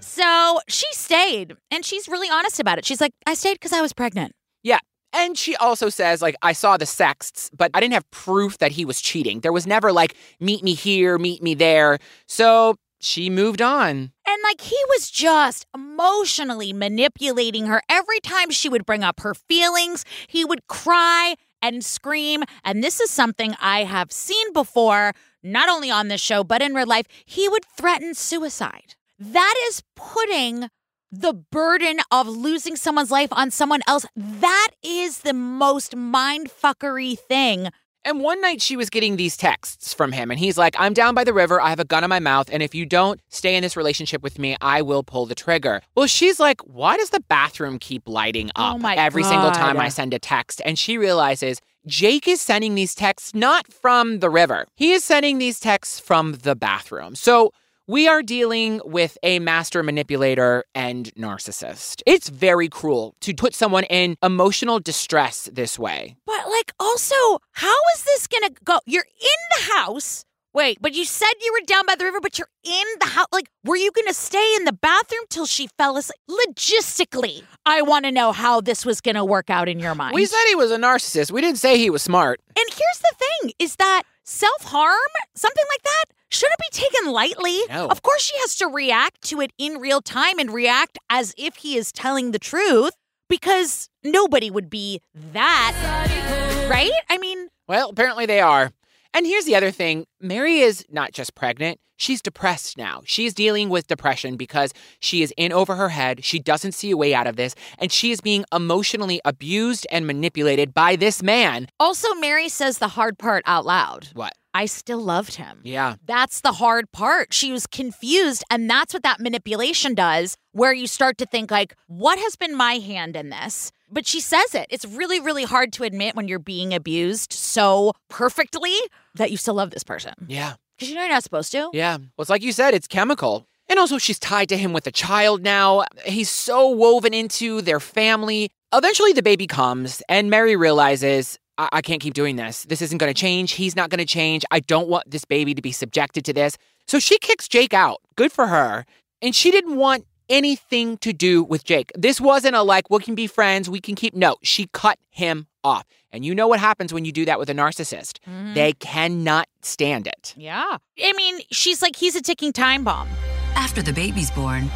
so 0.00 0.58
she 0.68 0.86
stayed 0.92 1.54
and 1.70 1.84
she's 1.84 2.08
really 2.08 2.30
honest 2.30 2.58
about 2.58 2.78
it. 2.78 2.86
She's 2.86 2.98
like, 3.00 3.12
I 3.26 3.34
stayed 3.34 3.54
because 3.54 3.74
I 3.74 3.82
was 3.82 3.92
pregnant. 3.92 4.32
Yeah. 4.62 4.78
And 5.12 5.36
she 5.36 5.54
also 5.56 5.90
says, 5.90 6.22
like, 6.22 6.34
I 6.40 6.54
saw 6.54 6.78
the 6.78 6.86
sexts, 6.86 7.50
but 7.54 7.70
I 7.74 7.80
didn't 7.80 7.92
have 7.92 8.10
proof 8.10 8.56
that 8.56 8.72
he 8.72 8.86
was 8.86 9.02
cheating. 9.02 9.40
There 9.40 9.52
was 9.52 9.66
never 9.66 9.92
like, 9.92 10.16
meet 10.40 10.62
me 10.62 10.72
here, 10.72 11.18
meet 11.18 11.42
me 11.42 11.52
there. 11.52 11.98
So 12.26 12.76
she 12.98 13.28
moved 13.28 13.60
on. 13.60 14.12
And 14.26 14.42
like 14.42 14.62
he 14.62 14.78
was 14.88 15.10
just 15.10 15.66
emotionally 15.74 16.72
manipulating 16.72 17.66
her 17.66 17.82
every 17.90 18.20
time 18.20 18.50
she 18.50 18.70
would 18.70 18.86
bring 18.86 19.02
up 19.04 19.20
her 19.20 19.34
feelings. 19.34 20.06
He 20.26 20.42
would 20.42 20.66
cry 20.68 21.34
and 21.62 21.84
scream. 21.84 22.42
And 22.64 22.82
this 22.82 23.00
is 23.00 23.10
something 23.10 23.54
I 23.60 23.84
have 23.84 24.12
seen 24.12 24.52
before, 24.52 25.12
not 25.42 25.68
only 25.68 25.90
on 25.90 26.08
this 26.08 26.20
show, 26.20 26.44
but 26.44 26.60
in 26.60 26.74
real 26.74 26.86
life. 26.86 27.06
He 27.24 27.48
would 27.48 27.64
threaten 27.64 28.14
suicide. 28.14 28.96
That 29.18 29.54
is 29.68 29.82
putting 29.94 30.68
the 31.12 31.34
burden 31.34 32.00
of 32.10 32.26
losing 32.26 32.74
someone's 32.74 33.10
life 33.10 33.28
on 33.32 33.50
someone 33.50 33.82
else. 33.86 34.06
That 34.16 34.70
is 34.82 35.18
the 35.20 35.34
most 35.34 35.94
mindfuckery 35.94 37.18
thing. 37.18 37.68
And 38.04 38.20
one 38.20 38.40
night 38.40 38.60
she 38.60 38.76
was 38.76 38.90
getting 38.90 39.16
these 39.16 39.36
texts 39.36 39.94
from 39.94 40.10
him, 40.10 40.30
and 40.30 40.40
he's 40.40 40.58
like, 40.58 40.74
I'm 40.78 40.92
down 40.92 41.14
by 41.14 41.22
the 41.22 41.32
river. 41.32 41.60
I 41.60 41.70
have 41.70 41.78
a 41.78 41.84
gun 41.84 42.02
in 42.02 42.10
my 42.10 42.18
mouth. 42.18 42.48
And 42.52 42.62
if 42.62 42.74
you 42.74 42.84
don't 42.84 43.20
stay 43.28 43.54
in 43.54 43.62
this 43.62 43.76
relationship 43.76 44.22
with 44.22 44.40
me, 44.40 44.56
I 44.60 44.82
will 44.82 45.04
pull 45.04 45.26
the 45.26 45.36
trigger. 45.36 45.82
Well, 45.94 46.08
she's 46.08 46.40
like, 46.40 46.60
Why 46.62 46.96
does 46.96 47.10
the 47.10 47.20
bathroom 47.20 47.78
keep 47.78 48.08
lighting 48.08 48.50
oh 48.56 48.62
up 48.62 48.80
Oh 48.82 48.88
every 48.88 49.22
single 49.22 49.52
time 49.52 49.78
I 49.78 49.88
send 49.88 50.14
a 50.14 50.18
text? 50.18 50.60
And 50.64 50.78
she 50.78 50.98
realizes 50.98 51.60
Jake 51.86 52.26
is 52.26 52.40
sending 52.40 52.74
these 52.74 52.94
texts 52.94 53.34
not 53.34 53.72
from 53.72 54.18
the 54.18 54.30
river, 54.30 54.66
he 54.74 54.92
is 54.92 55.04
sending 55.04 55.38
these 55.38 55.60
texts 55.60 56.00
from 56.00 56.32
the 56.32 56.56
bathroom. 56.56 57.14
So 57.14 57.52
we 57.86 58.06
are 58.08 58.22
dealing 58.22 58.80
with 58.84 59.18
a 59.22 59.38
master 59.38 59.82
manipulator 59.82 60.64
and 60.74 61.12
narcissist. 61.14 62.02
It's 62.06 62.28
very 62.28 62.68
cruel 62.68 63.14
to 63.22 63.34
put 63.34 63.54
someone 63.54 63.84
in 63.84 64.16
emotional 64.22 64.78
distress 64.78 65.48
this 65.52 65.78
way. 65.78 66.16
But 66.26 66.48
like 66.48 66.72
also, 66.78 67.14
how 67.52 67.74
is 67.94 68.04
this 68.04 68.26
gonna 68.26 68.50
go? 68.64 68.78
You're 68.86 69.04
in 69.04 69.66
the 69.66 69.72
house. 69.74 70.24
Wait, 70.54 70.76
but 70.82 70.92
you 70.94 71.04
said 71.06 71.32
you 71.40 71.50
were 71.58 71.64
down 71.66 71.86
by 71.86 71.94
the 71.94 72.04
river, 72.04 72.20
but 72.20 72.38
you're 72.38 72.48
in 72.62 72.84
the 73.00 73.06
house. 73.06 73.26
Like, 73.32 73.48
were 73.64 73.76
you 73.76 73.90
gonna 73.92 74.12
stay 74.12 74.54
in 74.56 74.64
the 74.64 74.72
bathroom 74.74 75.24
till 75.30 75.46
she 75.46 75.66
fell 75.78 75.96
asleep? 75.96 76.18
Logistically, 76.30 77.42
I 77.66 77.82
want 77.82 78.04
to 78.04 78.12
know 78.12 78.32
how 78.32 78.60
this 78.60 78.84
was 78.84 79.00
gonna 79.00 79.24
work 79.24 79.50
out 79.50 79.68
in 79.68 79.78
your 79.78 79.94
mind. 79.94 80.14
We 80.14 80.26
said 80.26 80.44
he 80.48 80.54
was 80.54 80.70
a 80.70 80.76
narcissist. 80.76 81.32
We 81.32 81.40
didn't 81.40 81.58
say 81.58 81.78
he 81.78 81.90
was 81.90 82.02
smart. 82.02 82.40
and 82.48 82.66
here's 82.68 83.00
the 83.00 83.14
thing: 83.18 83.52
is 83.58 83.76
that 83.76 84.02
self 84.24 84.62
harm, 84.62 84.98
something 85.34 85.64
like 85.72 85.82
that, 85.82 86.04
shouldn't 86.32 86.58
be 86.58 86.68
taken 86.72 87.12
lightly. 87.12 87.60
No. 87.68 87.88
Of 87.88 88.02
course, 88.02 88.22
she 88.22 88.36
has 88.38 88.56
to 88.56 88.66
react 88.66 89.22
to 89.28 89.40
it 89.40 89.52
in 89.58 89.78
real 89.78 90.00
time 90.00 90.38
and 90.38 90.50
react 90.50 90.98
as 91.10 91.34
if 91.36 91.56
he 91.56 91.76
is 91.76 91.92
telling 91.92 92.32
the 92.32 92.38
truth, 92.38 92.94
because 93.28 93.88
nobody 94.02 94.50
would 94.50 94.70
be 94.70 95.00
that, 95.32 96.66
right? 96.70 96.92
I 97.08 97.18
mean. 97.18 97.48
Well, 97.68 97.90
apparently 97.90 98.26
they 98.26 98.40
are. 98.40 98.72
And 99.14 99.26
here's 99.26 99.44
the 99.44 99.54
other 99.54 99.70
thing 99.70 100.06
Mary 100.20 100.60
is 100.60 100.84
not 100.90 101.12
just 101.12 101.34
pregnant, 101.34 101.78
she's 101.96 102.22
depressed 102.22 102.78
now. 102.78 103.02
She's 103.04 103.34
dealing 103.34 103.68
with 103.68 103.86
depression 103.86 104.36
because 104.36 104.72
she 105.00 105.22
is 105.22 105.34
in 105.36 105.52
over 105.52 105.76
her 105.76 105.90
head. 105.90 106.24
She 106.24 106.38
doesn't 106.38 106.72
see 106.72 106.90
a 106.90 106.96
way 106.96 107.14
out 107.14 107.26
of 107.26 107.36
this, 107.36 107.54
and 107.78 107.92
she 107.92 108.10
is 108.10 108.20
being 108.22 108.44
emotionally 108.52 109.20
abused 109.24 109.86
and 109.90 110.06
manipulated 110.06 110.72
by 110.72 110.96
this 110.96 111.22
man. 111.22 111.68
Also, 111.78 112.14
Mary 112.14 112.48
says 112.48 112.78
the 112.78 112.88
hard 112.88 113.18
part 113.18 113.42
out 113.46 113.66
loud. 113.66 114.08
What? 114.14 114.32
I 114.54 114.66
still 114.66 115.00
loved 115.00 115.36
him. 115.36 115.60
Yeah. 115.62 115.96
That's 116.04 116.40
the 116.40 116.52
hard 116.52 116.92
part. 116.92 117.32
She 117.32 117.52
was 117.52 117.66
confused, 117.66 118.44
and 118.50 118.68
that's 118.68 118.92
what 118.92 119.02
that 119.02 119.20
manipulation 119.20 119.94
does, 119.94 120.36
where 120.52 120.72
you 120.72 120.86
start 120.86 121.18
to 121.18 121.26
think, 121.26 121.50
like, 121.50 121.74
what 121.86 122.18
has 122.18 122.36
been 122.36 122.54
my 122.54 122.74
hand 122.74 123.16
in 123.16 123.30
this? 123.30 123.72
But 123.90 124.06
she 124.06 124.20
says 124.20 124.54
it. 124.54 124.66
It's 124.70 124.84
really, 124.84 125.20
really 125.20 125.44
hard 125.44 125.72
to 125.74 125.84
admit 125.84 126.16
when 126.16 126.28
you're 126.28 126.38
being 126.38 126.72
abused 126.72 127.32
so 127.32 127.92
perfectly 128.08 128.74
that 129.14 129.30
you 129.30 129.36
still 129.36 129.54
love 129.54 129.70
this 129.70 129.84
person. 129.84 130.14
Yeah. 130.28 130.54
Because 130.76 130.88
you 130.88 130.94
know 130.94 131.02
you're 131.02 131.10
not 131.10 131.22
supposed 131.22 131.52
to. 131.52 131.70
Yeah. 131.72 131.98
Well, 131.98 132.08
it's 132.18 132.30
like 132.30 132.42
you 132.42 132.52
said, 132.52 132.74
it's 132.74 132.88
chemical. 132.88 133.46
And 133.68 133.78
also, 133.78 133.96
she's 133.98 134.18
tied 134.18 134.48
to 134.50 134.56
him 134.56 134.72
with 134.72 134.86
a 134.86 134.90
child 134.90 135.42
now. 135.42 135.84
He's 136.04 136.28
so 136.28 136.68
woven 136.68 137.14
into 137.14 137.62
their 137.62 137.80
family. 137.80 138.50
Eventually, 138.72 139.12
the 139.12 139.22
baby 139.22 139.46
comes, 139.46 140.02
and 140.08 140.28
Mary 140.30 140.56
realizes, 140.56 141.38
I, 141.62 141.68
I 141.78 141.82
can't 141.82 142.00
keep 142.00 142.14
doing 142.14 142.36
this. 142.36 142.64
This 142.64 142.82
isn't 142.82 142.98
going 142.98 143.12
to 143.12 143.18
change. 143.18 143.52
He's 143.52 143.76
not 143.76 143.90
going 143.90 143.98
to 143.98 144.04
change. 144.04 144.44
I 144.50 144.60
don't 144.60 144.88
want 144.88 145.10
this 145.10 145.24
baby 145.24 145.54
to 145.54 145.62
be 145.62 145.72
subjected 145.72 146.24
to 146.26 146.32
this. 146.32 146.58
So 146.86 146.98
she 146.98 147.18
kicks 147.18 147.48
Jake 147.48 147.72
out. 147.72 148.00
Good 148.16 148.32
for 148.32 148.48
her. 148.48 148.84
And 149.20 149.34
she 149.34 149.50
didn't 149.50 149.76
want 149.76 150.04
anything 150.28 150.96
to 150.98 151.12
do 151.12 151.42
with 151.42 151.64
Jake. 151.64 151.92
This 151.96 152.20
wasn't 152.20 152.56
a 152.56 152.62
like, 152.62 152.90
we 152.90 152.98
can 153.00 153.14
be 153.14 153.26
friends, 153.26 153.70
we 153.70 153.80
can 153.80 153.94
keep. 153.94 154.14
No, 154.14 154.36
she 154.42 154.68
cut 154.72 154.98
him 155.10 155.46
off. 155.62 155.86
And 156.10 156.24
you 156.24 156.34
know 156.34 156.48
what 156.48 156.60
happens 156.60 156.92
when 156.92 157.04
you 157.04 157.12
do 157.12 157.24
that 157.24 157.38
with 157.38 157.48
a 157.48 157.54
narcissist? 157.54 158.18
Mm-hmm. 158.28 158.54
They 158.54 158.72
cannot 158.74 159.48
stand 159.62 160.06
it. 160.06 160.34
Yeah. 160.36 160.78
I 161.02 161.12
mean, 161.14 161.40
she's 161.50 161.80
like, 161.80 161.96
he's 161.96 162.16
a 162.16 162.22
ticking 162.22 162.52
time 162.52 162.84
bomb. 162.84 163.08
After 163.54 163.82
the 163.82 163.92
baby's 163.92 164.30
born, 164.30 164.70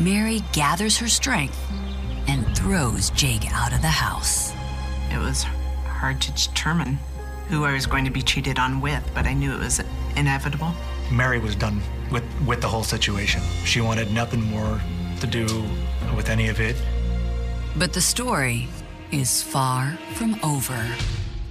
Mary 0.00 0.40
gathers 0.52 0.96
her 0.98 1.08
strength 1.08 1.58
and 2.28 2.56
throws 2.56 3.10
Jake 3.10 3.52
out 3.52 3.72
of 3.72 3.82
the 3.82 3.88
house. 3.88 4.52
It 5.10 5.18
was 5.18 5.44
hard 6.02 6.20
to 6.20 6.32
determine 6.32 6.98
who 7.48 7.64
I 7.64 7.74
was 7.74 7.86
going 7.86 8.04
to 8.04 8.10
be 8.10 8.22
cheated 8.22 8.58
on 8.58 8.80
with, 8.80 9.08
but 9.14 9.24
I 9.24 9.34
knew 9.34 9.54
it 9.54 9.60
was 9.60 9.80
inevitable. 10.16 10.72
Mary 11.12 11.38
was 11.38 11.54
done 11.54 11.80
with, 12.10 12.24
with 12.44 12.60
the 12.60 12.66
whole 12.66 12.82
situation. 12.82 13.40
She 13.64 13.80
wanted 13.80 14.10
nothing 14.10 14.42
more 14.42 14.80
to 15.20 15.26
do 15.28 15.44
with 16.16 16.28
any 16.28 16.48
of 16.48 16.58
it. 16.58 16.74
But 17.76 17.92
the 17.92 18.00
story 18.00 18.66
is 19.12 19.44
far 19.44 19.96
from 20.14 20.40
over. 20.42 20.84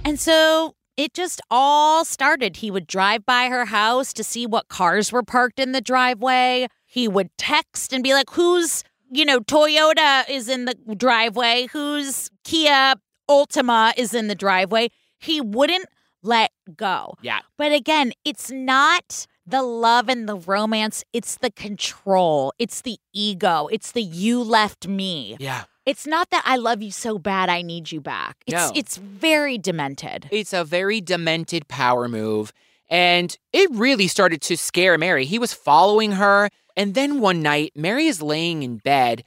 And 0.04 0.20
so 0.20 0.74
it 0.98 1.14
just 1.14 1.40
all 1.50 2.04
started. 2.04 2.58
He 2.58 2.70
would 2.70 2.86
drive 2.86 3.24
by 3.24 3.46
her 3.46 3.64
house 3.64 4.12
to 4.12 4.22
see 4.22 4.46
what 4.46 4.68
cars 4.68 5.12
were 5.12 5.22
parked 5.22 5.58
in 5.58 5.72
the 5.72 5.80
driveway. 5.80 6.68
He 6.84 7.08
would 7.08 7.30
text 7.38 7.94
and 7.94 8.04
be 8.04 8.12
like, 8.12 8.28
who's 8.28 8.84
you 9.14 9.24
know, 9.24 9.40
Toyota 9.40 10.28
is 10.28 10.48
in 10.48 10.66
the 10.66 10.74
driveway? 10.94 11.68
Whose 11.72 12.30
Kia 12.44 12.96
Ultima 13.28 13.92
is 13.96 14.14
in 14.14 14.28
the 14.28 14.34
driveway? 14.34 14.90
He 15.18 15.40
wouldn't 15.40 15.86
let 16.22 16.50
go. 16.76 17.14
Yeah. 17.22 17.40
But 17.56 17.72
again, 17.72 18.12
it's 18.24 18.50
not 18.50 19.26
the 19.46 19.62
love 19.62 20.08
and 20.08 20.28
the 20.28 20.36
romance, 20.36 21.04
it's 21.12 21.36
the 21.36 21.50
control, 21.50 22.52
it's 22.58 22.82
the 22.82 22.98
ego, 23.12 23.68
it's 23.72 23.90
the 23.92 24.02
you 24.02 24.42
left 24.42 24.86
me. 24.86 25.36
Yeah. 25.40 25.64
It's 25.84 26.06
not 26.06 26.30
that 26.30 26.44
I 26.46 26.56
love 26.56 26.80
you 26.80 26.92
so 26.92 27.18
bad 27.18 27.48
I 27.48 27.62
need 27.62 27.90
you 27.90 28.00
back. 28.00 28.36
It's 28.46 28.54
No. 28.54 28.72
it's 28.74 28.96
very 28.98 29.58
demented. 29.58 30.28
It's 30.30 30.52
a 30.52 30.62
very 30.62 31.00
demented 31.00 31.66
power 31.66 32.08
move. 32.08 32.52
And 32.88 33.36
it 33.52 33.68
really 33.72 34.06
started 34.06 34.40
to 34.42 34.56
scare 34.56 34.96
Mary. 34.96 35.24
He 35.24 35.38
was 35.40 35.52
following 35.52 36.12
her. 36.12 36.50
And 36.76 36.94
then 36.94 37.20
one 37.20 37.42
night, 37.42 37.72
Mary 37.74 38.06
is 38.06 38.22
laying 38.22 38.62
in 38.62 38.76
bed 38.76 39.24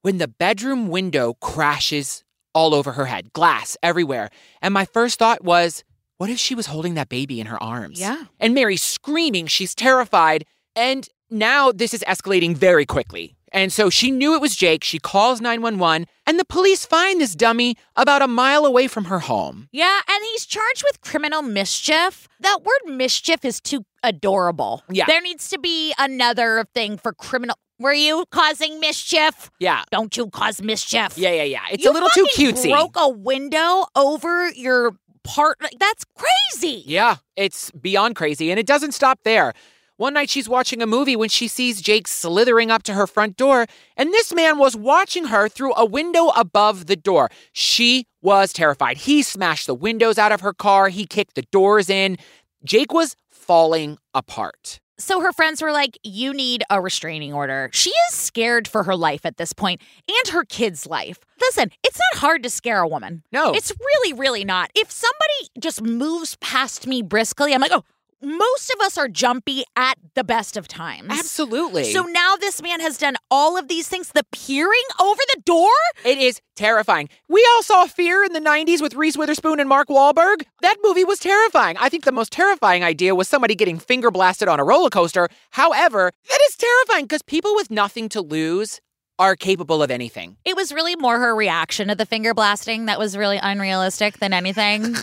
when 0.00 0.18
the 0.18 0.26
bedroom 0.28 0.88
window 0.88 1.34
crashes 1.34 2.24
all 2.54 2.74
over 2.74 2.92
her 2.92 3.06
head, 3.06 3.32
glass 3.32 3.76
everywhere. 3.82 4.30
And 4.60 4.72
my 4.74 4.84
first 4.84 5.18
thought 5.18 5.44
was, 5.44 5.84
what 6.18 6.30
if 6.30 6.38
she 6.38 6.54
was 6.54 6.66
holding 6.66 6.94
that 6.94 7.08
baby 7.08 7.40
in 7.40 7.46
her 7.46 7.62
arms? 7.62 8.00
Yeah. 8.00 8.24
And 8.38 8.54
Mary's 8.54 8.82
screaming. 8.82 9.46
She's 9.46 9.74
terrified. 9.74 10.44
And 10.76 11.08
now 11.30 11.72
this 11.72 11.92
is 11.94 12.04
escalating 12.06 12.56
very 12.56 12.86
quickly. 12.86 13.36
And 13.52 13.72
so 13.72 13.90
she 13.90 14.10
knew 14.10 14.34
it 14.34 14.40
was 14.40 14.56
Jake. 14.56 14.82
She 14.82 14.98
calls 14.98 15.42
911, 15.42 16.06
and 16.26 16.38
the 16.38 16.44
police 16.44 16.86
find 16.86 17.20
this 17.20 17.34
dummy 17.34 17.76
about 17.96 18.22
a 18.22 18.26
mile 18.26 18.64
away 18.64 18.88
from 18.88 19.04
her 19.04 19.18
home. 19.18 19.68
Yeah, 19.72 20.00
and 20.08 20.24
he's 20.32 20.46
charged 20.46 20.82
with 20.86 21.02
criminal 21.02 21.42
mischief. 21.42 22.28
That 22.40 22.60
word 22.64 22.96
mischief 22.96 23.44
is 23.44 23.60
too 23.60 23.84
adorable. 24.02 24.82
Yeah. 24.88 25.04
There 25.06 25.20
needs 25.20 25.50
to 25.50 25.58
be 25.58 25.92
another 25.98 26.64
thing 26.72 26.96
for 26.96 27.12
criminal. 27.12 27.58
Were 27.78 27.92
you 27.92 28.24
causing 28.30 28.78
mischief? 28.80 29.50
Yeah. 29.58 29.82
Don't 29.90 30.16
you 30.16 30.28
cause 30.30 30.62
mischief? 30.62 31.18
Yeah, 31.18 31.32
yeah, 31.32 31.42
yeah. 31.42 31.60
It's 31.70 31.84
You 31.84 31.90
a 31.90 31.92
little 31.92 32.10
too 32.10 32.26
cutesy. 32.36 32.70
Broke 32.70 32.96
a 32.96 33.08
window 33.08 33.86
over 33.96 34.50
your 34.50 34.92
part. 35.24 35.58
That's 35.78 36.04
crazy. 36.16 36.82
Yeah, 36.86 37.16
it's 37.36 37.70
beyond 37.72 38.16
crazy. 38.16 38.50
And 38.50 38.60
it 38.60 38.66
doesn't 38.66 38.92
stop 38.92 39.20
there. 39.24 39.52
One 39.96 40.14
night 40.14 40.30
she's 40.30 40.48
watching 40.48 40.82
a 40.82 40.86
movie 40.86 41.16
when 41.16 41.28
she 41.28 41.46
sees 41.46 41.80
Jake 41.80 42.08
slithering 42.08 42.70
up 42.70 42.82
to 42.84 42.94
her 42.94 43.06
front 43.06 43.36
door, 43.36 43.66
and 43.96 44.12
this 44.12 44.34
man 44.34 44.58
was 44.58 44.74
watching 44.74 45.26
her 45.26 45.48
through 45.48 45.74
a 45.76 45.84
window 45.84 46.28
above 46.28 46.86
the 46.86 46.96
door. 46.96 47.28
She 47.52 48.06
was 48.20 48.52
terrified. 48.52 48.96
He 48.96 49.22
smashed 49.22 49.66
the 49.66 49.74
windows 49.74 50.18
out 50.18 50.32
of 50.32 50.40
her 50.40 50.52
car, 50.54 50.88
he 50.88 51.06
kicked 51.06 51.34
the 51.36 51.42
doors 51.52 51.88
in. 51.88 52.16
Jake 52.64 52.92
was 52.92 53.14
falling 53.30 53.98
apart. 54.14 54.80
So 54.98 55.20
her 55.20 55.32
friends 55.32 55.62
were 55.62 55.72
like, 55.72 55.98
You 56.02 56.32
need 56.32 56.62
a 56.70 56.80
restraining 56.80 57.32
order. 57.32 57.70
She 57.72 57.90
is 58.08 58.14
scared 58.14 58.68
for 58.68 58.84
her 58.84 58.94
life 58.96 59.24
at 59.26 59.36
this 59.36 59.52
point 59.52 59.80
and 60.08 60.28
her 60.32 60.44
kid's 60.44 60.86
life. 60.86 61.18
Listen, 61.40 61.70
it's 61.82 61.98
not 62.12 62.20
hard 62.20 62.42
to 62.42 62.50
scare 62.50 62.80
a 62.80 62.88
woman. 62.88 63.22
No. 63.32 63.52
It's 63.52 63.72
really, 63.80 64.12
really 64.12 64.44
not. 64.44 64.70
If 64.74 64.90
somebody 64.90 65.50
just 65.58 65.82
moves 65.82 66.36
past 66.40 66.86
me 66.86 67.02
briskly, 67.02 67.52
I'm 67.54 67.60
like, 67.60 67.72
Oh, 67.72 67.84
most 68.22 68.70
of 68.70 68.80
us 68.80 68.96
are 68.96 69.08
jumpy 69.08 69.64
at 69.76 69.98
the 70.14 70.24
best 70.24 70.56
of 70.56 70.68
times. 70.68 71.08
Absolutely. 71.10 71.84
So 71.92 72.02
now 72.02 72.36
this 72.36 72.62
man 72.62 72.80
has 72.80 72.96
done 72.96 73.16
all 73.30 73.58
of 73.58 73.68
these 73.68 73.88
things. 73.88 74.10
The 74.12 74.24
peering 74.32 74.82
over 75.00 75.20
the 75.34 75.40
door? 75.42 75.68
It 76.04 76.18
is 76.18 76.40
terrifying. 76.54 77.08
We 77.28 77.46
all 77.54 77.62
saw 77.62 77.86
Fear 77.86 78.24
in 78.24 78.32
the 78.32 78.40
90s 78.40 78.80
with 78.80 78.94
Reese 78.94 79.16
Witherspoon 79.16 79.60
and 79.60 79.68
Mark 79.68 79.88
Wahlberg. 79.88 80.42
That 80.60 80.76
movie 80.82 81.04
was 81.04 81.18
terrifying. 81.18 81.76
I 81.78 81.88
think 81.88 82.04
the 82.04 82.12
most 82.12 82.32
terrifying 82.32 82.84
idea 82.84 83.14
was 83.14 83.28
somebody 83.28 83.54
getting 83.54 83.78
finger 83.78 84.10
blasted 84.10 84.48
on 84.48 84.60
a 84.60 84.64
roller 84.64 84.90
coaster. 84.90 85.28
However, 85.50 86.12
that 86.28 86.38
is 86.48 86.56
terrifying 86.56 87.04
because 87.06 87.22
people 87.22 87.54
with 87.54 87.70
nothing 87.70 88.08
to 88.10 88.20
lose 88.20 88.80
are 89.18 89.36
capable 89.36 89.82
of 89.82 89.90
anything. 89.90 90.36
It 90.44 90.56
was 90.56 90.72
really 90.72 90.96
more 90.96 91.18
her 91.18 91.34
reaction 91.34 91.88
to 91.88 91.94
the 91.94 92.06
finger 92.06 92.34
blasting 92.34 92.86
that 92.86 92.98
was 92.98 93.16
really 93.16 93.38
unrealistic 93.40 94.18
than 94.18 94.32
anything. 94.32 94.96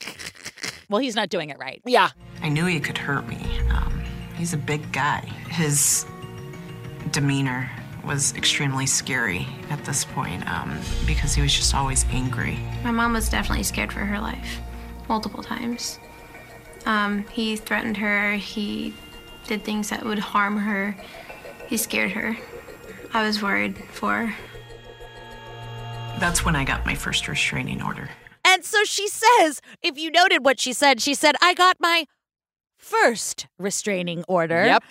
well, 0.88 1.00
he's 1.00 1.16
not 1.16 1.30
doing 1.30 1.50
it 1.50 1.58
right. 1.58 1.80
Yeah. 1.84 2.10
I 2.42 2.48
knew 2.48 2.66
he 2.66 2.80
could 2.80 2.98
hurt 2.98 3.28
me. 3.28 3.38
Um, 3.70 4.02
he's 4.36 4.52
a 4.52 4.56
big 4.56 4.92
guy. 4.92 5.20
His 5.48 6.06
demeanor 7.12 7.70
was 8.04 8.34
extremely 8.34 8.86
scary 8.86 9.46
at 9.68 9.84
this 9.84 10.04
point 10.04 10.48
um, 10.48 10.78
because 11.06 11.34
he 11.34 11.42
was 11.42 11.54
just 11.54 11.74
always 11.74 12.04
angry. 12.10 12.58
My 12.82 12.90
mom 12.90 13.12
was 13.12 13.28
definitely 13.28 13.64
scared 13.64 13.92
for 13.92 14.00
her 14.00 14.18
life, 14.18 14.60
multiple 15.08 15.42
times. 15.42 15.98
Um, 16.86 17.26
he 17.28 17.56
threatened 17.56 17.98
her, 17.98 18.34
he 18.36 18.94
did 19.46 19.64
things 19.64 19.90
that 19.90 20.04
would 20.04 20.18
harm 20.18 20.56
her, 20.56 20.96
he 21.66 21.76
scared 21.76 22.12
her. 22.12 22.36
I 23.12 23.26
was 23.26 23.42
worried 23.42 23.76
for 23.92 24.26
her. 24.26 24.34
That's 26.18 26.44
when 26.44 26.56
I 26.56 26.64
got 26.64 26.86
my 26.86 26.94
first 26.94 27.28
restraining 27.28 27.82
order. 27.82 28.08
And 28.44 28.64
so 28.64 28.84
she 28.84 29.08
says, 29.08 29.60
if 29.82 29.98
you 29.98 30.10
noted 30.10 30.44
what 30.44 30.58
she 30.58 30.72
said, 30.72 31.00
she 31.00 31.14
said, 31.14 31.34
I 31.42 31.54
got 31.54 31.76
my 31.80 32.06
first 32.80 33.46
restraining 33.58 34.24
order. 34.26 34.64
Yep. 34.64 34.84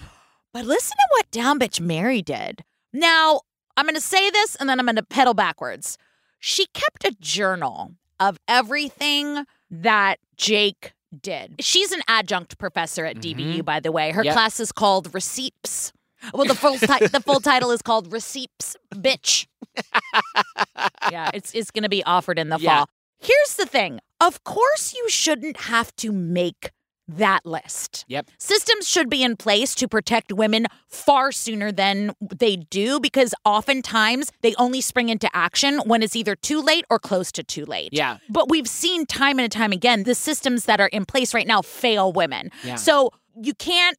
But 0.53 0.65
listen 0.65 0.95
to 0.97 1.07
what 1.11 1.29
down 1.31 1.59
bitch 1.59 1.79
Mary 1.81 2.21
did. 2.21 2.63
Now, 2.93 3.41
I'm 3.75 3.85
going 3.85 3.95
to 3.95 4.01
say 4.01 4.29
this 4.29 4.55
and 4.55 4.69
then 4.69 4.79
I'm 4.79 4.85
going 4.85 4.95
to 4.95 5.03
pedal 5.03 5.33
backwards. 5.33 5.97
She 6.39 6.65
kept 6.67 7.03
a 7.03 7.15
journal 7.19 7.95
of 8.19 8.37
everything 8.47 9.45
that 9.69 10.19
Jake 10.37 10.93
did. 11.21 11.55
She's 11.59 11.91
an 11.91 12.01
adjunct 12.07 12.57
professor 12.57 13.05
at 13.05 13.17
DBU, 13.17 13.35
mm-hmm. 13.35 13.61
by 13.61 13.79
the 13.79 13.91
way. 13.91 14.11
Her 14.11 14.23
Yep. 14.23 14.33
class 14.33 14.59
is 14.59 14.71
called 14.71 15.13
Receipts. 15.13 15.91
Well, 16.33 16.45
the 16.45 16.55
full 16.55 16.77
ti- 16.77 17.07
the 17.07 17.21
full 17.25 17.39
title 17.39 17.71
is 17.71 17.81
called 17.81 18.11
Receipts, 18.11 18.75
bitch. 18.93 19.47
yeah, 21.11 21.31
it's 21.33 21.53
it's 21.53 21.71
going 21.71 21.83
to 21.83 21.89
be 21.89 22.03
offered 22.03 22.37
in 22.37 22.49
the 22.49 22.57
Yeah. 22.59 22.79
fall. 22.79 22.89
Here's 23.19 23.55
the 23.55 23.65
thing. 23.65 23.99
Of 24.19 24.43
course, 24.43 24.93
you 24.93 25.09
shouldn't 25.09 25.57
have 25.61 25.95
to 25.97 26.11
make 26.11 26.71
that 27.17 27.45
list. 27.45 28.05
Yep. 28.07 28.29
Systems 28.37 28.87
should 28.87 29.09
be 29.09 29.23
in 29.23 29.35
place 29.35 29.75
to 29.75 29.87
protect 29.87 30.31
women 30.31 30.67
far 30.87 31.31
sooner 31.31 31.71
than 31.71 32.13
they 32.21 32.55
do 32.55 32.99
because 32.99 33.33
oftentimes 33.45 34.31
they 34.41 34.55
only 34.55 34.81
spring 34.81 35.09
into 35.09 35.29
action 35.35 35.79
when 35.85 36.03
it's 36.03 36.15
either 36.15 36.35
too 36.35 36.61
late 36.61 36.85
or 36.89 36.99
close 36.99 37.31
to 37.33 37.43
too 37.43 37.65
late. 37.65 37.89
Yeah. 37.91 38.17
But 38.29 38.49
we've 38.49 38.67
seen 38.67 39.05
time 39.05 39.39
and 39.39 39.51
time 39.51 39.71
again 39.71 40.03
the 40.03 40.15
systems 40.15 40.65
that 40.65 40.79
are 40.79 40.87
in 40.87 41.05
place 41.05 41.33
right 41.33 41.47
now 41.47 41.61
fail 41.61 42.11
women. 42.11 42.51
Yeah. 42.63 42.75
So 42.75 43.11
you 43.41 43.53
can't 43.53 43.97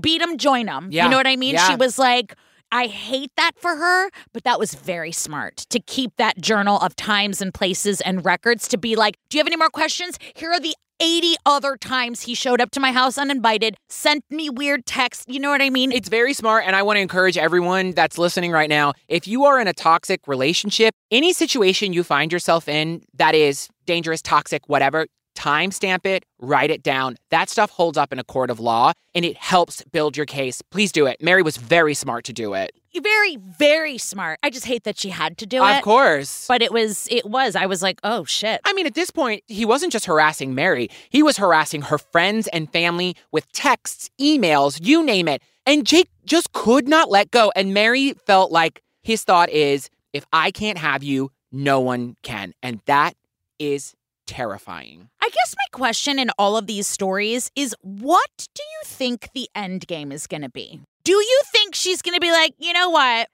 beat 0.00 0.18
them, 0.18 0.36
join 0.36 0.66
them. 0.66 0.88
Yeah. 0.90 1.04
You 1.04 1.10
know 1.10 1.16
what 1.16 1.26
I 1.26 1.36
mean? 1.36 1.54
Yeah. 1.54 1.68
She 1.68 1.76
was 1.76 1.98
like, 1.98 2.34
I 2.72 2.86
hate 2.86 3.30
that 3.36 3.52
for 3.56 3.76
her, 3.76 4.10
but 4.32 4.44
that 4.44 4.58
was 4.58 4.74
very 4.74 5.12
smart 5.12 5.56
to 5.70 5.80
keep 5.80 6.12
that 6.16 6.40
journal 6.40 6.78
of 6.78 6.96
times 6.96 7.40
and 7.40 7.54
places 7.54 8.00
and 8.00 8.24
records 8.24 8.68
to 8.68 8.78
be 8.78 8.96
like, 8.96 9.16
do 9.28 9.36
you 9.36 9.40
have 9.40 9.46
any 9.46 9.56
more 9.56 9.70
questions? 9.70 10.18
Here 10.34 10.50
are 10.50 10.60
the 10.60 10.74
80 10.98 11.36
other 11.44 11.76
times 11.76 12.22
he 12.22 12.34
showed 12.34 12.60
up 12.60 12.70
to 12.72 12.80
my 12.80 12.90
house 12.90 13.18
uninvited, 13.18 13.76
sent 13.88 14.24
me 14.30 14.48
weird 14.48 14.86
texts. 14.86 15.26
You 15.28 15.40
know 15.40 15.50
what 15.50 15.62
I 15.62 15.70
mean? 15.70 15.92
It's 15.92 16.08
very 16.08 16.32
smart, 16.32 16.64
and 16.66 16.74
I 16.74 16.82
want 16.82 16.96
to 16.96 17.00
encourage 17.00 17.36
everyone 17.36 17.92
that's 17.92 18.18
listening 18.18 18.50
right 18.50 18.68
now. 18.68 18.94
If 19.08 19.28
you 19.28 19.44
are 19.44 19.60
in 19.60 19.68
a 19.68 19.74
toxic 19.74 20.26
relationship, 20.26 20.94
any 21.10 21.32
situation 21.32 21.92
you 21.92 22.02
find 22.02 22.32
yourself 22.32 22.68
in 22.68 23.02
that 23.14 23.34
is 23.34 23.68
dangerous, 23.84 24.22
toxic, 24.22 24.68
whatever, 24.68 25.06
timestamp 25.36 26.06
it, 26.06 26.24
write 26.40 26.70
it 26.70 26.82
down. 26.82 27.16
That 27.30 27.48
stuff 27.48 27.70
holds 27.70 27.96
up 27.96 28.12
in 28.12 28.18
a 28.18 28.24
court 28.24 28.50
of 28.50 28.58
law 28.58 28.92
and 29.14 29.24
it 29.24 29.36
helps 29.36 29.82
build 29.92 30.16
your 30.16 30.26
case. 30.26 30.62
Please 30.62 30.90
do 30.90 31.06
it. 31.06 31.22
Mary 31.22 31.42
was 31.42 31.56
very 31.56 31.94
smart 31.94 32.24
to 32.24 32.32
do 32.32 32.54
it. 32.54 32.72
very, 33.02 33.36
very 33.36 33.98
smart. 33.98 34.38
I 34.42 34.50
just 34.50 34.66
hate 34.66 34.84
that 34.84 34.98
she 34.98 35.10
had 35.10 35.38
to 35.38 35.46
do 35.46 35.62
it. 35.62 35.76
Of 35.76 35.82
course. 35.82 36.46
But 36.48 36.62
it 36.62 36.72
was, 36.72 37.06
it 37.10 37.26
was. 37.26 37.54
I 37.54 37.66
was 37.66 37.82
like, 37.82 38.00
oh 38.02 38.24
shit. 38.24 38.60
I 38.64 38.72
mean, 38.72 38.86
at 38.86 38.94
this 38.94 39.10
point, 39.10 39.44
he 39.46 39.64
wasn't 39.64 39.92
just 39.92 40.06
harassing 40.06 40.54
Mary, 40.54 40.88
he 41.10 41.22
was 41.22 41.36
harassing 41.36 41.82
her 41.82 41.98
friends 41.98 42.48
and 42.48 42.70
family 42.72 43.16
with 43.30 43.50
texts, 43.52 44.10
emails, 44.20 44.78
you 44.82 45.04
name 45.04 45.28
it. 45.28 45.42
And 45.66 45.84
Jake 45.84 46.08
just 46.24 46.52
could 46.52 46.88
not 46.88 47.10
let 47.10 47.30
go. 47.30 47.52
And 47.56 47.74
Mary 47.74 48.14
felt 48.26 48.52
like 48.52 48.82
his 49.02 49.24
thought 49.24 49.50
is 49.50 49.90
if 50.12 50.24
I 50.32 50.50
can't 50.50 50.78
have 50.78 51.02
you, 51.02 51.30
no 51.52 51.80
one 51.80 52.16
can. 52.22 52.54
And 52.62 52.80
that 52.86 53.14
is 53.58 53.95
terrifying. 54.26 55.08
I 55.20 55.28
guess 55.28 55.54
my 55.56 55.78
question 55.78 56.18
in 56.18 56.30
all 56.38 56.56
of 56.56 56.66
these 56.66 56.86
stories 56.86 57.50
is 57.56 57.74
what 57.82 58.48
do 58.54 58.62
you 58.62 58.80
think 58.84 59.30
the 59.34 59.48
end 59.54 59.86
game 59.86 60.12
is 60.12 60.26
going 60.26 60.42
to 60.42 60.48
be? 60.48 60.80
Do 61.04 61.12
you 61.12 61.40
think 61.46 61.74
she's 61.74 62.02
going 62.02 62.14
to 62.14 62.20
be 62.20 62.32
like, 62.32 62.54
you 62.58 62.72
know 62.72 62.90
what? 62.90 63.28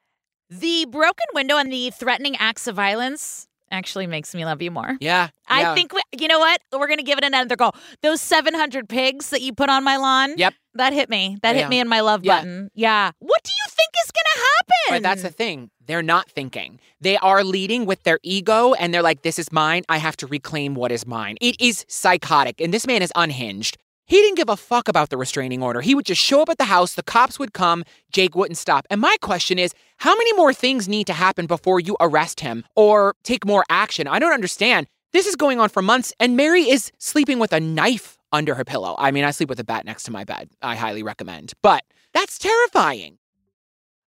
The 0.51 0.87
broken 0.91 1.27
window 1.35 1.57
and 1.57 1.73
the 1.73 1.91
threatening 1.91 2.37
acts 2.37 2.67
of 2.67 2.77
violence 2.77 3.49
actually 3.71 4.07
makes 4.07 4.35
me 4.35 4.45
love 4.45 4.61
you 4.61 4.71
more. 4.71 4.97
Yeah. 5.01 5.29
I 5.49 5.63
yeah. 5.63 5.75
think, 5.75 5.95
we, 5.95 6.03
you 6.19 6.29
know 6.29 6.39
what? 6.39 6.61
We're 6.73 6.87
going 6.87 6.99
to 6.99 7.05
give 7.05 7.19
it 7.19 7.25
another 7.25 7.57
go. 7.57 7.73
Those 8.03 8.21
700 8.21 8.89
pigs 8.89 9.31
that 9.31 9.41
you 9.41 9.55
put 9.55 9.71
on 9.71 9.83
my 9.83 9.97
lawn. 9.97 10.35
Yep. 10.37 10.55
That 10.75 10.93
hit 10.93 11.11
me. 11.11 11.37
That 11.43 11.55
Yeah. 11.55 11.63
hit 11.63 11.69
me 11.71 11.81
in 11.81 11.89
my 11.89 12.01
love 12.01 12.25
Yeah. 12.25 12.39
button. 12.39 12.71
Yeah. 12.75 13.11
What 13.19 13.43
do 13.45 13.51
you 13.51 13.71
think 13.71 13.91
is 14.05 14.11
going 14.11 14.25
to 14.35 14.41
happen? 14.41 14.97
But 14.97 15.03
that's 15.03 15.23
the 15.23 15.31
thing. 15.31 15.71
They're 15.87 16.03
not 16.03 16.31
thinking. 16.31 16.81
They 17.01 17.17
are 17.19 17.45
leading 17.45 17.85
with 17.87 18.03
their 18.05 18.19
ego 18.23 18.73
and 18.75 18.93
they're 18.95 19.03
like, 19.03 19.23
this 19.23 19.39
is 19.39 19.53
mine. 19.53 19.83
I 19.89 19.99
have 19.99 20.17
to 20.19 20.27
reclaim 20.27 20.75
what 20.75 20.93
is 20.93 21.07
mine. 21.07 21.37
It 21.41 21.61
is 21.61 21.85
psychotic. 21.89 22.61
And 22.61 22.73
this 22.73 22.87
man 22.87 23.03
is 23.03 23.13
unhinged. 23.15 23.77
He 24.07 24.17
didn't 24.17 24.37
give 24.37 24.49
a 24.49 24.57
fuck 24.57 24.89
about 24.89 25.11
the 25.11 25.17
restraining 25.17 25.63
order. 25.63 25.81
He 25.81 25.95
would 25.95 26.05
just 26.07 26.21
show 26.21 26.43
up 26.43 26.49
at 26.49 26.59
the 26.59 26.65
house, 26.65 26.95
the 26.95 27.03
cops 27.03 27.39
would 27.39 27.53
come, 27.55 27.85
Jake 28.13 28.35
wouldn't 28.35 28.59
stop. 28.59 28.87
And 28.91 29.01
my 29.01 29.17
question 29.23 29.59
is 29.59 29.73
how 29.99 30.15
many 30.17 30.33
more 30.35 30.53
things 30.53 30.89
need 30.89 31.07
to 31.07 31.13
happen 31.13 31.47
before 31.47 31.81
you 31.81 31.97
arrest 32.01 32.41
him 32.41 32.65
or 32.75 33.15
take 33.23 33.47
more 33.47 33.65
action? 33.71 34.07
I 34.09 34.19
don't 34.19 34.33
understand. 34.33 34.87
This 35.13 35.27
is 35.27 35.37
going 35.37 35.61
on 35.61 35.69
for 35.69 35.83
months, 35.83 36.13
and 36.19 36.37
Mary 36.37 36.63
is 36.69 36.91
sleeping 36.99 37.39
with 37.39 37.53
a 37.53 37.61
knife 37.61 38.19
under 38.33 38.55
her 38.55 38.65
pillow. 38.65 38.95
I 38.99 39.11
mean, 39.11 39.25
I 39.25 39.31
sleep 39.31 39.49
with 39.49 39.61
a 39.61 39.65
bat 39.65 39.85
next 39.85 40.05
to 40.05 40.11
my 40.11 40.25
bed. 40.25 40.49
I 40.63 40.77
highly 40.77 41.03
recommend. 41.03 41.53
But 41.63 41.85
that's 42.13 42.39
terrifying. 42.39 43.19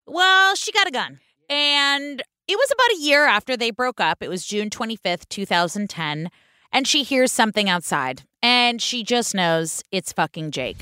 Well, 0.08 0.56
she 0.56 0.72
got 0.72 0.88
a 0.88 0.92
gun. 0.92 1.20
And 1.50 2.22
it 2.48 2.56
was 2.56 2.72
about 2.72 2.98
a 2.98 3.02
year 3.02 3.26
after 3.26 3.56
they 3.58 3.72
broke 3.72 4.00
up. 4.00 4.22
It 4.22 4.30
was 4.30 4.46
June 4.46 4.70
25th, 4.70 5.28
2010. 5.30 6.30
And 6.72 6.88
she 6.88 7.04
hears 7.04 7.32
something 7.32 7.70
outside. 7.70 8.24
And 8.42 8.82
she 8.82 9.04
just 9.04 9.34
knows 9.34 9.84
it's 9.92 10.14
fucking 10.14 10.52
Jake. 10.52 10.78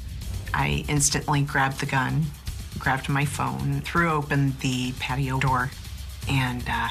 I 0.53 0.85
instantly 0.87 1.41
grabbed 1.41 1.79
the 1.79 1.85
gun, 1.85 2.23
grabbed 2.77 3.09
my 3.09 3.25
phone, 3.25 3.81
threw 3.81 4.11
open 4.11 4.55
the 4.61 4.91
patio 4.99 5.39
door, 5.39 5.71
and 6.29 6.63
uh, 6.67 6.89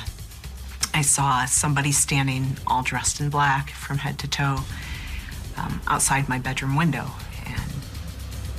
I 0.94 1.02
saw 1.02 1.44
somebody 1.44 1.92
standing 1.92 2.56
all 2.66 2.82
dressed 2.82 3.20
in 3.20 3.30
black 3.30 3.70
from 3.70 3.98
head 3.98 4.18
to 4.20 4.28
toe 4.28 4.58
um, 5.56 5.80
outside 5.86 6.28
my 6.28 6.38
bedroom 6.38 6.76
window. 6.76 7.06
And 7.46 7.62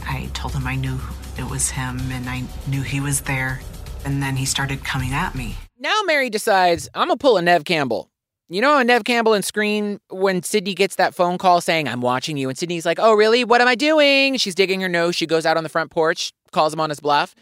I 0.05 0.29
told 0.33 0.53
him 0.53 0.67
I 0.67 0.75
knew 0.75 0.99
it 1.37 1.49
was 1.49 1.71
him 1.71 1.99
and 2.11 2.29
I 2.29 2.43
knew 2.67 2.81
he 2.81 2.99
was 2.99 3.21
there. 3.21 3.61
And 4.05 4.21
then 4.21 4.35
he 4.35 4.45
started 4.45 4.83
coming 4.83 5.13
at 5.13 5.35
me. 5.35 5.55
Now 5.79 6.01
Mary 6.05 6.29
decides, 6.29 6.89
I'm 6.93 7.07
gonna 7.07 7.17
pull 7.17 7.37
a 7.37 7.41
Neve 7.41 7.65
Campbell. 7.65 8.09
You 8.49 8.61
know, 8.61 8.81
Neve 8.81 9.05
Campbell 9.05 9.33
in 9.33 9.41
Scream 9.41 9.99
when 10.09 10.43
Sydney 10.43 10.73
gets 10.73 10.97
that 10.97 11.15
phone 11.15 11.37
call 11.37 11.61
saying, 11.61 11.87
I'm 11.87 12.01
watching 12.01 12.37
you. 12.37 12.49
And 12.49 12.57
Sydney's 12.57 12.85
like, 12.85 12.99
Oh, 12.99 13.13
really? 13.13 13.43
What 13.43 13.61
am 13.61 13.67
I 13.67 13.75
doing? 13.75 14.37
She's 14.37 14.55
digging 14.55 14.81
her 14.81 14.89
nose. 14.89 15.15
She 15.15 15.25
goes 15.25 15.45
out 15.45 15.57
on 15.57 15.63
the 15.63 15.69
front 15.69 15.91
porch, 15.91 16.33
calls 16.51 16.73
him 16.73 16.79
on 16.79 16.89
his 16.89 16.99
bluff. 16.99 17.33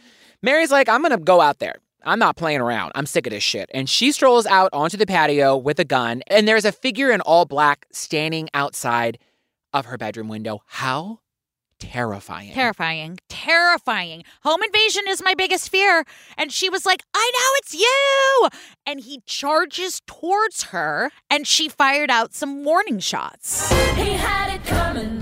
Mary's 0.41 0.71
like, 0.71 0.87
I'm 0.87 1.01
gonna 1.01 1.17
go 1.17 1.41
out 1.41 1.59
there. 1.59 1.75
I'm 2.03 2.19
not 2.19 2.35
playing 2.35 2.61
around. 2.61 2.93
I'm 2.95 3.05
sick 3.05 3.27
of 3.27 3.31
this 3.31 3.43
shit. 3.43 3.69
And 3.73 3.87
she 3.87 4.11
strolls 4.11 4.45
out 4.47 4.69
onto 4.73 4.97
the 4.97 5.05
patio 5.05 5.55
with 5.55 5.79
a 5.79 5.85
gun, 5.85 6.23
and 6.27 6.47
there's 6.47 6.65
a 6.65 6.71
figure 6.71 7.11
in 7.11 7.21
all 7.21 7.45
black 7.45 7.85
standing 7.91 8.49
outside 8.53 9.19
of 9.73 9.85
her 9.85 9.97
bedroom 9.97 10.27
window. 10.27 10.61
How 10.67 11.19
terrifying. 11.79 12.53
Terrifying. 12.53 13.19
Terrifying. 13.27 14.23
Home 14.43 14.61
invasion 14.63 15.03
is 15.07 15.23
my 15.23 15.33
biggest 15.33 15.69
fear. 15.69 16.05
And 16.37 16.51
she 16.51 16.69
was 16.69 16.85
like, 16.85 17.03
I 17.13 17.31
know 17.33 17.49
it's 17.57 17.73
you. 17.73 18.49
And 18.85 18.99
he 19.01 19.21
charges 19.25 20.01
towards 20.05 20.63
her 20.65 21.11
and 21.29 21.47
she 21.47 21.67
fired 21.67 22.11
out 22.11 22.33
some 22.33 22.63
warning 22.63 22.99
shots. 22.99 23.69
He 23.95 24.13
had 24.13 24.53
it 24.53 24.63
coming. 24.63 25.19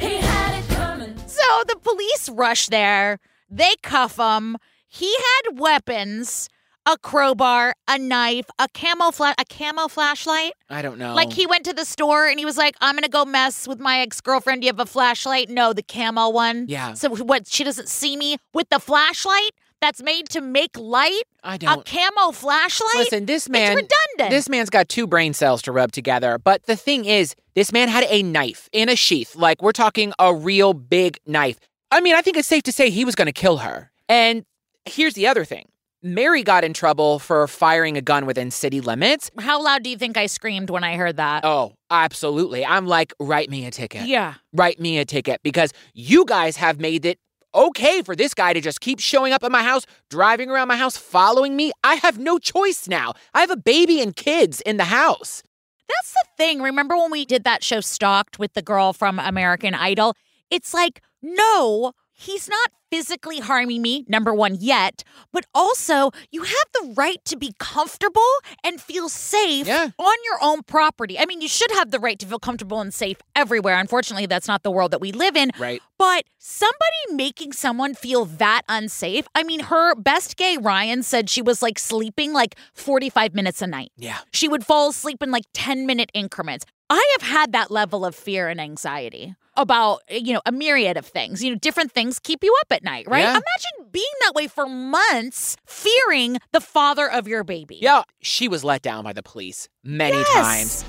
He 0.00 0.16
had 0.16 0.58
it 0.58 0.68
coming. 0.74 1.16
So 1.26 1.62
the 1.68 1.76
police 1.80 2.28
rush 2.28 2.66
there. 2.66 3.18
They 3.48 3.74
cuff 3.82 4.16
him. 4.18 4.56
He 4.88 5.14
had 5.14 5.58
weapons. 5.58 6.48
A 6.86 6.96
crowbar, 6.98 7.74
a 7.88 7.98
knife, 7.98 8.46
a 8.58 8.68
camo 8.72 9.10
fla- 9.10 9.34
a 9.38 9.44
camo 9.44 9.88
flashlight. 9.88 10.52
I 10.70 10.82
don't 10.82 10.98
know. 10.98 11.14
Like 11.14 11.32
he 11.32 11.46
went 11.46 11.64
to 11.64 11.72
the 11.72 11.84
store 11.84 12.26
and 12.26 12.38
he 12.38 12.44
was 12.44 12.56
like, 12.56 12.76
"I'm 12.80 12.94
gonna 12.94 13.08
go 13.08 13.24
mess 13.24 13.66
with 13.68 13.80
my 13.80 14.00
ex 14.00 14.20
girlfriend. 14.20 14.62
Do 14.62 14.66
you 14.66 14.72
have 14.72 14.80
a 14.80 14.86
flashlight? 14.86 15.50
No, 15.50 15.72
the 15.72 15.82
camo 15.82 16.28
one. 16.30 16.66
Yeah. 16.68 16.94
So 16.94 17.10
what? 17.16 17.46
She 17.46 17.64
doesn't 17.64 17.88
see 17.88 18.16
me 18.16 18.36
with 18.54 18.68
the 18.68 18.78
flashlight 18.78 19.50
that's 19.80 20.02
made 20.02 20.28
to 20.30 20.40
make 20.40 20.76
light. 20.78 21.22
I 21.42 21.56
don't. 21.58 21.80
A 21.80 21.82
camo 21.82 22.32
flashlight. 22.32 22.94
Listen, 22.96 23.26
this 23.26 23.48
man. 23.48 23.72
it's 23.72 23.82
redundant. 23.82 24.30
This 24.30 24.48
man's 24.48 24.70
got 24.70 24.88
two 24.88 25.06
brain 25.06 25.32
cells 25.32 25.62
to 25.62 25.72
rub 25.72 25.92
together. 25.92 26.38
But 26.38 26.64
the 26.66 26.76
thing 26.76 27.04
is, 27.04 27.34
this 27.54 27.72
man 27.72 27.88
had 27.88 28.04
a 28.08 28.22
knife 28.22 28.68
in 28.72 28.88
a 28.88 28.96
sheath. 28.96 29.36
Like, 29.36 29.62
we're 29.62 29.72
talking 29.72 30.12
a 30.18 30.34
real 30.34 30.72
big 30.72 31.18
knife. 31.26 31.58
I 31.90 32.00
mean, 32.00 32.14
I 32.14 32.22
think 32.22 32.36
it's 32.36 32.48
safe 32.48 32.62
to 32.64 32.72
say 32.72 32.90
he 32.90 33.04
was 33.04 33.14
to 33.14 33.32
kill 33.32 33.58
her. 33.58 33.92
And 34.08 34.44
here's 34.84 35.14
the 35.14 35.26
other 35.26 35.44
thing 35.44 35.66
Mary 36.06 36.44
got 36.44 36.62
in 36.62 36.72
trouble 36.72 37.18
for 37.18 37.48
firing 37.48 37.96
a 37.96 38.00
gun 38.00 38.26
within 38.26 38.50
city 38.52 38.80
limits. 38.80 39.28
How 39.40 39.60
loud 39.62 39.82
do 39.82 39.90
you 39.90 39.98
think 39.98 40.16
I 40.16 40.26
screamed 40.26 40.70
when 40.70 40.84
I 40.84 40.96
heard 40.96 41.16
that? 41.16 41.44
Oh, 41.44 41.72
absolutely. 41.90 42.64
I'm 42.64 42.86
like, 42.86 43.12
write 43.18 43.50
me 43.50 43.66
a 43.66 43.72
ticket. 43.72 44.06
yeah. 44.06 44.34
Write 44.52 44.78
me 44.78 44.98
a 44.98 45.04
ticket 45.04 45.40
because 45.42 45.72
you 45.94 46.24
guys 46.24 46.56
have 46.58 46.78
made 46.78 47.04
it 47.04 47.18
okay 47.54 48.02
for 48.02 48.14
this 48.14 48.34
guy 48.34 48.52
to 48.52 48.60
just 48.60 48.80
keep 48.80 49.00
showing 49.00 49.32
up 49.32 49.42
at 49.42 49.50
my 49.50 49.62
house, 49.64 49.84
driving 50.08 50.48
around 50.48 50.68
my 50.68 50.76
house, 50.76 50.96
following 50.96 51.56
me. 51.56 51.72
I 51.82 51.96
have 51.96 52.18
no 52.18 52.38
choice 52.38 52.86
now. 52.86 53.14
I 53.34 53.40
have 53.40 53.50
a 53.50 53.56
baby 53.56 54.00
and 54.00 54.14
kids 54.14 54.60
in 54.60 54.76
the 54.76 54.84
house. 54.84 55.42
That's 55.88 56.12
the 56.12 56.24
thing. 56.36 56.62
Remember 56.62 56.96
when 56.96 57.10
we 57.10 57.24
did 57.24 57.44
that 57.44 57.64
show 57.64 57.80
Stalked 57.80 58.38
with 58.38 58.52
the 58.54 58.62
girl 58.62 58.92
from 58.92 59.18
American 59.18 59.74
Idol? 59.74 60.14
It's 60.50 60.72
like, 60.72 61.00
no, 61.22 61.92
he's 62.16 62.48
not 62.48 62.70
physically 62.90 63.40
harming 63.40 63.82
me, 63.82 64.04
number 64.08 64.32
one, 64.32 64.56
yet, 64.58 65.02
but 65.32 65.44
also 65.54 66.10
you 66.30 66.44
have 66.44 66.66
the 66.72 66.94
right 66.96 67.22
to 67.24 67.36
be 67.36 67.52
comfortable 67.58 68.22
and 68.64 68.80
feel 68.80 69.08
safe 69.08 69.66
Yeah. 69.66 69.88
on 69.98 70.16
your 70.24 70.38
own 70.40 70.62
property. 70.62 71.18
I 71.18 71.26
mean, 71.26 71.40
you 71.40 71.48
should 71.48 71.70
have 71.72 71.90
the 71.90 71.98
right 71.98 72.18
to 72.20 72.26
feel 72.26 72.38
comfortable 72.38 72.80
and 72.80 72.94
safe 72.94 73.18
everywhere. 73.34 73.76
Unfortunately, 73.78 74.26
that's 74.26 74.46
not 74.48 74.62
the 74.62 74.70
world 74.70 74.92
that 74.92 75.00
we 75.00 75.10
live 75.12 75.36
in. 75.36 75.50
Right. 75.58 75.82
But 75.98 76.24
somebody 76.38 76.76
making 77.12 77.52
someone 77.52 77.94
feel 77.94 78.24
that 78.24 78.62
unsafe, 78.68 79.26
I 79.34 79.42
mean, 79.42 79.60
her 79.60 79.94
best 79.96 80.36
gay, 80.36 80.56
Ryan, 80.56 81.02
said 81.02 81.28
she 81.28 81.42
was 81.42 81.60
like 81.62 81.78
sleeping 81.78 82.32
like 82.32 82.56
45 82.74 83.34
minutes 83.34 83.62
a 83.62 83.66
night. 83.66 83.90
Yeah. 83.96 84.18
She 84.32 84.46
would 84.48 84.64
fall 84.64 84.90
asleep 84.90 85.22
in 85.22 85.30
like 85.30 85.44
10 85.54 85.86
minute 85.86 86.10
increments. 86.14 86.64
I 86.88 87.16
have 87.18 87.28
had 87.28 87.52
that 87.52 87.70
level 87.70 88.04
of 88.04 88.14
fear 88.14 88.48
and 88.48 88.60
anxiety 88.60 89.34
about, 89.56 90.02
you 90.10 90.34
know, 90.34 90.42
a 90.46 90.52
myriad 90.52 90.96
of 90.96 91.06
things. 91.06 91.42
You 91.42 91.50
know, 91.52 91.58
different 91.58 91.90
things 91.90 92.18
keep 92.18 92.44
you 92.44 92.54
up 92.60 92.68
at 92.70 92.84
night, 92.84 93.06
right? 93.08 93.22
Yeah. 93.22 93.30
Imagine 93.30 93.90
being 93.90 94.04
that 94.20 94.34
way 94.34 94.46
for 94.46 94.66
months, 94.66 95.56
fearing 95.66 96.38
the 96.52 96.60
father 96.60 97.10
of 97.10 97.26
your 97.26 97.42
baby. 97.42 97.78
Yeah, 97.80 98.02
she 98.20 98.46
was 98.48 98.62
let 98.62 98.82
down 98.82 99.02
by 99.04 99.12
the 99.12 99.22
police 99.22 99.68
many 99.82 100.16
Yes. 100.16 100.32
times. 100.34 100.84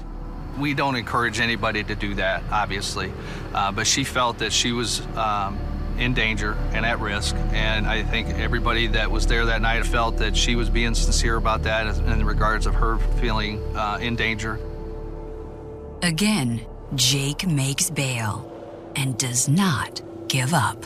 We 0.60 0.73
don't 0.73 0.95
encourage 0.95 1.39
anybody 1.39 1.83
to 1.83 1.95
do 1.95 2.15
that, 2.15 2.43
obviously, 2.51 3.12
uh, 3.53 3.71
but 3.71 3.88
she 3.88 4.03
felt 4.03 4.39
that 4.39 4.51
she 4.51 4.71
was 4.71 5.01
um, 5.15 5.57
in 5.97 6.13
danger 6.13 6.57
and 6.73 6.86
at 6.86 6.99
risk, 6.99 7.36
and 7.53 7.88
I 7.88 8.03
think 8.03 8.29
everybody 8.29 8.88
that 8.88 9.10
was 9.10 9.25
there 9.27 9.45
that 9.45 9.62
night 9.62 9.86
felt 9.86 10.17
that 10.17 10.36
she 10.36 10.55
was 10.55 10.69
being 10.69 10.93
sincere 10.95 11.38
about 11.38 11.63
that 11.63 11.95
in 11.97 12.25
regards 12.25 12.65
of 12.67 12.73
her 12.75 12.97
feeling 13.19 13.62
uh, 13.75 13.97
in 14.01 14.15
danger. 14.15 14.60
Again, 16.01 16.65
Jake 16.95 17.47
makes 17.47 17.89
bail 17.89 18.51
and 18.95 19.17
does 19.17 19.49
not 19.49 20.01
give 20.27 20.53
up. 20.53 20.86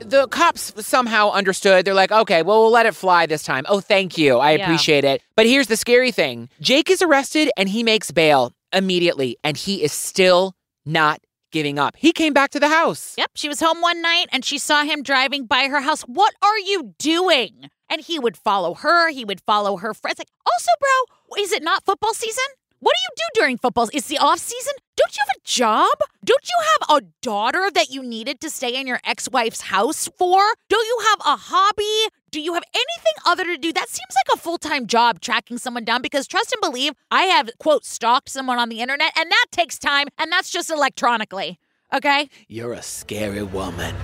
The 0.00 0.28
cops 0.28 0.72
somehow 0.86 1.30
understood. 1.30 1.84
They're 1.84 1.92
like, 1.94 2.12
okay, 2.12 2.42
well, 2.42 2.62
we'll 2.62 2.70
let 2.70 2.86
it 2.86 2.94
fly 2.94 3.26
this 3.26 3.42
time. 3.42 3.64
Oh, 3.68 3.80
thank 3.80 4.16
you. 4.16 4.38
I 4.38 4.52
Yeah. 4.52 4.62
appreciate 4.64 5.04
it. 5.04 5.22
But 5.34 5.46
here's 5.46 5.66
the 5.66 5.76
scary 5.76 6.12
thing 6.12 6.48
Jake 6.60 6.88
is 6.88 7.02
arrested 7.02 7.50
and 7.56 7.68
he 7.68 7.82
makes 7.82 8.10
bail 8.10 8.52
immediately, 8.72 9.36
and 9.42 9.56
he 9.56 9.82
is 9.82 9.92
still 9.92 10.54
not 10.86 11.20
giving 11.50 11.78
up. 11.78 11.96
He 11.96 12.12
came 12.12 12.32
back 12.32 12.50
to 12.50 12.60
the 12.60 12.68
house. 12.68 13.14
Yep, 13.16 13.30
she 13.34 13.48
was 13.48 13.58
home 13.60 13.80
one 13.80 14.00
night 14.02 14.26
and 14.30 14.44
she 14.44 14.58
saw 14.58 14.84
him 14.84 15.02
driving 15.02 15.46
by 15.46 15.64
her 15.68 15.80
house. 15.80 16.02
What 16.02 16.34
are 16.42 16.58
you 16.58 16.94
doing? 16.98 17.70
And 17.90 18.02
he 18.02 18.18
would 18.18 18.36
follow 18.36 18.74
her, 18.74 19.08
he 19.10 19.24
would 19.24 19.40
follow 19.40 19.78
her 19.78 19.94
friends. 19.94 20.18
Like, 20.18 20.28
also, 20.46 20.70
bro, 20.78 21.42
is 21.42 21.52
it 21.52 21.62
not 21.62 21.84
football 21.86 22.12
season? 22.12 22.44
What 22.80 22.94
do 22.94 23.00
you 23.02 23.08
do 23.16 23.40
during 23.40 23.58
football? 23.58 23.88
It's 23.92 24.06
the 24.06 24.18
off 24.18 24.38
season? 24.38 24.74
Don't 24.96 25.16
you 25.16 25.22
have 25.26 25.36
a 25.36 25.40
job? 25.44 25.98
Don't 26.24 26.48
you 26.48 26.64
have 26.88 27.02
a 27.02 27.06
daughter 27.22 27.70
that 27.74 27.90
you 27.90 28.02
needed 28.02 28.40
to 28.40 28.50
stay 28.50 28.74
in 28.76 28.86
your 28.86 29.00
ex 29.04 29.28
wife's 29.28 29.62
house 29.62 30.08
for? 30.16 30.38
Don't 30.68 30.86
you 30.86 30.98
have 31.10 31.20
a 31.20 31.36
hobby? 31.36 32.14
Do 32.30 32.40
you 32.40 32.54
have 32.54 32.62
anything 32.72 33.12
other 33.26 33.44
to 33.44 33.56
do? 33.56 33.72
That 33.72 33.88
seems 33.88 34.14
like 34.14 34.36
a 34.36 34.38
full 34.38 34.58
time 34.58 34.86
job 34.86 35.20
tracking 35.20 35.58
someone 35.58 35.84
down 35.84 36.02
because 36.02 36.26
trust 36.26 36.52
and 36.52 36.60
believe, 36.60 36.92
I 37.10 37.24
have, 37.24 37.50
quote, 37.58 37.84
stalked 37.84 38.28
someone 38.28 38.58
on 38.58 38.68
the 38.68 38.80
internet 38.80 39.12
and 39.16 39.30
that 39.30 39.46
takes 39.50 39.78
time 39.78 40.06
and 40.18 40.30
that's 40.30 40.50
just 40.50 40.70
electronically. 40.70 41.58
Okay? 41.92 42.28
You're 42.46 42.74
a 42.74 42.82
scary 42.82 43.42
woman. 43.42 43.94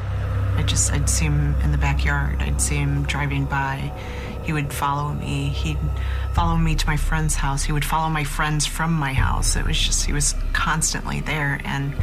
I 0.57 0.63
just, 0.63 0.93
I'd 0.93 1.11
see 1.11 1.27
him 1.27 1.55
in 1.63 1.73
the 1.73 1.79
backyard. 1.79 2.41
I'd 2.41 2.61
see 2.61 2.77
him 2.77 3.03
driving 3.05 3.45
by. 3.45 3.93
He 4.45 4.53
would 4.53 4.73
follow 4.73 5.13
me. 5.13 5.49
He'd 5.49 5.79
follow 6.35 6.57
me 6.57 6.75
to 6.75 6.87
my 6.87 6.97
friend's 6.97 7.37
house. 7.37 7.62
He 7.62 7.73
would 7.73 7.85
follow 7.85 8.11
my 8.11 8.25
friends 8.25 8.66
from 8.66 8.92
my 8.92 9.12
house. 9.12 9.55
It 9.55 9.64
was 9.64 9.79
just, 9.79 10.05
he 10.05 10.12
was 10.12 10.35
constantly 10.53 11.20
there. 11.20 11.61
And 11.64 11.94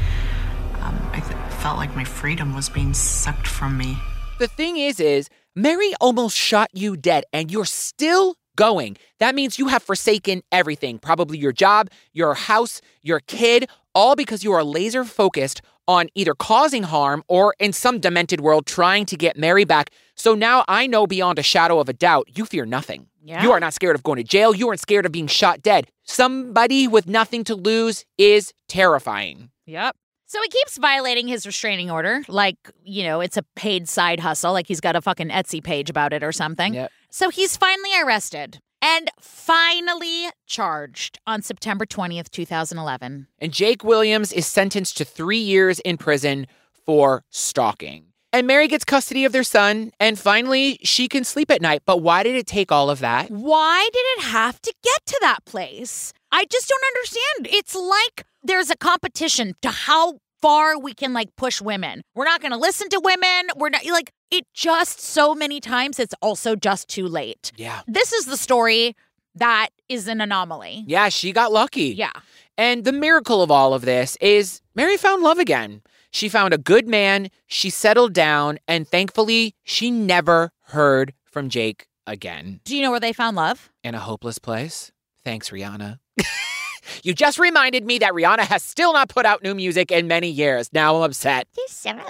um, 0.81 0.97
I 1.11 1.19
th- 1.19 1.37
felt 1.61 1.77
like 1.77 1.95
my 1.95 2.05
freedom 2.05 2.55
was 2.55 2.69
being 2.69 2.93
sucked 2.93 3.45
from 3.45 3.77
me. 3.77 3.97
The 4.39 4.47
thing 4.47 4.77
is, 4.77 4.99
is 5.01 5.29
Mary 5.53 5.93
almost 5.99 6.37
shot 6.37 6.69
you 6.73 6.95
dead 6.95 7.25
and 7.33 7.51
you're 7.51 7.65
still 7.65 8.35
going. 8.55 8.95
That 9.19 9.35
means 9.35 9.59
you 9.59 9.67
have 9.67 9.83
forsaken 9.83 10.43
everything, 10.51 10.97
probably 10.97 11.37
your 11.37 11.51
job, 11.51 11.89
your 12.13 12.33
house, 12.33 12.81
your 13.01 13.19
kid, 13.19 13.69
all 13.93 14.15
because 14.15 14.45
you 14.45 14.53
are 14.53 14.63
laser 14.63 15.03
focused 15.03 15.61
on 15.89 16.07
either 16.15 16.33
causing 16.33 16.83
harm 16.83 17.21
or 17.27 17.53
in 17.59 17.73
some 17.73 17.99
demented 17.99 18.39
world 18.39 18.65
trying 18.65 19.05
to 19.07 19.17
get 19.17 19.35
Mary 19.35 19.65
back. 19.65 19.91
So 20.15 20.35
now 20.35 20.63
I 20.69 20.87
know 20.87 21.05
beyond 21.05 21.37
a 21.37 21.43
shadow 21.43 21.79
of 21.79 21.89
a 21.89 21.93
doubt, 21.93 22.37
you 22.37 22.45
fear 22.45 22.65
nothing. 22.65 23.07
Yeah. 23.23 23.43
You 23.43 23.51
are 23.51 23.59
not 23.59 23.73
scared 23.73 23.95
of 23.95 24.03
going 24.03 24.17
to 24.17 24.23
jail. 24.23 24.55
You 24.55 24.67
aren't 24.67 24.79
scared 24.79 25.05
of 25.05 25.11
being 25.11 25.27
shot 25.27 25.61
dead. 25.61 25.87
Somebody 26.03 26.87
with 26.87 27.07
nothing 27.07 27.43
to 27.45 27.55
lose 27.55 28.05
is 28.17 28.53
terrifying. 28.67 29.51
Yep. 29.65 29.95
So 30.25 30.41
he 30.41 30.47
keeps 30.47 30.77
violating 30.77 31.27
his 31.27 31.45
restraining 31.45 31.91
order, 31.91 32.23
like, 32.29 32.55
you 32.83 33.03
know, 33.03 33.19
it's 33.19 33.35
a 33.35 33.43
paid 33.55 33.89
side 33.89 34.21
hustle, 34.21 34.53
like 34.53 34.65
he's 34.65 34.79
got 34.79 34.95
a 34.95 35.01
fucking 35.01 35.27
Etsy 35.27 35.61
page 35.61 35.89
about 35.89 36.13
it 36.13 36.23
or 36.23 36.31
something. 36.31 36.73
Yep. 36.73 36.91
So 37.09 37.29
he's 37.29 37.57
finally 37.57 37.89
arrested 38.01 38.59
and 38.81 39.11
finally 39.19 40.29
charged 40.47 41.19
on 41.27 41.41
September 41.41 41.85
20th, 41.85 42.31
2011. 42.31 43.27
And 43.39 43.51
Jake 43.51 43.83
Williams 43.83 44.31
is 44.31 44.47
sentenced 44.47 44.95
to 44.97 45.05
three 45.05 45.37
years 45.37 45.79
in 45.81 45.97
prison 45.97 46.47
for 46.85 47.25
stalking. 47.29 48.05
And 48.33 48.47
Mary 48.47 48.67
gets 48.67 48.85
custody 48.85 49.25
of 49.25 49.33
their 49.33 49.43
son, 49.43 49.91
and 49.99 50.17
finally 50.17 50.79
she 50.83 51.07
can 51.09 51.23
sleep 51.25 51.51
at 51.51 51.61
night. 51.61 51.81
But 51.85 51.97
why 51.97 52.23
did 52.23 52.35
it 52.35 52.47
take 52.47 52.71
all 52.71 52.89
of 52.89 52.99
that? 52.99 53.29
Why 53.29 53.89
did 53.91 54.05
it 54.17 54.23
have 54.31 54.61
to 54.61 54.73
get 54.83 55.05
to 55.07 55.17
that 55.21 55.43
place? 55.45 56.13
I 56.31 56.45
just 56.45 56.69
don't 56.69 56.83
understand. 56.95 57.55
It's 57.57 57.75
like 57.75 58.25
there's 58.41 58.69
a 58.69 58.77
competition 58.77 59.55
to 59.61 59.69
how 59.69 60.19
far 60.41 60.79
we 60.79 60.93
can 60.93 61.13
like 61.13 61.35
push 61.35 61.61
women. 61.61 62.01
We're 62.15 62.25
not 62.25 62.41
going 62.41 62.51
to 62.51 62.57
listen 62.57 62.89
to 62.89 63.01
women. 63.03 63.49
We're 63.57 63.69
not 63.69 63.85
like 63.85 64.11
it 64.31 64.45
just 64.53 65.01
so 65.01 65.35
many 65.35 65.59
times 65.59 65.99
it's 65.99 66.15
also 66.21 66.55
just 66.55 66.87
too 66.87 67.07
late. 67.07 67.51
Yeah. 67.57 67.81
This 67.87 68.13
is 68.13 68.25
the 68.25 68.37
story 68.37 68.95
that 69.35 69.69
is 69.89 70.07
an 70.07 70.21
anomaly. 70.21 70.83
Yeah, 70.87 71.09
she 71.09 71.31
got 71.31 71.51
lucky. 71.51 71.93
Yeah. 71.93 72.11
And 72.57 72.83
the 72.83 72.91
miracle 72.91 73.41
of 73.41 73.51
all 73.51 73.73
of 73.73 73.83
this 73.83 74.17
is 74.21 74.61
Mary 74.75 74.97
found 74.97 75.21
love 75.23 75.37
again. 75.37 75.81
She 76.11 76.27
found 76.27 76.53
a 76.53 76.57
good 76.57 76.87
man, 76.87 77.29
she 77.47 77.69
settled 77.69 78.13
down, 78.13 78.59
and 78.67 78.85
thankfully, 78.87 79.55
she 79.63 79.89
never 79.89 80.51
heard 80.67 81.13
from 81.23 81.49
Jake 81.49 81.87
again. 82.05 82.59
Do 82.65 82.75
you 82.75 82.83
know 82.83 82.91
where 82.91 82.99
they 82.99 83.13
found 83.13 83.37
love? 83.37 83.69
In 83.81 83.95
a 83.95 83.99
hopeless 83.99 84.37
place? 84.37 84.91
Thanks, 85.23 85.51
Rihanna. 85.51 85.99
you 87.03 87.13
just 87.13 87.39
reminded 87.39 87.85
me 87.85 87.99
that 87.99 88.11
Rihanna 88.11 88.41
has 88.41 88.61
still 88.61 88.91
not 88.91 89.07
put 89.07 89.25
out 89.25 89.41
new 89.41 89.55
music 89.55 89.89
in 89.89 90.07
many 90.07 90.29
years. 90.29 90.69
Now 90.73 90.97
I'm 90.97 91.03
upset. 91.03 91.47
Too 91.55 91.63
similar. 91.67 92.05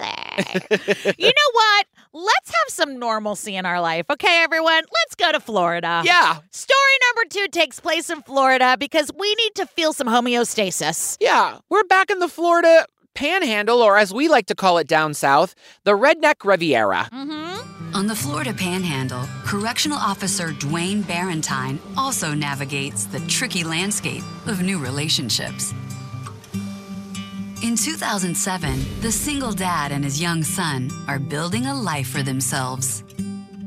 you 1.16 1.26
know 1.28 1.50
what? 1.52 1.86
Let's 2.12 2.50
have 2.50 2.68
some 2.68 2.98
normalcy 2.98 3.56
in 3.56 3.64
our 3.64 3.80
life, 3.80 4.06
okay, 4.10 4.42
everyone? 4.42 4.82
Let's 4.82 5.14
go 5.16 5.32
to 5.32 5.40
Florida. 5.40 6.02
Yeah. 6.04 6.38
Story 6.50 6.78
number 7.08 7.28
two 7.30 7.48
takes 7.48 7.80
place 7.80 8.10
in 8.10 8.22
Florida 8.22 8.76
because 8.78 9.10
we 9.16 9.34
need 9.36 9.54
to 9.54 9.66
feel 9.66 9.92
some 9.92 10.08
homeostasis. 10.08 11.16
Yeah, 11.20 11.58
we're 11.70 11.84
back 11.84 12.10
in 12.10 12.18
the 12.18 12.28
Florida 12.28 12.84
panhandle, 13.14 13.80
or 13.82 13.98
as 13.98 14.12
we 14.12 14.28
like 14.28 14.46
to 14.46 14.54
call 14.54 14.78
it 14.78 14.86
down 14.86 15.14
south, 15.14 15.54
the 15.84 15.92
Redneck 15.92 16.44
Riviera. 16.44 17.08
Mm-hmm. 17.12 17.94
On 17.94 18.06
the 18.06 18.16
Florida 18.16 18.54
Panhandle, 18.54 19.26
Correctional 19.44 19.98
Officer 19.98 20.48
Dewayne 20.48 21.06
Barrentine 21.06 21.78
also 21.96 22.32
navigates 22.32 23.04
the 23.04 23.20
tricky 23.20 23.64
landscape 23.64 24.22
of 24.46 24.62
new 24.62 24.78
relationships. 24.78 25.74
In 27.62 27.76
2007, 27.76 29.00
the 29.02 29.12
single 29.12 29.52
dad 29.52 29.92
and 29.92 30.02
his 30.02 30.20
young 30.20 30.42
son 30.42 30.90
are 31.06 31.18
building 31.18 31.66
a 31.66 31.74
life 31.74 32.08
for 32.08 32.22
themselves. 32.22 33.04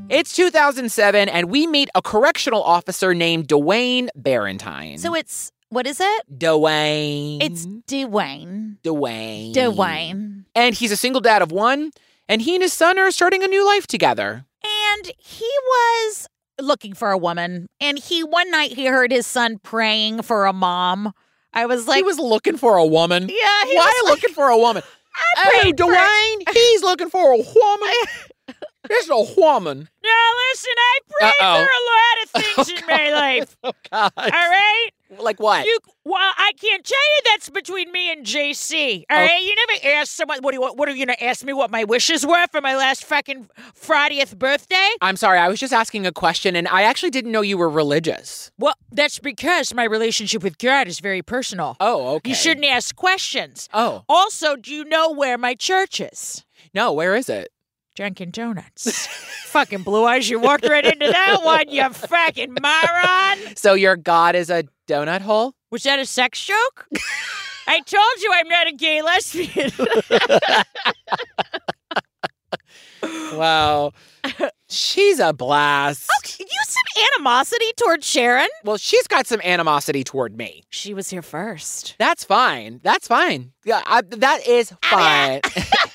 It's 0.10 0.36
2007, 0.36 1.30
and 1.30 1.50
we 1.50 1.66
meet 1.66 1.90
a 1.96 2.02
correctional 2.02 2.62
officer 2.62 3.14
named 3.14 3.48
Dewayne 3.48 4.10
Barrentine. 4.16 5.00
So 5.00 5.16
it's 5.16 5.52
what 5.70 5.88
is 5.88 6.00
it? 6.00 6.24
Dewayne. 6.38 7.38
It's 7.42 7.66
Dewayne. 7.66 8.78
Dewayne. 8.84 9.54
Dewayne. 9.54 10.46
And 10.56 10.76
he's 10.76 10.92
a 10.92 10.98
single 10.98 11.22
dad 11.22 11.42
of 11.42 11.52
one, 11.52 11.92
and 12.30 12.42
he 12.42 12.56
and 12.56 12.62
his 12.64 12.74
son 12.74 12.98
are 13.00 13.12
starting 13.12 13.44
a 13.44 13.48
new 13.48 13.66
life 13.66 13.88
together. 13.88 14.46
And 14.64 15.12
he 15.18 15.50
was 15.68 16.28
looking 16.62 16.94
for 16.94 17.12
a 17.12 17.18
woman. 17.18 17.68
And 17.80 18.00
he 18.00 18.24
one 18.24 18.50
night 18.52 18.72
he 18.72 18.86
heard 18.86 19.12
his 19.12 19.28
son 19.28 19.60
praying 19.62 20.22
for 20.24 20.46
a 20.46 20.54
mom. 20.54 21.14
I 21.54 21.66
was 21.66 21.88
like, 21.88 21.98
he 21.98 22.04
was 22.04 22.20
looking 22.20 22.58
for 22.58 22.78
a 22.78 22.86
woman. 22.86 23.24
Yeah, 23.24 23.66
he 23.66 23.76
Why 23.76 23.86
was 24.04 24.10
like- 24.10 24.22
looking 24.22 24.34
for 24.34 24.48
a 24.50 24.58
woman? 24.58 24.84
Hey, 25.38 25.62
prayed 25.62 25.80
for- 25.80 25.86
Dewayne, 25.86 26.44
he's 26.54 26.82
looking 26.84 27.10
for 27.10 27.32
a 27.32 27.38
woman. 27.38 27.94
It's 28.90 29.10
a 29.10 29.40
woman. 29.40 29.88
Now 30.04 30.30
listen, 30.52 30.74
I 30.78 31.00
prayed 31.10 31.34
Uh-oh. 31.40 31.56
for 31.56 31.70
a 31.72 31.84
lot 31.94 32.24
of 32.24 32.30
things 32.66 32.70
oh, 32.76 32.80
in 32.82 32.86
my 32.88 33.12
life. 33.14 33.56
Oh, 33.64 33.72
God. 33.90 34.12
All 34.18 34.30
right. 34.30 34.90
Like 35.20 35.40
what? 35.40 35.66
You 35.66 35.78
well, 36.04 36.32
I 36.38 36.52
can't 36.60 36.84
tell 36.86 36.98
you 36.98 37.32
that's 37.32 37.50
between 37.50 37.92
me 37.92 38.12
and 38.12 38.26
JC. 38.26 39.04
All 39.10 39.18
Oh. 39.18 39.22
right, 39.22 39.42
you 39.42 39.56
never 39.56 39.96
asked 39.98 40.16
someone. 40.16 40.40
What 40.42 40.52
do 40.52 40.56
you 40.58 40.62
want? 40.62 40.78
What 40.78 40.88
are 40.88 40.92
you 40.96 41.06
gonna 41.06 41.18
ask 41.20 41.44
me? 41.44 41.54
What 41.54 41.72
my 41.72 41.84
wishes 41.84 42.26
were 42.26 42.46
for 42.52 42.62
my 42.62 42.76
last 42.76 43.04
fucking 43.06 43.50
Fridayth 43.80 44.38
birthday? 44.38 44.90
I'm 45.02 45.16
sorry, 45.18 45.40
I 45.40 45.48
was 45.48 45.60
just 45.60 45.74
asking 45.74 46.06
a 46.06 46.12
question, 46.12 46.56
and 46.56 46.68
I 46.68 46.84
actually 46.84 47.10
didn't 47.12 47.32
know 47.32 47.42
you 47.42 47.58
were 47.58 47.70
religious. 47.70 48.52
Well, 48.58 48.76
that's 48.92 49.20
because 49.20 49.74
my 49.74 49.84
relationship 49.84 50.44
with 50.44 50.58
God 50.58 50.88
is 50.88 51.00
very 51.00 51.22
personal. 51.22 51.76
Oh, 51.80 52.16
okay. 52.16 52.30
You 52.30 52.36
shouldn't 52.36 52.66
ask 52.66 52.96
questions. 52.96 53.68
Oh, 53.74 54.04
Also, 54.08 54.56
do 54.56 54.74
you 54.74 54.86
know 54.86 55.12
where 55.12 55.38
my 55.38 55.56
church 55.56 56.00
is? 56.00 56.44
no, 56.74 56.92
where 56.92 57.16
is 57.16 57.30
it? 57.30 57.50
Dunkin' 57.96 58.32
Donuts. 58.32 59.08
fucking 59.46 59.84
blue 59.84 60.06
eyes, 60.06 60.30
you 60.30 60.40
walked 60.40 60.68
right 60.68 60.86
into 60.86 61.08
that 61.08 61.40
one, 61.44 61.70
you 61.70 61.88
fucking 61.90 62.56
moron. 62.62 63.56
So 63.56 63.74
your 63.74 63.96
God 63.96 64.36
is 64.36 64.50
a 64.50 64.66
donut 64.88 65.22
hole? 65.22 65.54
Was 65.72 65.84
that 65.84 66.00
a 66.00 66.06
sex 66.06 66.44
joke? 66.46 66.88
I 67.68 67.80
told 67.80 68.22
you 68.22 68.32
I'm 68.34 68.48
not 68.48 68.68
a 68.68 68.74
gay 68.74 69.02
lesbian. 69.02 69.72
Wow. 73.34 73.92
She's 74.70 75.20
a 75.20 75.34
blast. 75.34 76.10
Oh, 76.12 76.30
you 76.40 76.46
some 76.68 77.04
animosity 77.16 77.72
toward 77.78 78.04
Sharon? 78.04 78.48
Well, 78.64 78.78
she's 78.78 79.08
got 79.08 79.28
some 79.28 79.42
animosity 79.42 80.04
toward 80.04 80.38
me. 80.38 80.64
She 80.70 80.94
was 80.94 81.10
here 81.10 81.22
first. 81.22 81.96
That's 82.00 82.24
fine. 82.24 82.80
That's 82.84 83.08
fine. 83.08 83.52
Yeah, 83.64 83.84
I, 83.86 84.02
that 84.02 84.48
is 84.48 84.74
fine. 84.84 85.42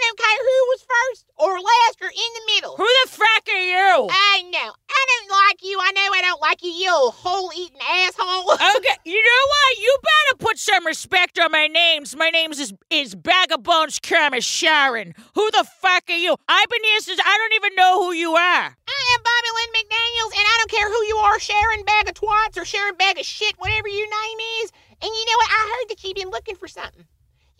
I 0.00 0.06
don't 0.08 0.18
care 0.18 0.40
who 0.40 0.60
was 0.72 0.82
first 0.88 1.24
or 1.36 1.52
last 1.60 2.00
or 2.00 2.08
in 2.08 2.30
the 2.34 2.54
middle. 2.54 2.76
Who 2.76 2.88
the 3.04 3.10
frack 3.10 3.52
are 3.52 3.60
you? 3.60 4.08
I 4.10 4.42
know. 4.48 4.72
I 4.88 5.04
don't 5.10 5.30
like 5.30 5.62
you. 5.62 5.78
I 5.78 5.92
know 5.92 6.08
I 6.14 6.22
don't 6.22 6.40
like 6.40 6.62
you, 6.62 6.70
you 6.70 6.90
old 6.90 7.14
hole-eating 7.14 7.80
asshole. 7.80 8.56
Okay, 8.80 8.96
you 9.04 9.16
know 9.22 9.44
what? 9.48 9.78
You 9.78 9.98
better 10.02 10.36
put 10.38 10.58
some 10.58 10.86
respect 10.86 11.38
on 11.38 11.52
my 11.52 11.66
names. 11.66 12.16
My 12.16 12.30
name 12.30 12.52
is 12.52 12.72
is 12.88 13.14
Bag 13.14 13.52
of 13.52 13.62
Bones 13.62 13.98
Kermit 13.98 14.42
Sharon. 14.44 15.14
Who 15.34 15.50
the 15.50 15.64
fuck 15.80 16.04
are 16.08 16.16
you? 16.16 16.36
I've 16.48 16.68
been 16.68 16.84
here 16.84 17.00
since 17.00 17.20
I 17.22 17.36
don't 17.36 17.54
even 17.54 17.74
know 17.74 18.02
who 18.02 18.12
you 18.12 18.32
are. 18.32 18.40
I 18.40 19.14
am 19.14 19.22
Bobby 19.22 19.50
Lynn 19.56 19.84
McDaniels, 19.84 20.32
and 20.38 20.46
I 20.46 20.54
don't 20.58 20.70
care 20.70 20.88
who 20.88 21.04
you 21.04 21.16
are, 21.16 21.38
Sharon 21.38 21.84
Bag 21.84 22.08
of 22.08 22.14
Twats 22.14 22.56
or 22.56 22.64
Sharon 22.64 22.96
Bag 22.96 23.18
of 23.18 23.24
Shit, 23.26 23.54
whatever 23.58 23.88
your 23.88 24.06
name 24.06 24.38
is. 24.62 24.72
And 25.02 25.10
you 25.10 25.24
know 25.26 25.36
what? 25.36 25.50
I 25.50 25.76
heard 25.78 25.90
that 25.90 26.04
you've 26.04 26.16
been 26.16 26.30
looking 26.30 26.56
for 26.56 26.68
something. 26.68 27.04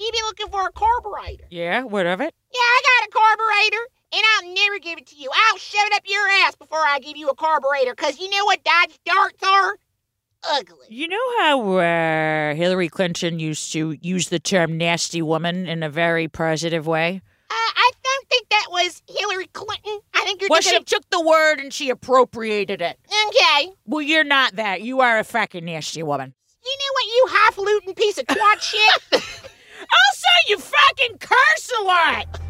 You've 0.01 0.13
been 0.15 0.25
looking 0.25 0.49
for 0.49 0.67
a 0.67 0.73
carburetor. 0.73 1.45
Yeah, 1.51 1.83
what 1.83 2.07
of 2.07 2.23
it? 2.23 2.35
Yeah, 2.53 2.59
I 2.59 2.83
got 2.83 3.09
a 3.09 3.13
carburetor, 3.13 3.87
and 4.15 4.23
I'll 4.35 4.55
never 4.55 4.79
give 4.79 4.99
it 4.99 5.07
to 5.09 5.17
you. 5.17 5.29
I'll 5.31 5.59
shove 5.59 5.87
it 5.89 5.95
up 5.95 6.03
your 6.07 6.27
ass 6.47 6.55
before 6.55 6.79
I 6.79 7.01
give 7.01 7.19
you 7.19 7.29
a 7.29 7.35
carburetor, 7.35 7.95
because 7.95 8.19
you 8.19 8.31
know 8.31 8.45
what 8.47 8.65
Dodge 8.65 8.99
darts 9.05 9.43
are? 9.47 9.77
Ugly. 10.53 10.87
You 10.89 11.07
know 11.09 11.39
how 11.41 11.77
uh, 11.77 12.55
Hillary 12.55 12.89
Clinton 12.89 13.39
used 13.39 13.73
to 13.75 13.95
use 14.01 14.31
the 14.31 14.39
term 14.39 14.79
nasty 14.79 15.21
woman 15.21 15.67
in 15.67 15.83
a 15.83 15.91
very 15.91 16.29
positive 16.29 16.87
way? 16.87 17.21
Uh, 17.51 17.55
I 17.55 17.91
don't 18.03 18.29
think 18.31 18.49
that 18.49 18.69
was 18.71 19.03
Hillary 19.07 19.49
Clinton. 19.53 19.99
I 20.15 20.25
think 20.25 20.41
you're 20.41 20.49
Well, 20.49 20.63
she 20.63 20.71
thinking 20.71 20.87
took 20.87 21.11
the 21.11 21.21
word 21.21 21.59
and 21.59 21.75
she 21.75 21.91
appropriated 21.91 22.81
it. 22.81 22.99
Okay. 23.29 23.73
Well, 23.85 24.01
you're 24.01 24.25
not 24.25 24.57
that. 24.57 24.81
You 24.81 25.01
are 25.03 25.19
a 25.19 25.25
fucking 25.25 25.67
nasty 25.67 26.03
woman. 26.03 26.33
You 26.65 26.77
know 26.79 26.93
what, 26.93 27.07
you 27.07 27.25
highfalutin 27.29 27.95
piece 27.95 28.19
of 28.19 28.27
twat 28.27 28.61
shit? 28.61 29.23
Also, 30.51 30.57
you 30.57 30.59
fucking 30.59 31.19
curse 31.19 31.73
a 31.81 31.85
lot. 31.85 32.41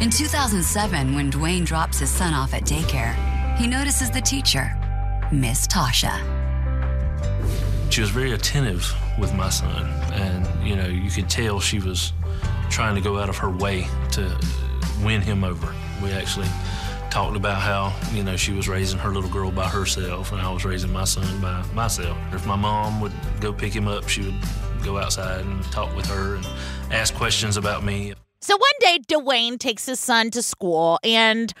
In 0.00 0.10
2007, 0.10 1.14
when 1.14 1.30
Dewayne 1.30 1.64
drops 1.64 1.98
his 1.98 2.10
son 2.10 2.34
off 2.34 2.54
at 2.54 2.62
daycare, 2.62 3.14
he 3.56 3.66
notices 3.66 4.10
the 4.10 4.20
teacher, 4.20 4.74
Miss 5.30 5.66
Tasha. 5.66 6.20
She 7.90 8.00
was 8.00 8.10
very 8.10 8.32
attentive 8.32 8.90
with 9.18 9.34
my 9.34 9.50
son, 9.50 9.86
and 10.12 10.66
you 10.66 10.76
know, 10.76 10.86
you 10.86 11.10
could 11.10 11.28
tell 11.28 11.60
she 11.60 11.78
was 11.78 12.12
trying 12.70 12.94
to 12.94 13.00
go 13.00 13.18
out 13.18 13.28
of 13.28 13.36
her 13.36 13.50
way 13.50 13.86
to 14.12 14.40
win 15.04 15.20
him 15.20 15.44
over. 15.44 15.74
We 16.02 16.10
actually 16.12 16.48
talked 17.10 17.36
about 17.36 17.60
how 17.60 17.94
you 18.16 18.24
know 18.24 18.36
she 18.36 18.52
was 18.52 18.68
raising 18.68 18.98
her 18.98 19.10
little 19.10 19.30
girl 19.30 19.50
by 19.50 19.68
herself, 19.68 20.32
and 20.32 20.40
I 20.40 20.50
was 20.50 20.64
raising 20.64 20.90
my 20.90 21.04
son 21.04 21.40
by 21.40 21.62
myself. 21.74 22.16
If 22.32 22.46
my 22.46 22.56
mom 22.56 23.00
would 23.02 23.12
go 23.40 23.52
pick 23.52 23.76
him 23.76 23.86
up, 23.88 24.08
she 24.08 24.22
would 24.22 24.34
go 24.84 24.98
outside 24.98 25.44
and 25.44 25.62
talk 25.64 25.94
with 25.96 26.06
her 26.06 26.36
and 26.36 26.46
ask 26.92 27.14
questions 27.14 27.56
about 27.56 27.84
me. 27.84 28.14
So 28.40 28.56
one 28.56 28.72
day, 28.80 28.98
Dewayne 29.08 29.58
takes 29.58 29.86
his 29.86 30.00
son 30.00 30.30
to 30.32 30.42
school 30.42 30.98
and 31.04 31.52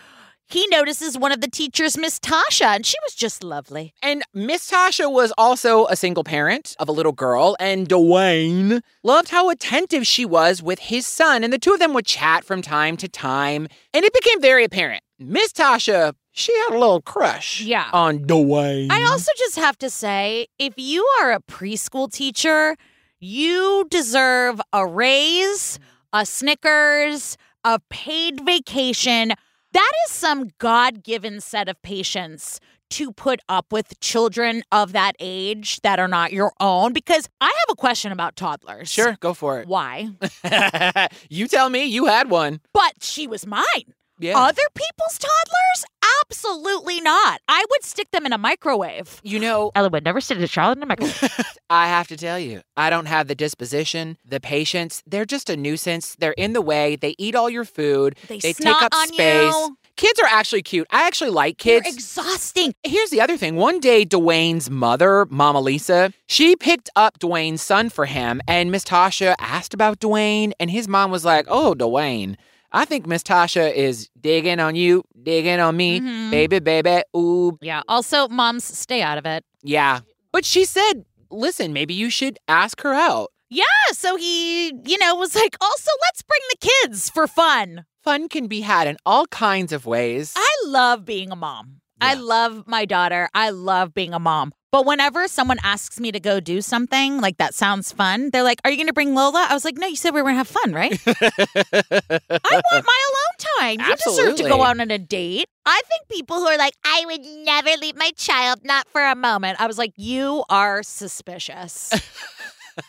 he 0.46 0.66
notices 0.66 1.16
one 1.16 1.32
of 1.32 1.40
the 1.40 1.48
teachers, 1.48 1.96
Miss 1.96 2.18
Tasha, 2.18 2.66
and 2.76 2.84
she 2.84 2.96
was 3.06 3.14
just 3.14 3.42
lovely. 3.42 3.94
And 4.02 4.22
Miss 4.34 4.70
Tasha 4.70 5.10
was 5.10 5.32
also 5.38 5.86
a 5.86 5.96
single 5.96 6.24
parent 6.24 6.76
of 6.78 6.90
a 6.90 6.92
little 6.92 7.12
girl, 7.12 7.56
and 7.58 7.88
Dewayne 7.88 8.82
loved 9.02 9.30
how 9.30 9.48
attentive 9.48 10.06
she 10.06 10.26
was 10.26 10.62
with 10.62 10.78
his 10.78 11.06
son, 11.06 11.42
and 11.42 11.52
the 11.54 11.58
two 11.58 11.72
of 11.72 11.78
them 11.78 11.94
would 11.94 12.04
chat 12.04 12.44
from 12.44 12.60
time 12.60 12.98
to 12.98 13.08
time, 13.08 13.66
and 13.94 14.04
it 14.04 14.12
became 14.12 14.42
very 14.42 14.62
apparent. 14.64 15.02
Miss 15.18 15.52
Tasha, 15.54 16.12
she 16.32 16.52
had 16.52 16.74
a 16.74 16.78
little 16.78 17.00
crush 17.00 17.62
Yeah. 17.62 17.88
on 17.94 18.18
Dewayne. 18.18 18.90
I 18.92 19.04
also 19.04 19.30
just 19.38 19.56
have 19.56 19.78
to 19.78 19.88
say 19.88 20.48
if 20.58 20.74
you 20.76 21.06
are 21.22 21.32
a 21.32 21.40
preschool 21.40 22.12
teacher, 22.12 22.76
you 23.22 23.86
deserve 23.88 24.60
a 24.72 24.84
raise, 24.84 25.78
a 26.12 26.26
Snickers, 26.26 27.38
a 27.64 27.78
paid 27.88 28.44
vacation. 28.44 29.32
That 29.72 29.92
is 30.04 30.12
some 30.12 30.50
God 30.58 31.04
given 31.04 31.40
set 31.40 31.68
of 31.68 31.80
patience 31.82 32.58
to 32.90 33.12
put 33.12 33.40
up 33.48 33.72
with 33.72 33.98
children 34.00 34.64
of 34.70 34.92
that 34.92 35.12
age 35.20 35.80
that 35.82 35.98
are 35.98 36.08
not 36.08 36.32
your 36.32 36.52
own. 36.60 36.92
Because 36.92 37.28
I 37.40 37.46
have 37.46 37.72
a 37.72 37.76
question 37.76 38.10
about 38.12 38.36
toddlers. 38.36 38.90
Sure, 38.90 39.16
go 39.20 39.32
for 39.32 39.60
it. 39.60 39.68
Why? 39.68 40.10
you 41.30 41.46
tell 41.46 41.70
me 41.70 41.84
you 41.84 42.06
had 42.06 42.28
one. 42.28 42.60
But 42.74 43.02
she 43.02 43.26
was 43.26 43.46
mine. 43.46 43.94
Yeah. 44.18 44.38
Other 44.38 44.62
people's 44.74 45.18
toddlers? 45.18 45.84
Absolutely 46.22 47.00
not. 47.00 47.40
I 47.48 47.64
would 47.70 47.82
stick 47.84 48.10
them 48.12 48.24
in 48.26 48.32
a 48.32 48.38
microwave. 48.38 49.20
You 49.24 49.40
know, 49.40 49.70
Ellyn 49.76 49.90
would 49.92 50.04
never 50.04 50.20
stick 50.20 50.38
a 50.38 50.46
child 50.48 50.76
in 50.76 50.82
a 50.82 50.86
microwave. 50.86 51.30
I 51.70 51.88
have 51.88 52.08
to 52.08 52.16
tell 52.16 52.38
you, 52.38 52.60
I 52.76 52.90
don't 52.90 53.06
have 53.06 53.28
the 53.28 53.34
disposition, 53.34 54.16
the 54.24 54.40
patience. 54.40 55.02
They're 55.06 55.24
just 55.24 55.50
a 55.50 55.56
nuisance. 55.56 56.14
They're 56.18 56.32
in 56.32 56.52
the 56.52 56.60
way. 56.62 56.96
They 56.96 57.14
eat 57.18 57.34
all 57.34 57.50
your 57.50 57.64
food. 57.64 58.16
They 58.28 58.38
take 58.38 58.56
snot 58.56 58.82
up 58.84 58.94
on 58.94 59.08
space. 59.08 59.52
you. 59.52 59.76
Kids 59.96 60.18
are 60.20 60.28
actually 60.30 60.62
cute. 60.62 60.86
I 60.90 61.06
actually 61.06 61.30
like 61.30 61.58
They're 61.62 61.80
kids. 61.82 61.94
exhausting. 61.96 62.72
Here's 62.82 63.10
the 63.10 63.20
other 63.20 63.36
thing. 63.36 63.56
One 63.56 63.78
day, 63.78 64.04
Dewayne's 64.06 64.70
mother, 64.70 65.26
Mama 65.28 65.60
Lisa, 65.60 66.12
she 66.26 66.56
picked 66.56 66.88
up 66.96 67.18
Dewayne's 67.18 67.60
son 67.62 67.90
for 67.90 68.06
him, 68.06 68.40
and 68.48 68.70
Miss 68.70 68.84
Tasha 68.84 69.34
asked 69.38 69.74
about 69.74 70.00
Dewayne, 70.00 70.52
and 70.58 70.70
his 70.70 70.88
mom 70.88 71.10
was 71.10 71.24
like, 71.26 71.44
"Oh, 71.48 71.74
Dewayne, 71.74 72.36
I 72.72 72.84
think 72.84 73.06
Miss 73.06 73.22
Tasha 73.22 73.72
is 73.74 74.08
digging 74.20 74.58
on 74.58 74.74
you, 74.74 75.02
digging 75.22 75.60
on 75.60 75.76
me, 75.76 76.00
Mhm. 76.00 76.30
baby, 76.30 76.58
baby, 76.58 77.02
ooh, 77.16 77.58
Yeah. 77.60 77.82
Also, 77.88 78.28
moms, 78.28 78.64
stay 78.64 79.02
out 79.02 79.18
of 79.18 79.26
it. 79.26 79.44
yeah." 79.62 80.00
But 80.32 80.44
she 80.46 80.64
said, 80.64 81.04
"Listen, 81.30 81.72
maybe 81.72 81.92
you 81.94 82.08
should 82.10 82.38
ask 82.48 82.80
her 82.80 82.94
out. 82.94 83.30
Yeah. 83.50 83.64
So 83.92 84.16
he, 84.16 84.68
you 84.86 84.96
know, 84.98 85.14
was 85.14 85.34
like, 85.34 85.56
also, 85.60 85.90
let's 86.06 86.22
bring 86.22 86.40
the 86.50 86.68
kids 86.68 87.10
for 87.10 87.26
fun. 87.26 87.84
Fun 88.02 88.28
can 88.30 88.46
be 88.48 88.62
had 88.62 88.86
in 88.88 88.96
all 89.04 89.26
kinds 89.26 89.72
of 89.72 89.84
ways." 89.84 90.32
I 90.36 90.48
love 90.66 91.04
being 91.04 91.30
a 91.30 91.36
mom. 91.36 91.80
I 92.00 92.14
love 92.14 92.64
my 92.66 92.84
daughter. 92.84 93.28
I 93.34 93.50
love 93.50 93.94
being 93.94 94.12
a 94.12 94.18
mom. 94.18 94.52
But 94.72 94.86
whenever 94.86 95.28
someone 95.28 95.58
asks 95.62 96.00
me 96.00 96.10
to 96.12 96.18
go 96.18 96.40
do 96.40 96.62
something 96.62 97.20
like 97.20 97.36
that 97.36 97.52
sounds 97.52 97.92
fun, 97.92 98.30
they're 98.30 98.42
like, 98.42 98.58
Are 98.64 98.70
you 98.70 98.78
going 98.78 98.86
to 98.86 98.94
bring 98.94 99.14
Lola? 99.14 99.46
I 99.48 99.52
was 99.52 99.66
like, 99.66 99.76
No, 99.76 99.86
you 99.86 99.96
said 99.96 100.14
we 100.14 100.22
were 100.22 100.30
going 100.30 100.34
to 100.34 100.38
have 100.38 100.48
fun, 100.48 100.72
right? 100.72 100.98
I 101.06 102.62
want 102.72 102.86
my 102.86 102.98
alone 103.10 103.76
time. 103.78 103.86
You 103.86 103.96
deserve 103.96 104.36
to 104.36 104.44
go 104.44 104.62
out 104.62 104.80
on 104.80 104.90
a 104.90 104.98
date. 104.98 105.44
I 105.66 105.80
think 105.88 106.08
people 106.10 106.38
who 106.38 106.46
are 106.46 106.56
like, 106.56 106.72
I 106.84 107.04
would 107.04 107.20
never 107.44 107.70
leave 107.82 107.96
my 107.96 108.12
child, 108.16 108.60
not 108.64 108.88
for 108.88 109.04
a 109.04 109.14
moment. 109.14 109.60
I 109.60 109.66
was 109.66 109.76
like, 109.76 109.92
You 109.96 110.44
are 110.48 110.82
suspicious. 110.82 111.92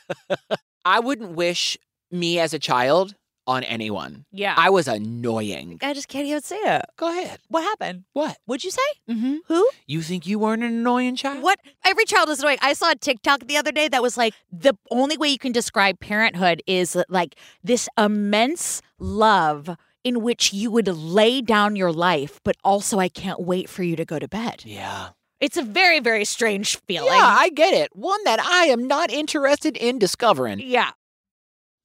I 0.85 1.01
wouldn't 1.01 1.35
wish 1.35 1.77
me 2.09 2.39
as 2.39 2.53
a 2.53 2.59
child 2.59 3.13
on 3.45 3.63
anyone. 3.63 4.25
Yeah. 4.31 4.53
I 4.57 4.69
was 4.69 4.87
annoying. 4.87 5.79
I 5.81 5.93
just 5.93 6.07
can't 6.07 6.25
even 6.27 6.41
say 6.41 6.57
it. 6.57 6.85
Go 6.97 7.09
ahead. 7.09 7.39
What 7.49 7.63
happened? 7.63 8.03
What? 8.13 8.37
What'd 8.45 8.63
you 8.63 8.71
say? 8.71 8.81
Mm-hmm. 9.09 9.35
Who? 9.47 9.69
You 9.87 10.01
think 10.01 10.25
you 10.25 10.39
weren't 10.39 10.63
an 10.63 10.69
annoying 10.69 11.15
child? 11.15 11.43
What? 11.43 11.59
Every 11.85 12.05
child 12.05 12.29
is 12.29 12.39
annoying. 12.39 12.59
I 12.61 12.73
saw 12.73 12.91
a 12.91 12.95
TikTok 12.95 13.47
the 13.47 13.57
other 13.57 13.71
day 13.71 13.87
that 13.89 14.01
was 14.01 14.17
like 14.17 14.33
the 14.51 14.73
only 14.91 15.17
way 15.17 15.27
you 15.27 15.37
can 15.39 15.51
describe 15.51 15.99
parenthood 15.99 16.61
is 16.67 16.97
like 17.09 17.35
this 17.63 17.89
immense 17.97 18.81
love 18.99 19.69
in 20.03 20.21
which 20.21 20.53
you 20.53 20.69
would 20.71 20.87
lay 20.87 21.41
down 21.41 21.75
your 21.75 21.91
life, 21.91 22.39
but 22.43 22.55
also 22.63 22.99
I 22.99 23.09
can't 23.09 23.39
wait 23.41 23.69
for 23.69 23.83
you 23.83 23.95
to 23.95 24.05
go 24.05 24.19
to 24.19 24.27
bed. 24.27 24.63
Yeah. 24.65 25.09
It's 25.39 25.57
a 25.57 25.61
very, 25.63 25.99
very 25.99 26.23
strange 26.23 26.77
feeling. 26.87 27.11
Yeah, 27.13 27.35
I 27.39 27.49
get 27.49 27.73
it. 27.73 27.93
One 27.93 28.23
that 28.23 28.39
I 28.39 28.65
am 28.65 28.87
not 28.87 29.11
interested 29.11 29.75
in 29.75 29.99
discovering. 29.99 30.59
yeah. 30.59 30.91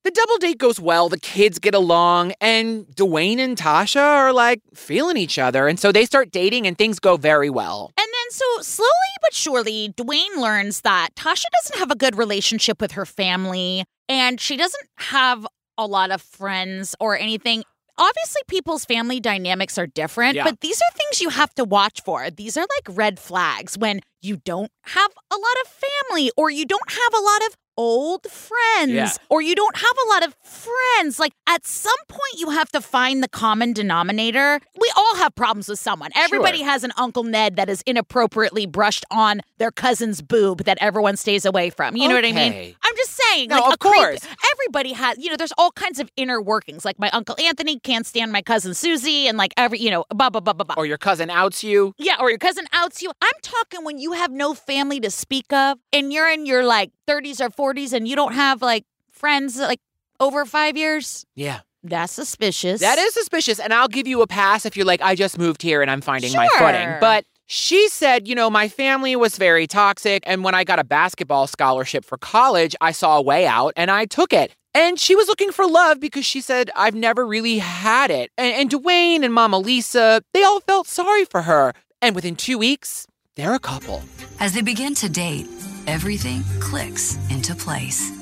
The 0.09 0.13
double 0.13 0.39
date 0.39 0.57
goes 0.57 0.81
well, 0.81 1.11
the 1.11 1.21
kids 1.21 1.59
get 1.59 1.75
along, 1.75 2.33
and 2.41 2.87
Dewayne 2.87 3.39
and 3.39 3.59
Tasha 3.59 4.01
are 4.01 4.33
like 4.33 4.63
feeling 4.73 5.19
each 5.19 5.39
other. 5.39 5.69
And 5.69 5.79
so 5.79 5.93
they 5.93 6.07
start 6.07 6.31
dating 6.31 6.67
and 6.67 6.79
things 6.79 6.99
go 6.99 7.19
very 7.19 7.51
well. 7.51 7.93
And 8.01 8.07
then, 8.07 8.31
so 8.31 8.63
slowly 8.63 8.89
but 9.21 9.35
surely, 9.35 9.93
Dewayne 9.99 10.39
learns 10.39 10.81
that 10.81 11.11
Tasha 11.15 11.45
doesn't 11.63 11.79
have 11.79 11.91
a 11.91 11.95
good 11.95 12.17
relationship 12.17 12.81
with 12.81 12.93
her 12.93 13.05
family 13.05 13.85
and 14.09 14.41
she 14.41 14.57
doesn't 14.57 14.89
have 14.97 15.47
a 15.77 15.87
lot 15.87 16.11
of 16.11 16.23
friends 16.23 16.97
or 16.99 17.19
anything. 17.19 17.63
Obviously, 17.99 18.41
people's 18.49 18.87
family 18.87 19.21
dynamics 19.21 19.77
are 19.77 19.87
different, 19.89 20.37
Yeah. 20.37 20.45
but 20.45 20.61
these 20.63 20.79
are 20.81 20.97
things 20.97 21.21
you 21.21 21.29
have 21.29 21.53
to 21.57 21.65
watch 21.65 22.01
for. 22.03 22.31
These 22.31 22.57
are 22.57 22.63
like 22.63 22.97
red 22.97 23.19
flags 23.19 23.77
when 23.77 24.01
you 24.23 24.39
don't 24.39 24.71
have 24.85 25.11
a 25.31 25.35
lot 25.37 25.57
of 25.67 25.69
family 26.09 26.31
or 26.35 26.49
you 26.49 26.65
don't 26.65 26.91
have 26.91 27.13
a 27.15 27.23
lot 27.23 27.43
of 27.49 27.57
old 27.79 28.25
friends 28.31 28.91
Yeah. 28.91 29.09
or 29.31 29.41
you 29.41 29.55
don't 29.55 29.77
have 29.77 29.97
a 30.05 30.09
lot 30.13 30.27
of 30.27 30.35
friends. 30.43 31.19
Like 31.19 31.33
at 31.47 31.67
some 31.67 31.97
point, 32.09 32.35
you 32.37 32.51
have 32.51 32.71
to 32.73 32.81
find 32.81 33.23
the 33.23 33.29
common 33.29 33.73
denominator. 33.73 34.61
We 34.79 34.93
all 34.97 35.17
have 35.17 35.35
problems 35.35 35.69
with 35.69 35.79
someone. 35.79 36.11
Everybody 36.15 36.61
has 36.63 36.83
an 36.85 36.93
Uncle 36.97 37.23
Ned 37.23 37.57
that 37.57 37.71
is 37.71 37.83
inappropriately 37.87 38.67
brushed 38.67 39.05
on 39.11 39.41
their 39.59 39.71
cousin's 39.71 40.21
boob 40.21 40.65
that 40.65 40.77
everyone 40.81 41.17
stays 41.17 41.45
away 41.45 41.71
from. 41.71 41.97
You 41.97 42.09
know 42.09 42.15
what 42.17 42.25
I 42.25 42.33
mean? 42.33 42.53
Okay. 42.53 42.77
I'm 42.83 42.97
just 42.99 43.19
saying. 43.33 43.49
No, 43.49 43.57
like, 43.57 43.67
of 43.69 43.73
a 43.75 43.77
creep- 43.79 43.95
course. 43.95 44.21
everybody 44.53 44.93
has, 44.93 45.17
you 45.19 45.31
know, 45.31 45.37
there's 45.37 45.53
all 45.57 45.71
kinds 45.73 45.99
of 46.01 46.11
inner 46.17 46.41
workings. 46.43 46.85
Like 46.85 46.99
my 46.99 47.09
Uncle 47.11 47.37
Anthony 47.41 47.79
can't 47.79 48.07
stand 48.07 48.31
my 48.33 48.43
cousin 48.43 48.75
Susie 48.75 49.27
and 49.29 49.39
like 49.39 49.55
every, 49.57 49.79
you 49.79 49.91
know, 49.91 50.05
blah, 50.15 50.29
blah, 50.31 50.41
blah, 50.41 50.53
blah, 50.53 50.65
blah. 50.65 50.75
Or 50.77 50.85
your 50.87 50.99
cousin 50.99 51.31
outs 51.31 51.65
you. 51.65 51.95
Yeah, 51.99 52.17
or 52.21 52.29
your 52.29 52.39
cousin 52.39 52.67
outs 52.73 53.01
you. 53.03 53.11
I'm 53.23 53.33
talking 53.43 53.85
when 53.85 53.99
you 53.99 54.13
have 54.13 54.31
no 54.31 54.53
family 54.55 55.01
to 55.01 55.11
speak 55.11 55.51
of 55.53 55.79
and 55.93 56.13
you're 56.13 56.29
in 56.31 56.45
your 56.47 56.65
like 56.65 56.91
30s 57.09 57.41
or 57.41 57.49
40s 57.51 57.93
and 57.95 58.07
you 58.07 58.15
don't 58.17 58.35
have 58.35 58.61
like 58.61 58.85
friends 59.11 59.59
like 59.59 59.81
over 60.21 60.45
five 60.45 60.77
years. 60.77 61.25
Yeah. 61.35 61.61
That's 61.85 62.13
suspicious. 62.13 62.81
That 62.81 62.99
is 62.99 63.15
suspicious. 63.15 63.61
And 63.61 63.73
I'll 63.73 63.87
give 63.89 64.09
you 64.09 64.21
a 64.23 64.27
pass 64.27 64.67
if 64.67 64.77
you're 64.77 64.85
like, 64.85 65.01
I 65.01 65.15
just 65.15 65.39
moved 65.39 65.63
here 65.63 65.81
and 65.81 65.89
I'm 65.91 66.01
finding 66.01 66.33
my 66.33 66.49
Sure. 66.49 66.59
footing. 66.67 66.97
But 67.01 67.25
she 67.49 67.89
said, 67.89 68.29
you 68.29 68.35
know, 68.35 68.51
my 68.51 68.69
family 68.69 69.17
was 69.17 69.39
very 69.39 69.67
toxic. 69.67 70.23
And 70.27 70.45
when 70.45 70.55
I 70.55 70.65
got 70.65 70.79
a 70.79 70.85
basketball 70.85 71.47
scholarship 71.47 72.05
for 72.05 72.19
college, 72.19 72.77
I 72.81 72.93
saw 72.93 73.17
a 73.17 73.23
way 73.23 73.47
out 73.47 73.73
and 73.75 73.91
I 73.91 74.05
took 74.05 74.35
it. 74.35 74.55
And 74.75 75.01
she 75.01 75.17
was 75.17 75.29
looking 75.29 75.51
for 75.51 75.67
love 75.67 75.99
because 75.99 76.27
she 76.27 76.43
said, 76.43 76.71
I've 76.77 76.95
never 76.95 77.27
really 77.27 77.59
had 77.59 78.11
it. 78.11 78.31
And, 78.37 78.55
and 78.55 78.71
Dewayne 78.71 79.25
and 79.25 79.33
Mama 79.33 79.59
Lisa, 79.59 80.23
they 80.35 80.43
all 80.43 80.61
felt 80.61 80.87
sorry 80.87 81.25
for 81.25 81.43
her. 81.43 81.73
And 82.03 82.15
within 82.15 82.37
two 82.37 82.59
weeks, 82.59 83.07
they're 83.35 83.55
a 83.55 83.59
couple. 83.59 84.03
As 84.41 84.53
they 84.53 84.61
begin 84.61 84.95
to 84.97 85.09
date, 85.09 85.49
everything 85.87 86.43
clicks 86.61 87.17
into 87.31 87.55
place. 87.55 88.13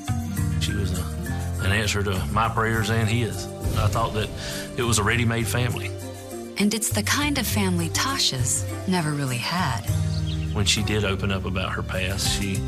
She 0.61 0.71
was 0.71 0.97
a, 0.97 1.03
an 1.65 1.73
answer 1.73 2.01
to 2.01 2.15
my 2.31 2.47
prayers 2.47 2.89
and 2.89 3.09
his. 3.09 3.45
I 3.75 3.87
thought 3.87 4.13
that 4.13 4.29
it 4.77 4.83
was 4.83 4.99
a 4.99 5.03
ready 5.03 5.25
made 5.25 5.47
family. 5.47 5.91
And 6.59 6.73
it's 6.73 6.89
the 6.89 7.03
kind 7.03 7.37
of 7.37 7.45
family 7.45 7.89
Tasha's 7.89 8.65
never 8.87 9.11
really 9.11 9.37
had. 9.37 9.81
When 10.53 10.65
she 10.65 10.81
did 10.81 11.05
open 11.05 11.31
up 11.31 11.45
about 11.45 11.71
her 11.73 11.83
past, 11.83 12.27
she, 12.39 12.59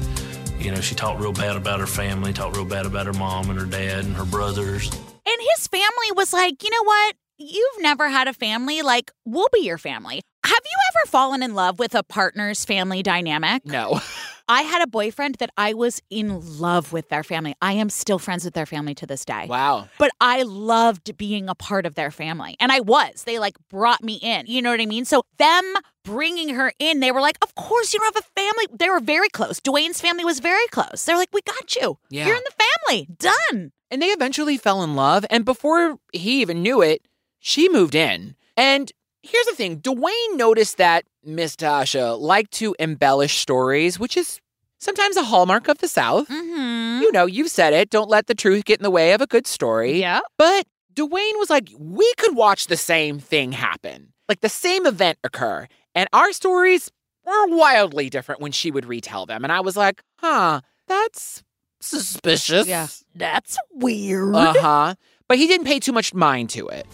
you 0.60 0.72
know, 0.72 0.80
she 0.80 0.94
talked 0.94 1.20
real 1.20 1.34
bad 1.34 1.56
about 1.56 1.80
her 1.80 1.88
family, 1.88 2.32
talked 2.32 2.56
real 2.56 2.66
bad 2.66 2.86
about 2.86 3.08
her 3.08 3.14
mom 3.14 3.50
and 3.50 3.60
her 3.60 3.66
dad 3.66 4.06
and 4.06 4.16
her 4.16 4.26
brothers. 4.26 4.92
And 4.92 5.38
his 5.56 5.68
family 5.68 6.12
was 6.16 6.32
like, 6.34 6.64
you 6.64 6.70
know 6.70 6.84
what? 6.84 7.16
You've 7.40 7.82
never 7.82 8.10
had 8.10 8.28
a 8.28 8.34
family. 8.34 8.84
Like, 8.84 9.12
we'll 9.26 9.50
be 9.52 9.62
your 9.62 9.80
family. 9.80 10.22
Have 10.44 10.62
you 10.64 10.78
ever 10.92 11.10
fallen 11.10 11.42
in 11.42 11.56
love 11.56 11.80
with 11.80 11.96
a 11.96 12.04
partner's 12.04 12.66
family 12.66 13.02
dynamic? 13.02 13.66
No. 13.66 14.02
I 14.50 14.64
had 14.64 14.82
a 14.82 14.88
boyfriend 14.88 15.36
that 15.36 15.52
I 15.58 15.76
was 15.76 16.02
in 16.10 16.60
love 16.60 16.92
with 16.92 17.10
their 17.10 17.24
family. 17.24 17.54
I 17.62 17.74
am 17.74 17.92
still 17.92 18.18
friends 18.18 18.44
with 18.44 18.56
their 18.56 18.66
family 18.66 18.96
to 18.96 19.06
this 19.06 19.24
day. 19.24 19.46
Wow. 19.48 19.88
But 20.00 20.10
I 20.20 20.42
loved 20.42 21.16
being 21.18 21.48
a 21.48 21.54
part 21.54 21.86
of 21.86 21.94
their 21.94 22.10
family. 22.10 22.58
And 22.60 22.72
I 22.72 22.80
was. 22.80 23.24
They 23.26 23.38
like 23.38 23.58
brought 23.70 24.04
me 24.04 24.16
in. 24.16 24.48
You 24.48 24.64
know 24.64 24.72
what 24.72 24.82
I 24.82 24.88
mean? 24.88 25.06
So 25.06 25.22
them 25.38 25.76
bringing 26.04 26.50
her 26.56 26.74
in, 26.80 27.00
they 27.00 27.12
were 27.12 27.22
like, 27.22 27.38
Of 27.44 27.54
course 27.54 27.94
you 27.94 28.00
don't 28.00 28.16
have 28.16 28.24
a 28.26 28.42
family. 28.42 28.66
They 28.76 28.90
were 28.90 29.00
very 29.00 29.30
close. 29.30 29.60
Dewayne's 29.60 30.02
family 30.02 30.26
was 30.26 30.40
very 30.40 30.68
close. 30.72 31.06
They're 31.06 31.16
like, 31.16 31.30
We 31.32 31.42
got 31.42 31.76
you. 31.76 32.00
Yeah. 32.10 32.26
You're 32.26 32.36
in 32.36 32.44
the 32.44 32.64
family. 32.88 33.08
Done. 33.20 33.72
And 33.92 34.02
they 34.02 34.08
eventually 34.08 34.58
fell 34.58 34.82
in 34.82 34.96
love. 34.96 35.26
And 35.30 35.46
before 35.46 36.00
he 36.12 36.42
even 36.42 36.64
knew 36.64 36.82
it, 36.82 37.08
she 37.40 37.70
moved 37.70 37.94
in. 37.94 38.36
And 38.58 38.92
here's 39.24 39.46
the 39.46 39.56
thing 39.56 39.80
Dewayne 39.80 40.36
noticed 40.36 40.78
that 40.78 41.06
Miss 41.24 41.56
Tasha 41.56 42.20
liked 42.20 42.52
to 42.54 42.76
embellish 42.80 43.38
stories, 43.38 44.00
which 44.00 44.18
is 44.18 44.40
sometimes 44.80 45.18
a 45.18 45.24
hallmark 45.24 45.68
of 45.68 45.80
the 45.80 45.88
South. 45.88 46.28
Mm-hmm. 46.28 47.02
You 47.02 47.12
know, 47.12 47.26
you've 47.26 47.50
said 47.50 47.74
it. 47.74 47.90
Don't 47.90 48.10
let 48.10 48.28
the 48.28 48.36
truth 48.36 48.66
get 48.66 48.80
in 48.80 48.84
the 48.84 48.92
way 48.92 49.14
of 49.14 49.22
a 49.22 49.28
good 49.28 49.48
story. 49.48 50.00
Yeah. 50.00 50.22
But 50.38 50.66
Dewayne 50.94 51.38
was 51.38 51.50
like, 51.50 51.70
we 51.78 52.12
could 52.18 52.36
watch 52.36 52.68
the 52.68 52.78
same 52.78 53.20
thing 53.20 53.52
happen, 53.52 54.14
like 54.28 54.42
the 54.42 54.50
same 54.50 54.86
event 54.86 55.18
occur. 55.24 55.68
And 55.96 56.08
our 56.14 56.32
stories 56.32 56.92
were 57.26 57.48
wildly 57.48 58.10
different 58.10 58.42
when 58.42 58.52
she 58.52 58.72
would 58.72 58.86
retell 58.86 59.26
them. 59.26 59.44
And 59.44 59.52
I 59.52 59.60
was 59.62 59.78
like, 59.78 60.02
huh, 60.18 60.62
that's 60.88 61.44
suspicious. 61.82 62.68
Yeah. 62.68 62.88
That's 63.16 63.58
weird. 63.72 64.36
Uh 64.36 64.54
huh. 64.58 64.96
But 65.28 65.38
he 65.38 65.48
didn't 65.48 65.68
pay 65.68 65.80
too 65.80 65.94
much 65.94 66.14
mind 66.14 66.50
to 66.52 66.68
it. 66.68 66.88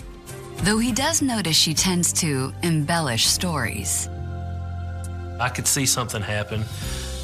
Though 0.63 0.77
he 0.79 0.91
does 0.91 1.21
notice 1.21 1.55
she 1.55 1.73
tends 1.73 2.11
to 2.13 2.53
embellish 2.63 3.27
stories. 3.27 4.09
I 5.39 5.49
could 5.49 5.67
see 5.67 5.85
something 5.85 6.21
happen, 6.21 6.63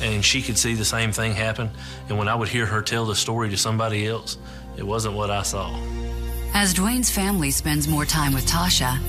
and 0.02 0.24
she 0.24 0.42
could 0.42 0.58
see 0.58 0.74
the 0.74 0.86
same 0.86 1.12
thing 1.12 1.34
happen. 1.34 1.70
And 2.10 2.18
when 2.18 2.28
I 2.28 2.36
would 2.36 2.50
hear 2.50 2.66
her 2.66 2.82
tell 2.82 3.06
the 3.06 3.16
story 3.16 3.50
to 3.50 3.58
somebody 3.58 4.06
else, 4.08 4.38
it 4.78 4.84
wasn't 4.84 5.16
what 5.16 5.32
I 5.32 5.44
saw. 5.44 5.76
As 6.54 6.74
Dewayne's 6.74 7.10
family 7.10 7.52
spends 7.52 7.88
more 7.88 8.06
time 8.06 8.34
with 8.34 8.46
Tasha, 8.46 9.00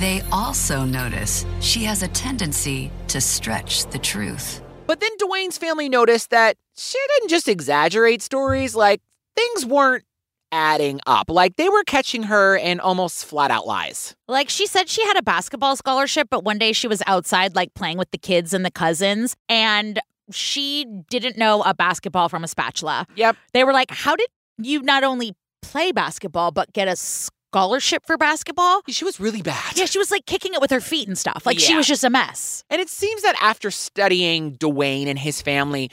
they 0.00 0.22
also 0.32 0.84
notice 0.84 1.46
she 1.60 1.84
has 1.84 2.02
a 2.02 2.08
tendency 2.08 2.90
to 3.08 3.20
stretch 3.20 3.86
the 3.86 3.98
truth. 3.98 4.60
But 4.86 5.00
then 5.00 5.16
Dewayne's 5.18 5.58
family 5.58 5.88
noticed 5.88 6.30
that 6.30 6.56
she 6.76 6.98
didn't 7.14 7.30
just 7.30 7.48
exaggerate 7.48 8.22
stories, 8.22 8.74
like, 8.74 9.00
things 9.36 9.64
weren't 9.64 10.04
adding 10.52 11.00
up. 11.06 11.30
Like, 11.30 11.56
they 11.56 11.68
were 11.68 11.84
catching 11.84 12.24
her 12.24 12.56
in 12.56 12.80
almost 12.80 13.24
flat 13.24 13.50
out 13.50 13.66
lies. 13.66 14.14
Like 14.28 14.48
she 14.48 14.66
said 14.66 14.88
she 14.88 15.04
had 15.06 15.16
a 15.16 15.22
basketball 15.22 15.76
scholarship, 15.76 16.28
but 16.30 16.44
one 16.44 16.58
day 16.58 16.72
she 16.72 16.88
was 16.88 17.02
outside 17.06 17.54
like 17.54 17.74
playing 17.74 17.98
with 17.98 18.10
the 18.10 18.18
kids 18.18 18.54
and 18.54 18.64
the 18.64 18.70
cousins 18.70 19.36
and 19.48 20.00
she 20.30 20.86
didn't 21.10 21.36
know 21.36 21.62
a 21.62 21.74
basketball 21.74 22.28
from 22.28 22.44
a 22.44 22.48
spatula. 22.48 23.06
Yep. 23.16 23.36
They 23.52 23.64
were 23.64 23.72
like, 23.72 23.90
"How 23.90 24.16
did 24.16 24.28
you 24.58 24.82
not 24.82 25.04
only 25.04 25.34
play 25.62 25.92
basketball 25.92 26.50
but 26.50 26.72
get 26.72 26.88
a 26.88 26.96
scholarship 26.96 28.06
for 28.06 28.16
basketball?" 28.16 28.82
She 28.88 29.04
was 29.04 29.18
really 29.18 29.42
bad. 29.42 29.76
Yeah, 29.76 29.86
she 29.86 29.98
was 29.98 30.10
like 30.10 30.26
kicking 30.26 30.54
it 30.54 30.60
with 30.60 30.70
her 30.70 30.80
feet 30.80 31.08
and 31.08 31.18
stuff. 31.18 31.44
Like 31.46 31.58
she 31.58 31.76
was 31.76 31.86
just 31.86 32.04
a 32.04 32.10
mess. 32.10 32.64
And 32.70 32.80
it 32.80 32.88
seems 32.88 33.22
that 33.22 33.36
after 33.40 33.70
studying 33.70 34.56
Dewayne 34.56 35.06
and 35.06 35.18
his 35.18 35.42
family 35.42 35.90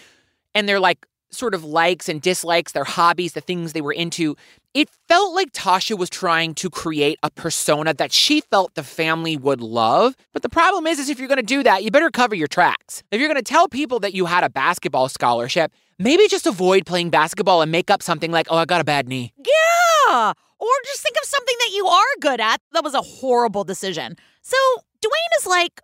and 0.54 0.68
they're 0.68 0.80
like 0.80 1.06
sort 1.30 1.54
of 1.54 1.64
likes 1.64 2.08
and 2.10 2.22
dislikes, 2.22 2.72
their 2.72 2.84
hobbies, 2.84 3.34
the 3.34 3.42
things 3.42 3.74
they 3.74 3.82
were 3.82 3.94
into, 3.94 4.36
it 4.74 4.90
felt 5.08 5.34
like 5.34 5.52
Tasha 5.54 5.98
was 5.98 6.10
trying 6.10 6.54
to 6.56 6.70
create 6.70 7.18
a 7.24 7.32
persona 7.32 7.94
that 7.96 8.12
she 8.12 8.42
felt 8.42 8.76
the 8.76 8.84
family 8.84 9.36
would 9.36 9.62
love. 9.62 10.16
But 10.34 10.44
the 10.44 10.50
problem 10.50 10.86
is, 10.86 11.00
is 11.00 11.10
if 11.10 11.20
you're 11.20 11.28
going 11.28 11.38
to 11.38 11.44
do 11.44 11.64
that, 11.64 11.84
you 11.84 11.92
better 11.92 12.12
cover 12.12 12.36
your 12.36 12.48
tracks. 12.48 13.02
If 13.12 13.20
you're 13.20 13.30
going 13.30 13.44
to 13.44 13.50
tell 13.50 13.68
people 13.68 14.00
that 14.02 14.14
you 14.14 14.26
had 14.26 14.44
a 14.44 14.50
basketball 14.50 15.10
scholarship, 15.10 15.72
maybe 15.98 16.28
just 16.28 16.46
avoid 16.46 16.86
playing 16.86 17.10
basketball 17.10 17.62
and 17.62 17.72
make 17.72 17.90
up 17.90 18.04
something 18.04 18.32
like, 18.32 18.48
"Oh, 18.50 18.58
I 18.58 18.66
got 18.66 18.82
a 18.82 18.84
bad 18.84 19.08
knee." 19.08 19.34
Yeah. 19.38 20.34
Or 20.60 20.70
just 20.86 21.02
think 21.02 21.16
of 21.22 21.28
something 21.28 21.56
that 21.60 21.72
you 21.74 21.88
are 21.88 22.04
good 22.20 22.40
at. 22.40 22.62
That 22.72 22.84
was 22.84 22.94
a 22.94 23.02
horrible 23.02 23.64
decision. 23.64 24.16
So 24.42 24.58
Dewayne 25.02 25.40
is 25.40 25.46
like, 25.46 25.82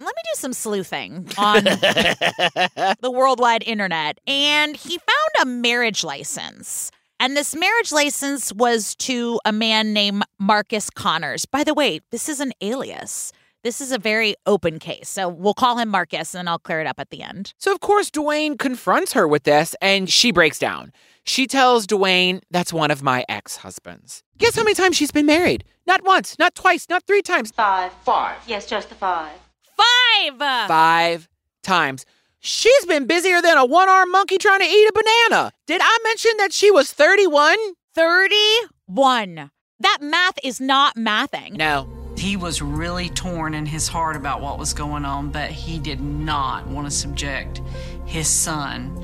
let 0.00 0.16
me 0.16 0.22
do 0.32 0.34
some 0.34 0.52
sleuthing 0.52 1.28
on 1.36 1.64
the 1.64 3.10
worldwide 3.12 3.62
internet. 3.64 4.18
And 4.26 4.76
he 4.76 4.98
found 4.98 5.42
a 5.42 5.46
marriage 5.46 6.02
license. 6.02 6.90
And 7.18 7.36
this 7.36 7.54
marriage 7.54 7.92
license 7.92 8.50
was 8.52 8.94
to 8.96 9.40
a 9.44 9.52
man 9.52 9.92
named 9.92 10.22
Marcus 10.38 10.88
Connors. 10.88 11.44
By 11.44 11.64
the 11.64 11.74
way, 11.74 12.00
this 12.10 12.30
is 12.30 12.40
an 12.40 12.52
alias. 12.62 13.32
This 13.62 13.82
is 13.82 13.92
a 13.92 13.98
very 13.98 14.34
open 14.46 14.78
case. 14.78 15.10
So 15.10 15.28
we'll 15.28 15.52
call 15.52 15.76
him 15.76 15.90
Marcus 15.90 16.34
and 16.34 16.48
I'll 16.48 16.58
clear 16.58 16.80
it 16.80 16.86
up 16.86 16.98
at 16.98 17.10
the 17.10 17.22
end. 17.22 17.52
So, 17.58 17.72
of 17.72 17.80
course, 17.80 18.10
Dewayne 18.10 18.58
confronts 18.58 19.12
her 19.12 19.28
with 19.28 19.42
this 19.42 19.76
and 19.82 20.08
she 20.08 20.32
breaks 20.32 20.58
down. 20.58 20.92
She 21.24 21.46
tells 21.46 21.86
Dewayne, 21.86 22.40
That's 22.50 22.72
one 22.72 22.90
of 22.90 23.02
my 23.02 23.26
ex 23.28 23.56
husbands. 23.56 24.22
Guess 24.38 24.56
how 24.56 24.62
many 24.62 24.74
times 24.74 24.96
she's 24.96 25.12
been 25.12 25.26
married? 25.26 25.64
Not 25.86 26.02
once, 26.04 26.38
not 26.38 26.54
twice, 26.54 26.86
not 26.88 27.06
three 27.06 27.20
times. 27.20 27.50
Five. 27.50 27.92
Five. 28.02 28.38
Yes, 28.46 28.64
just 28.64 28.88
the 28.88 28.94
five. 28.94 29.32
Five. 29.80 30.68
Five 30.68 31.28
times. 31.62 32.06
She's 32.40 32.86
been 32.86 33.06
busier 33.06 33.42
than 33.42 33.58
a 33.58 33.64
one 33.64 33.88
armed 33.88 34.12
monkey 34.12 34.38
trying 34.38 34.60
to 34.60 34.66
eat 34.66 34.88
a 34.88 34.92
banana. 34.92 35.52
Did 35.66 35.80
I 35.84 35.98
mention 36.04 36.32
that 36.38 36.52
she 36.52 36.70
was 36.70 36.92
31? 36.92 37.56
31. 37.94 39.50
That 39.80 39.98
math 40.00 40.38
is 40.42 40.60
not 40.60 40.96
mathing. 40.96 41.56
No. 41.56 41.88
He 42.16 42.36
was 42.36 42.60
really 42.60 43.08
torn 43.10 43.54
in 43.54 43.66
his 43.66 43.88
heart 43.88 44.16
about 44.16 44.40
what 44.40 44.58
was 44.58 44.74
going 44.74 45.04
on, 45.04 45.30
but 45.30 45.50
he 45.50 45.78
did 45.78 46.00
not 46.00 46.66
want 46.66 46.86
to 46.86 46.90
subject 46.90 47.62
his 48.04 48.28
son 48.28 48.96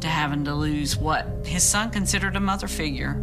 to 0.00 0.08
having 0.08 0.44
to 0.44 0.54
lose 0.54 0.96
what 0.96 1.26
his 1.46 1.62
son 1.62 1.90
considered 1.90 2.36
a 2.36 2.40
mother 2.40 2.68
figure 2.68 3.14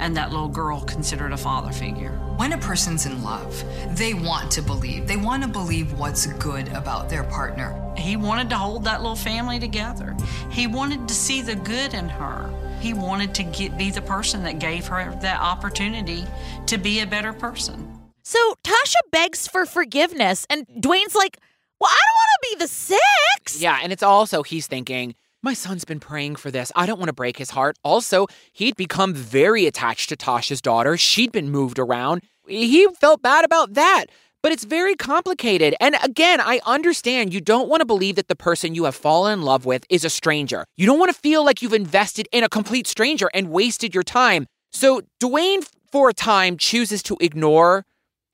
and 0.00 0.16
that 0.16 0.30
little 0.30 0.48
girl 0.48 0.80
considered 0.80 1.32
a 1.32 1.36
father 1.36 1.70
figure. 1.72 2.10
When 2.36 2.54
a 2.54 2.58
person's 2.58 3.06
in 3.06 3.22
love, 3.22 3.62
they 3.90 4.14
want 4.14 4.50
to 4.52 4.62
believe. 4.62 5.06
They 5.06 5.18
want 5.18 5.42
to 5.42 5.48
believe 5.48 5.92
what's 5.98 6.26
good 6.26 6.68
about 6.68 7.10
their 7.10 7.22
partner. 7.22 7.94
He 7.96 8.16
wanted 8.16 8.48
to 8.50 8.56
hold 8.56 8.84
that 8.84 9.02
little 9.02 9.14
family 9.14 9.60
together. 9.60 10.16
He 10.50 10.66
wanted 10.66 11.06
to 11.06 11.14
see 11.14 11.42
the 11.42 11.54
good 11.54 11.92
in 11.92 12.08
her. 12.08 12.50
He 12.80 12.94
wanted 12.94 13.34
to 13.34 13.42
get, 13.42 13.76
be 13.76 13.90
the 13.90 14.00
person 14.00 14.42
that 14.44 14.58
gave 14.58 14.86
her 14.86 15.14
that 15.20 15.40
opportunity 15.40 16.24
to 16.66 16.78
be 16.78 17.00
a 17.00 17.06
better 17.06 17.34
person. 17.34 17.86
So 18.22 18.38
Tasha 18.64 19.10
begs 19.12 19.46
for 19.46 19.66
forgiveness, 19.66 20.46
and 20.48 20.66
Dewayne's 20.80 21.14
like, 21.14 21.36
Well, 21.78 21.90
I 21.90 22.00
don't 22.00 22.14
want 22.14 22.30
to 22.32 22.48
be 22.48 22.64
the 22.64 22.68
six. 22.68 23.60
Yeah, 23.60 23.78
and 23.82 23.92
it's 23.92 24.02
also 24.02 24.42
he's 24.42 24.66
thinking, 24.66 25.14
my 25.42 25.54
son's 25.54 25.84
been 25.84 26.00
praying 26.00 26.36
for 26.36 26.50
this. 26.50 26.70
I 26.76 26.86
don't 26.86 26.98
want 26.98 27.08
to 27.08 27.14
break 27.14 27.38
his 27.38 27.50
heart. 27.50 27.76
Also, 27.82 28.26
he'd 28.52 28.76
become 28.76 29.14
very 29.14 29.66
attached 29.66 30.10
to 30.10 30.16
Tasha's 30.16 30.60
daughter. 30.60 30.96
She'd 30.96 31.32
been 31.32 31.50
moved 31.50 31.78
around. 31.78 32.22
He 32.46 32.86
felt 33.00 33.22
bad 33.22 33.44
about 33.44 33.74
that. 33.74 34.06
But 34.42 34.52
it's 34.52 34.64
very 34.64 34.96
complicated. 34.96 35.74
And 35.80 35.96
again, 36.02 36.40
I 36.40 36.60
understand 36.64 37.34
you 37.34 37.42
don't 37.42 37.68
want 37.68 37.80
to 37.82 37.86
believe 37.86 38.16
that 38.16 38.28
the 38.28 38.36
person 38.36 38.74
you 38.74 38.84
have 38.84 38.94
fallen 38.94 39.34
in 39.34 39.42
love 39.42 39.66
with 39.66 39.84
is 39.90 40.04
a 40.04 40.10
stranger. 40.10 40.64
You 40.78 40.86
don't 40.86 40.98
want 40.98 41.12
to 41.12 41.18
feel 41.18 41.44
like 41.44 41.60
you've 41.60 41.74
invested 41.74 42.26
in 42.32 42.42
a 42.42 42.48
complete 42.48 42.86
stranger 42.86 43.30
and 43.34 43.50
wasted 43.50 43.94
your 43.94 44.02
time. 44.02 44.46
So 44.72 45.02
Dewayne, 45.22 45.68
for 45.92 46.08
a 46.08 46.14
time, 46.14 46.56
chooses 46.56 47.02
to 47.04 47.18
ignore 47.20 47.84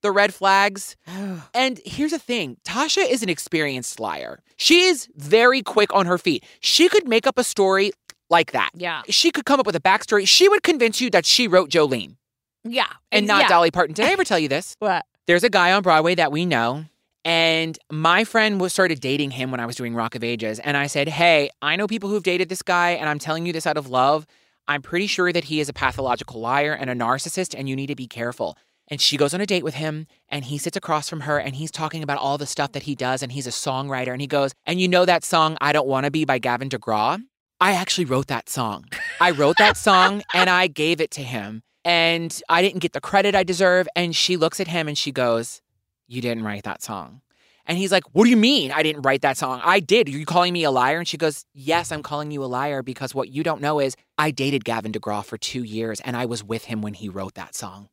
the 0.07 0.13
red 0.13 0.33
flags. 0.33 0.97
and 1.55 1.81
here's 1.85 2.13
the 2.13 2.19
thing 2.19 2.57
Tasha 2.65 3.05
is 3.09 3.23
an 3.23 3.29
experienced 3.29 3.99
liar. 4.01 4.41
She 4.57 4.83
is 4.83 5.09
very 5.17 5.63
quick 5.63 5.93
on 5.93 6.07
her 6.07 6.17
feet. 6.19 6.45
She 6.61 6.89
could 6.89 7.09
make 7.09 7.27
up 7.27 7.39
a 7.39 7.45
story 7.45 7.91
like 8.31 8.53
that. 8.53 8.71
Yeah. 8.75 9.03
She 9.09 9.31
could 9.31 9.45
come 9.45 9.61
up 9.61 9.67
with 9.67 9.77
a 9.77 9.81
backstory. 9.81 10.27
She 10.27 10.49
would 10.49 10.63
convince 10.63 11.01
you 11.01 11.11
that 11.11 11.27
she 11.27 11.49
wrote 11.49 11.71
Jolene 11.71 12.17
Yeah. 12.65 12.87
and 13.13 13.27
not 13.27 13.43
yeah. 13.43 13.49
Dolly 13.49 13.71
Parton. 13.71 13.95
Did 13.95 14.05
I 14.07 14.13
ever 14.13 14.25
tell 14.31 14.39
you 14.39 14.49
this? 14.49 14.77
What? 14.79 15.05
There's 15.27 15.45
a 15.45 15.51
guy 15.51 15.73
on 15.73 15.83
Broadway 15.83 16.15
that 16.15 16.31
we 16.33 16.47
know. 16.47 16.85
And 17.25 17.77
my 17.91 18.23
friend 18.23 18.61
was 18.61 18.73
started 18.73 19.01
dating 19.01 19.33
him 19.33 19.51
when 19.51 19.59
I 19.59 19.67
was 19.67 19.75
doing 19.75 19.95
Rock 19.97 20.15
of 20.15 20.23
Ages. 20.23 20.61
And 20.61 20.77
I 20.77 20.87
said, 20.87 21.09
Hey, 21.09 21.51
I 21.61 21.75
know 21.75 21.89
people 21.89 22.09
who've 22.09 22.23
dated 22.23 22.49
this 22.49 22.63
guy, 22.63 22.91
and 22.93 23.09
I'm 23.09 23.19
telling 23.19 23.45
you 23.47 23.53
this 23.53 23.67
out 23.67 23.77
of 23.77 23.89
love. 23.89 24.27
I'm 24.69 24.81
pretty 24.83 25.07
sure 25.09 25.33
that 25.33 25.45
he 25.45 25.59
is 25.61 25.69
a 25.69 25.73
pathological 25.73 26.41
liar 26.41 26.73
and 26.73 26.89
a 26.89 26.95
narcissist, 26.95 27.55
and 27.57 27.69
you 27.69 27.75
need 27.75 27.87
to 27.89 27.95
be 27.97 28.07
careful. 28.07 28.57
And 28.89 29.01
she 29.01 29.17
goes 29.17 29.35
on 29.35 29.41
a 29.41 29.47
date 29.47 29.65
with 29.65 29.75
him, 29.75 30.07
and 30.29 30.45
he 30.45 30.59
sits 30.59 30.77
across 30.77 31.09
from 31.09 31.21
her, 31.21 31.39
and 31.39 31.57
he's 31.57 31.71
talking 31.71 32.03
about 32.03 32.19
all 32.19 32.39
the 32.39 32.47
stuff 32.47 32.73
that 32.73 32.85
he 32.85 32.95
does, 32.95 33.23
and 33.23 33.33
he's 33.33 33.47
a 33.47 33.51
songwriter. 33.51 34.13
And 34.13 34.21
he 34.21 34.27
goes, 34.27 34.53
And 34.65 34.81
you 34.81 34.87
know 34.89 35.05
that 35.05 35.25
song, 35.25 35.57
I 35.61 35.73
Don't 35.73 35.89
Want 35.89 36.05
to 36.05 36.11
Be 36.11 36.25
by 36.25 36.39
Gavin 36.39 36.69
DeGraw? 36.69 37.21
I 37.61 37.73
actually 37.73 38.05
wrote 38.05 38.29
that 38.29 38.49
song. 38.49 38.85
I 39.21 39.31
wrote 39.33 39.57
that 39.59 39.77
song, 39.77 40.23
and 40.35 40.49
I 40.49 40.69
gave 40.69 41.01
it 41.01 41.11
to 41.13 41.23
him. 41.23 41.63
And 41.85 42.41
I 42.49 42.63
didn't 42.63 42.81
get 42.81 42.93
the 42.93 43.01
credit 43.01 43.35
I 43.35 43.45
deserve. 43.45 43.89
And 43.97 44.15
she 44.15 44.37
looks 44.37 44.61
at 44.61 44.69
him 44.69 44.89
and 44.89 44.99
she 44.99 45.13
goes, 45.13 45.63
You 46.09 46.21
didn't 46.21 46.45
write 46.45 46.65
that 46.65 46.83
song. 46.83 47.23
And 47.65 47.79
he's 47.79 47.93
like, 47.93 48.05
What 48.13 48.25
do 48.25 48.31
you 48.31 48.37
mean 48.37 48.73
I 48.73 48.83
didn't 48.83 49.03
write 49.03 49.23
that 49.23 49.37
song? 49.37 49.61
I 49.65 49.81
did. 49.81 50.09
Are 50.09 50.13
you 50.13 50.27
calling 50.27 50.53
me 50.53 50.65
a 50.65 50.71
liar? 50.71 50.99
And 50.99 51.07
she 51.07 51.17
goes, 51.17 51.45
Yes, 51.55 51.93
I'm 51.93 52.03
calling 52.03 52.31
you 52.31 52.43
a 52.43 52.47
liar 52.47 52.83
because 52.83 53.15
what 53.15 53.29
you 53.29 53.43
don't 53.43 53.61
know 53.61 53.79
is 53.81 53.97
I 54.19 54.33
dated 54.33 54.65
Gavin 54.65 54.93
DeGraw 54.93 55.25
for 55.25 55.39
two 55.39 55.63
years 55.63 56.01
and 56.01 56.17
I 56.17 56.27
was 56.27 56.43
with 56.43 56.65
him 56.65 56.83
when 56.83 56.95
he 56.95 57.09
wrote 57.09 57.35
that 57.35 57.55
song. 57.55 57.89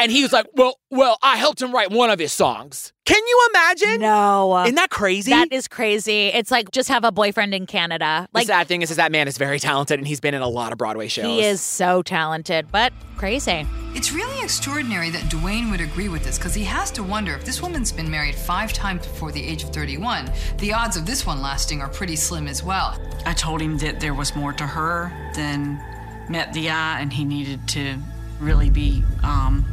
And 0.00 0.10
he 0.10 0.22
was 0.22 0.32
like, 0.32 0.46
Well, 0.54 0.78
well, 0.90 1.18
I 1.22 1.36
helped 1.36 1.60
him 1.62 1.72
write 1.72 1.90
one 1.90 2.10
of 2.10 2.18
his 2.18 2.32
songs. 2.32 2.92
Can 3.04 3.20
you 3.26 3.48
imagine? 3.50 4.00
No. 4.00 4.62
Isn't 4.62 4.76
that 4.76 4.90
crazy? 4.90 5.30
That 5.30 5.52
is 5.52 5.66
crazy. 5.68 6.28
It's 6.28 6.50
like 6.50 6.70
just 6.70 6.88
have 6.88 7.04
a 7.04 7.10
boyfriend 7.12 7.54
in 7.54 7.66
Canada. 7.66 8.28
the 8.32 8.38
Like 8.38 8.46
sad 8.46 8.66
thing 8.68 8.82
is, 8.82 8.90
is 8.90 8.96
that 8.98 9.10
man 9.12 9.26
is 9.28 9.36
very 9.36 9.58
talented 9.58 9.98
and 9.98 10.06
he's 10.06 10.20
been 10.20 10.32
in 10.34 10.42
a 10.42 10.48
lot 10.48 10.70
of 10.72 10.78
Broadway 10.78 11.08
shows. 11.08 11.24
he 11.26 11.42
is 11.44 11.60
so 11.60 12.02
talented, 12.02 12.68
but 12.70 12.92
crazy. 13.16 13.66
It's 13.94 14.12
really 14.12 14.40
extraordinary 14.42 15.10
that 15.10 15.22
Dewayne 15.24 15.70
would 15.72 15.80
agree 15.80 16.08
with 16.08 16.22
this 16.24 16.38
because 16.38 16.54
he 16.54 16.62
has 16.64 16.92
to 16.92 17.02
wonder 17.02 17.34
if 17.34 17.44
this 17.44 17.60
woman's 17.60 17.90
been 17.90 18.08
married 18.10 18.36
five 18.36 18.72
times 18.72 19.06
before 19.06 19.32
the 19.32 19.42
age 19.44 19.64
of 19.64 19.70
31, 19.70 20.30
the 20.58 20.72
odds 20.72 20.96
of 20.96 21.04
this 21.04 21.26
one 21.26 21.42
lasting 21.42 21.82
are 21.82 21.88
pretty 21.88 22.14
slim 22.16 22.46
as 22.46 22.62
well. 22.62 22.96
I 23.26 23.34
told 23.34 23.60
him 23.60 23.76
that 23.78 23.98
there 23.98 24.14
was 24.14 24.36
more 24.36 24.52
to 24.52 24.66
her 24.66 25.12
than 25.34 25.82
met 26.28 26.52
the 26.52 26.70
eye, 26.70 27.00
and 27.00 27.12
he 27.12 27.24
needed 27.24 27.66
to 27.70 27.96
really 28.38 28.70
be 28.70 29.02
um, 29.24 29.66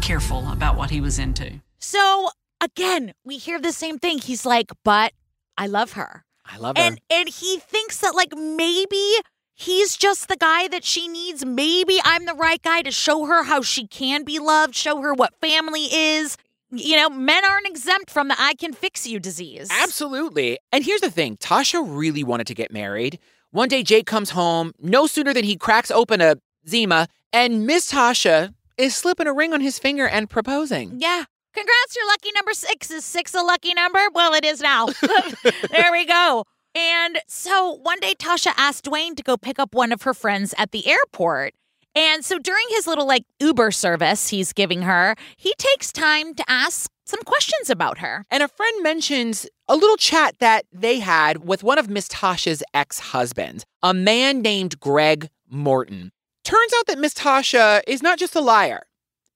careful 0.00 0.50
about 0.50 0.76
what 0.76 0.90
he 0.90 1.00
was 1.00 1.18
into. 1.18 1.60
So 1.78 2.30
again, 2.60 3.14
we 3.24 3.38
hear 3.38 3.60
the 3.60 3.72
same 3.72 3.98
thing. 3.98 4.18
He's 4.18 4.44
like, 4.44 4.70
but 4.84 5.12
I 5.56 5.66
love 5.66 5.92
her. 5.92 6.24
I 6.44 6.58
love 6.58 6.76
her. 6.76 6.82
And 6.82 7.00
and 7.10 7.28
he 7.28 7.58
thinks 7.58 7.98
that 8.00 8.14
like 8.14 8.34
maybe 8.36 9.14
he's 9.54 9.96
just 9.96 10.28
the 10.28 10.36
guy 10.36 10.68
that 10.68 10.84
she 10.84 11.06
needs. 11.08 11.44
Maybe 11.44 12.00
I'm 12.04 12.24
the 12.24 12.34
right 12.34 12.62
guy 12.62 12.82
to 12.82 12.90
show 12.90 13.26
her 13.26 13.44
how 13.44 13.62
she 13.62 13.86
can 13.86 14.24
be 14.24 14.38
loved, 14.38 14.74
show 14.74 15.00
her 15.00 15.14
what 15.14 15.34
family 15.40 15.84
is. 15.92 16.36
You 16.72 16.96
know, 16.96 17.10
men 17.10 17.44
aren't 17.44 17.66
exempt 17.66 18.10
from 18.10 18.28
the 18.28 18.36
I 18.38 18.54
can 18.54 18.72
fix 18.72 19.06
you 19.06 19.18
disease. 19.18 19.68
Absolutely. 19.72 20.58
And 20.72 20.84
here's 20.84 21.00
the 21.00 21.10
thing 21.10 21.36
Tasha 21.36 21.84
really 21.84 22.24
wanted 22.24 22.46
to 22.46 22.54
get 22.54 22.72
married. 22.72 23.18
One 23.50 23.68
day, 23.68 23.82
Jake 23.82 24.06
comes 24.06 24.30
home 24.30 24.72
no 24.78 25.08
sooner 25.08 25.34
than 25.34 25.44
he 25.44 25.56
cracks 25.56 25.90
open 25.90 26.20
a 26.20 26.36
Zima, 26.68 27.08
and 27.32 27.66
Miss 27.66 27.90
Tasha 27.90 28.54
is 28.80 28.96
slipping 28.96 29.26
a 29.26 29.32
ring 29.32 29.52
on 29.52 29.60
his 29.60 29.78
finger 29.78 30.08
and 30.08 30.28
proposing. 30.28 30.94
Yeah. 30.98 31.24
Congrats, 31.52 31.96
your 31.96 32.06
lucky 32.06 32.30
number 32.34 32.52
six. 32.54 32.90
Is 32.90 33.04
six 33.04 33.34
a 33.34 33.42
lucky 33.42 33.74
number? 33.74 34.00
Well, 34.14 34.34
it 34.34 34.44
is 34.44 34.60
now. 34.60 34.86
there 35.70 35.92
we 35.92 36.06
go. 36.06 36.44
And 36.74 37.18
so 37.26 37.78
one 37.82 37.98
day, 38.00 38.14
Tasha 38.14 38.52
asked 38.56 38.84
Dewayne 38.84 39.16
to 39.16 39.22
go 39.22 39.36
pick 39.36 39.58
up 39.58 39.74
one 39.74 39.92
of 39.92 40.02
her 40.02 40.14
friends 40.14 40.54
at 40.56 40.70
the 40.70 40.86
airport. 40.88 41.54
And 41.94 42.24
so 42.24 42.38
during 42.38 42.64
his 42.70 42.86
little 42.86 43.06
like 43.06 43.24
Uber 43.40 43.72
service 43.72 44.28
he's 44.28 44.52
giving 44.52 44.82
her, 44.82 45.16
he 45.36 45.52
takes 45.58 45.90
time 45.90 46.34
to 46.34 46.44
ask 46.48 46.88
some 47.04 47.20
questions 47.24 47.68
about 47.68 47.98
her. 47.98 48.24
And 48.30 48.44
a 48.44 48.48
friend 48.48 48.82
mentions 48.84 49.48
a 49.66 49.74
little 49.74 49.96
chat 49.96 50.36
that 50.38 50.66
they 50.72 51.00
had 51.00 51.44
with 51.44 51.64
one 51.64 51.78
of 51.78 51.90
Miss 51.90 52.08
Tasha's 52.08 52.62
ex 52.72 53.00
husbands, 53.00 53.64
a 53.82 53.92
man 53.92 54.40
named 54.40 54.78
Greg 54.78 55.28
Morton. 55.48 56.12
Turns 56.50 56.72
out 56.78 56.86
that 56.88 56.98
Miss 56.98 57.14
Tasha 57.14 57.80
is 57.86 58.02
not 58.02 58.18
just 58.18 58.34
a 58.34 58.40
liar, 58.40 58.82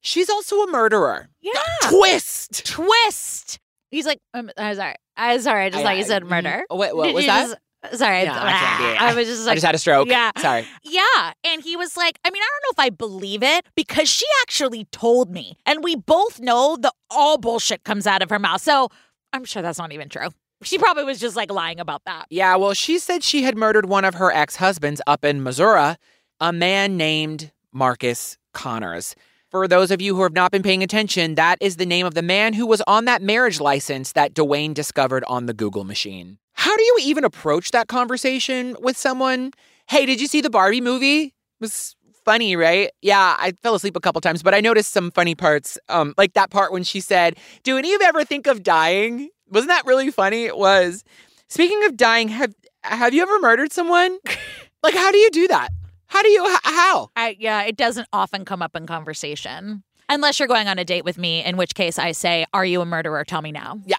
she's 0.01 0.29
also 0.29 0.57
a 0.63 0.67
murderer. 0.71 1.29
Yeah. 1.41 1.53
Twist! 1.83 2.67
Twist. 2.67 3.61
He's 3.93 4.05
like, 4.05 4.19
um, 4.33 4.51
I'm 4.57 4.75
sorry. 4.75 4.95
I'm 5.17 5.41
sorry. 5.41 5.67
I 5.67 5.71
just 5.71 5.81
I- 5.81 5.85
thought 5.85 5.97
you 5.97 6.03
said 6.03 6.25
murder. 6.25 6.65
Oh, 6.69 6.77
wait, 6.77 6.97
what 6.97 7.15
was 7.15 7.25
that? 7.27 7.47
just- 7.47 7.59
sorry. 7.99 8.23
I 8.23 8.25
can't 8.25 8.81
do 8.81 8.87
it. 8.89 9.01
I 9.01 9.15
was 9.15 9.29
just 9.29 9.47
I 9.47 9.55
just 9.55 9.65
had 9.65 9.77
a 9.77 9.79
stroke. 9.79 10.09
Yeah. 10.09 10.33
Sorry. 10.39 10.67
Yeah. 10.83 11.33
And 11.45 11.63
he 11.63 11.77
was 11.77 11.97
like, 11.97 12.19
I 12.25 12.31
mean, 12.31 12.43
I 12.43 12.47
don't 12.47 12.63
know 12.79 12.83
if 12.83 12.87
I 12.87 12.91
believe 12.91 13.43
it 13.45 13.67
because 13.77 14.09
she 14.09 14.27
actually 14.43 14.87
told 14.87 15.31
me. 15.31 15.57
And 15.67 15.85
we 15.85 15.95
both 15.95 16.41
know 16.41 16.77
that 16.81 16.95
all 17.11 17.39
bullshit 17.39 17.85
comes 17.85 18.09
out 18.09 18.23
of 18.23 18.31
her 18.31 18.41
mouth. 18.41 18.63
So 18.63 18.89
I'm 19.33 19.45
sure 19.45 19.63
that's 19.63 19.79
not 19.79 19.93
even 19.93 20.09
true. 20.09 20.31
She 20.63 20.79
probably 20.79 21.05
was 21.05 21.21
just 21.21 21.37
like 21.37 21.53
lying 21.53 21.79
about 21.79 22.03
that. 22.07 22.25
Yeah, 22.31 22.57
well, 22.57 22.73
she 22.75 22.99
said 22.99 23.23
she 23.23 23.43
had 23.43 23.57
murdered 23.57 23.87
one 23.87 24.05
of 24.05 24.15
her 24.15 24.33
ex 24.33 24.57
husbands 24.57 25.03
up 25.07 25.25
in 25.25 25.43
Missouri, 25.43 25.97
a 26.41 26.53
man 26.53 26.97
named 26.97 27.53
Marcus 27.73 28.39
Connors. 28.53 29.15
For 29.51 29.69
those 29.69 29.91
of 29.91 30.03
you 30.03 30.17
who 30.17 30.23
have 30.25 30.33
not 30.33 30.51
been 30.51 30.63
paying 30.63 30.83
attention, 30.83 31.37
that 31.37 31.59
is 31.61 31.77
the 31.77 31.87
name 31.87 32.07
of 32.07 32.15
the 32.15 32.23
man 32.23 32.55
who 32.55 32.67
was 32.67 32.83
on 32.87 33.05
that 33.05 33.23
marriage 33.23 33.61
license 33.61 34.13
that 34.13 34.35
Dewayne 34.35 34.75
discovered 34.75 35.25
on 35.29 35.47
the 35.47 35.55
Google 35.55 35.85
machine. 35.85 36.39
How 36.55 36.77
do 36.77 36.83
you 36.83 36.99
even 37.03 37.25
approach 37.25 37.71
that 37.71 37.87
conversation 37.89 38.77
with 38.81 38.97
someone? 38.97 39.53
Hey, 39.89 40.07
did 40.07 40.21
you 40.21 40.27
see 40.27 40.41
the 40.41 40.51
Barbie 40.51 40.81
movie? 40.81 41.25
It 41.25 41.33
was 41.61 41.95
funny, 42.25 42.57
right? 42.57 42.91
Yeah, 43.01 43.37
I 43.39 43.53
fell 43.63 43.75
asleep 43.75 43.97
a 43.97 44.01
couple 44.01 44.21
times, 44.21 44.43
but 44.43 44.55
I 44.55 44.61
noticed 44.61 44.93
some 44.93 45.11
funny 45.11 45.35
parts. 45.35 45.79
Um, 45.89 46.15
like 46.17 46.33
that 46.33 46.51
part 46.51 46.73
when 46.73 46.83
she 46.83 47.01
said, 47.01 47.37
Do 47.63 47.77
any 47.79 47.95
of 47.95 48.01
you 48.01 48.09
ever 48.09 48.25
think 48.25 48.47
of 48.47 48.63
dying? 48.63 49.29
Wasn't 49.51 49.69
that 49.69 49.87
really 49.87 50.11
funny? 50.11 50.45
It 50.45 50.57
was. 50.57 51.05
Speaking 51.49 51.85
of 51.85 51.97
dying, 51.97 52.29
have 52.29 52.55
have 52.83 53.15
you 53.15 53.23
ever 53.23 53.39
murdered 53.39 53.73
someone? 53.73 54.19
like, 54.83 54.95
how 54.95 55.13
do 55.13 55.19
you 55.19 55.31
do 55.31 55.49
that? 55.49 55.69
How 56.15 56.23
do 56.23 56.29
you 56.29 56.47
how? 56.63 57.11
I, 57.17 57.37
yeah, 57.41 57.63
it 57.63 57.77
doesn't 57.77 58.07
often 58.13 58.45
come 58.45 58.63
up 58.63 58.77
in 58.77 58.87
conversation. 58.87 59.83
Unless 60.09 60.39
you're 60.39 60.47
going 60.47 60.69
on 60.69 60.79
a 60.79 60.85
date 60.85 61.05
with 61.05 61.19
me, 61.19 61.43
in 61.43 61.57
which 61.57 61.75
case 61.75 61.99
I 61.99 62.13
say, 62.13 62.47
Are 62.55 62.65
you 62.65 62.81
a 62.83 62.87
murderer? 62.87 63.25
Tell 63.25 63.43
me 63.43 63.51
now. 63.51 63.81
Yeah. 63.85 63.97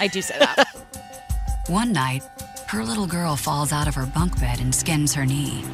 I 0.00 0.08
do 0.08 0.20
say 0.22 0.40
that. 0.40 0.66
One 1.68 1.92
night, 1.92 2.24
her 2.66 2.82
little 2.82 3.06
girl 3.06 3.36
falls 3.36 3.72
out 3.72 3.86
of 3.86 3.94
her 3.94 4.06
bunk 4.06 4.40
bed 4.40 4.58
and 4.58 4.74
skins 4.74 5.14
her 5.14 5.24
knee. 5.24 5.64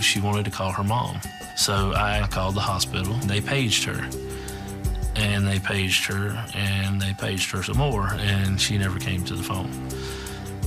she 0.00 0.22
wanted 0.22 0.46
to 0.46 0.50
call 0.50 0.72
her 0.72 0.82
mom. 0.82 1.20
So 1.58 1.92
I 1.94 2.26
called 2.30 2.54
the 2.54 2.60
hospital. 2.60 3.12
They 3.26 3.42
paged 3.42 3.84
her. 3.84 4.08
And 5.16 5.46
they 5.46 5.58
paged 5.58 6.06
her 6.06 6.46
and 6.54 6.98
they 6.98 7.12
paged 7.12 7.50
her 7.50 7.62
some 7.62 7.76
more, 7.76 8.08
and 8.14 8.58
she 8.58 8.78
never 8.78 8.98
came 8.98 9.22
to 9.26 9.34
the 9.34 9.42
phone. 9.42 9.70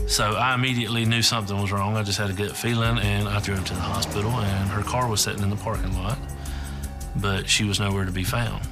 So 0.07 0.33
I 0.33 0.53
immediately 0.53 1.05
knew 1.05 1.21
something 1.21 1.59
was 1.59 1.71
wrong. 1.71 1.97
I 1.97 2.03
just 2.03 2.19
had 2.19 2.29
a 2.29 2.33
gut 2.33 2.55
feeling, 2.55 2.99
and 2.99 3.27
I 3.27 3.39
drove 3.39 3.65
to 3.65 3.73
the 3.73 3.79
hospital, 3.79 4.31
and 4.31 4.69
her 4.69 4.83
car 4.83 5.07
was 5.07 5.21
sitting 5.21 5.41
in 5.41 5.49
the 5.49 5.55
parking 5.55 5.95
lot, 5.97 6.17
but 7.15 7.49
she 7.49 7.63
was 7.63 7.79
nowhere 7.79 8.05
to 8.05 8.11
be 8.11 8.23
found. 8.23 8.67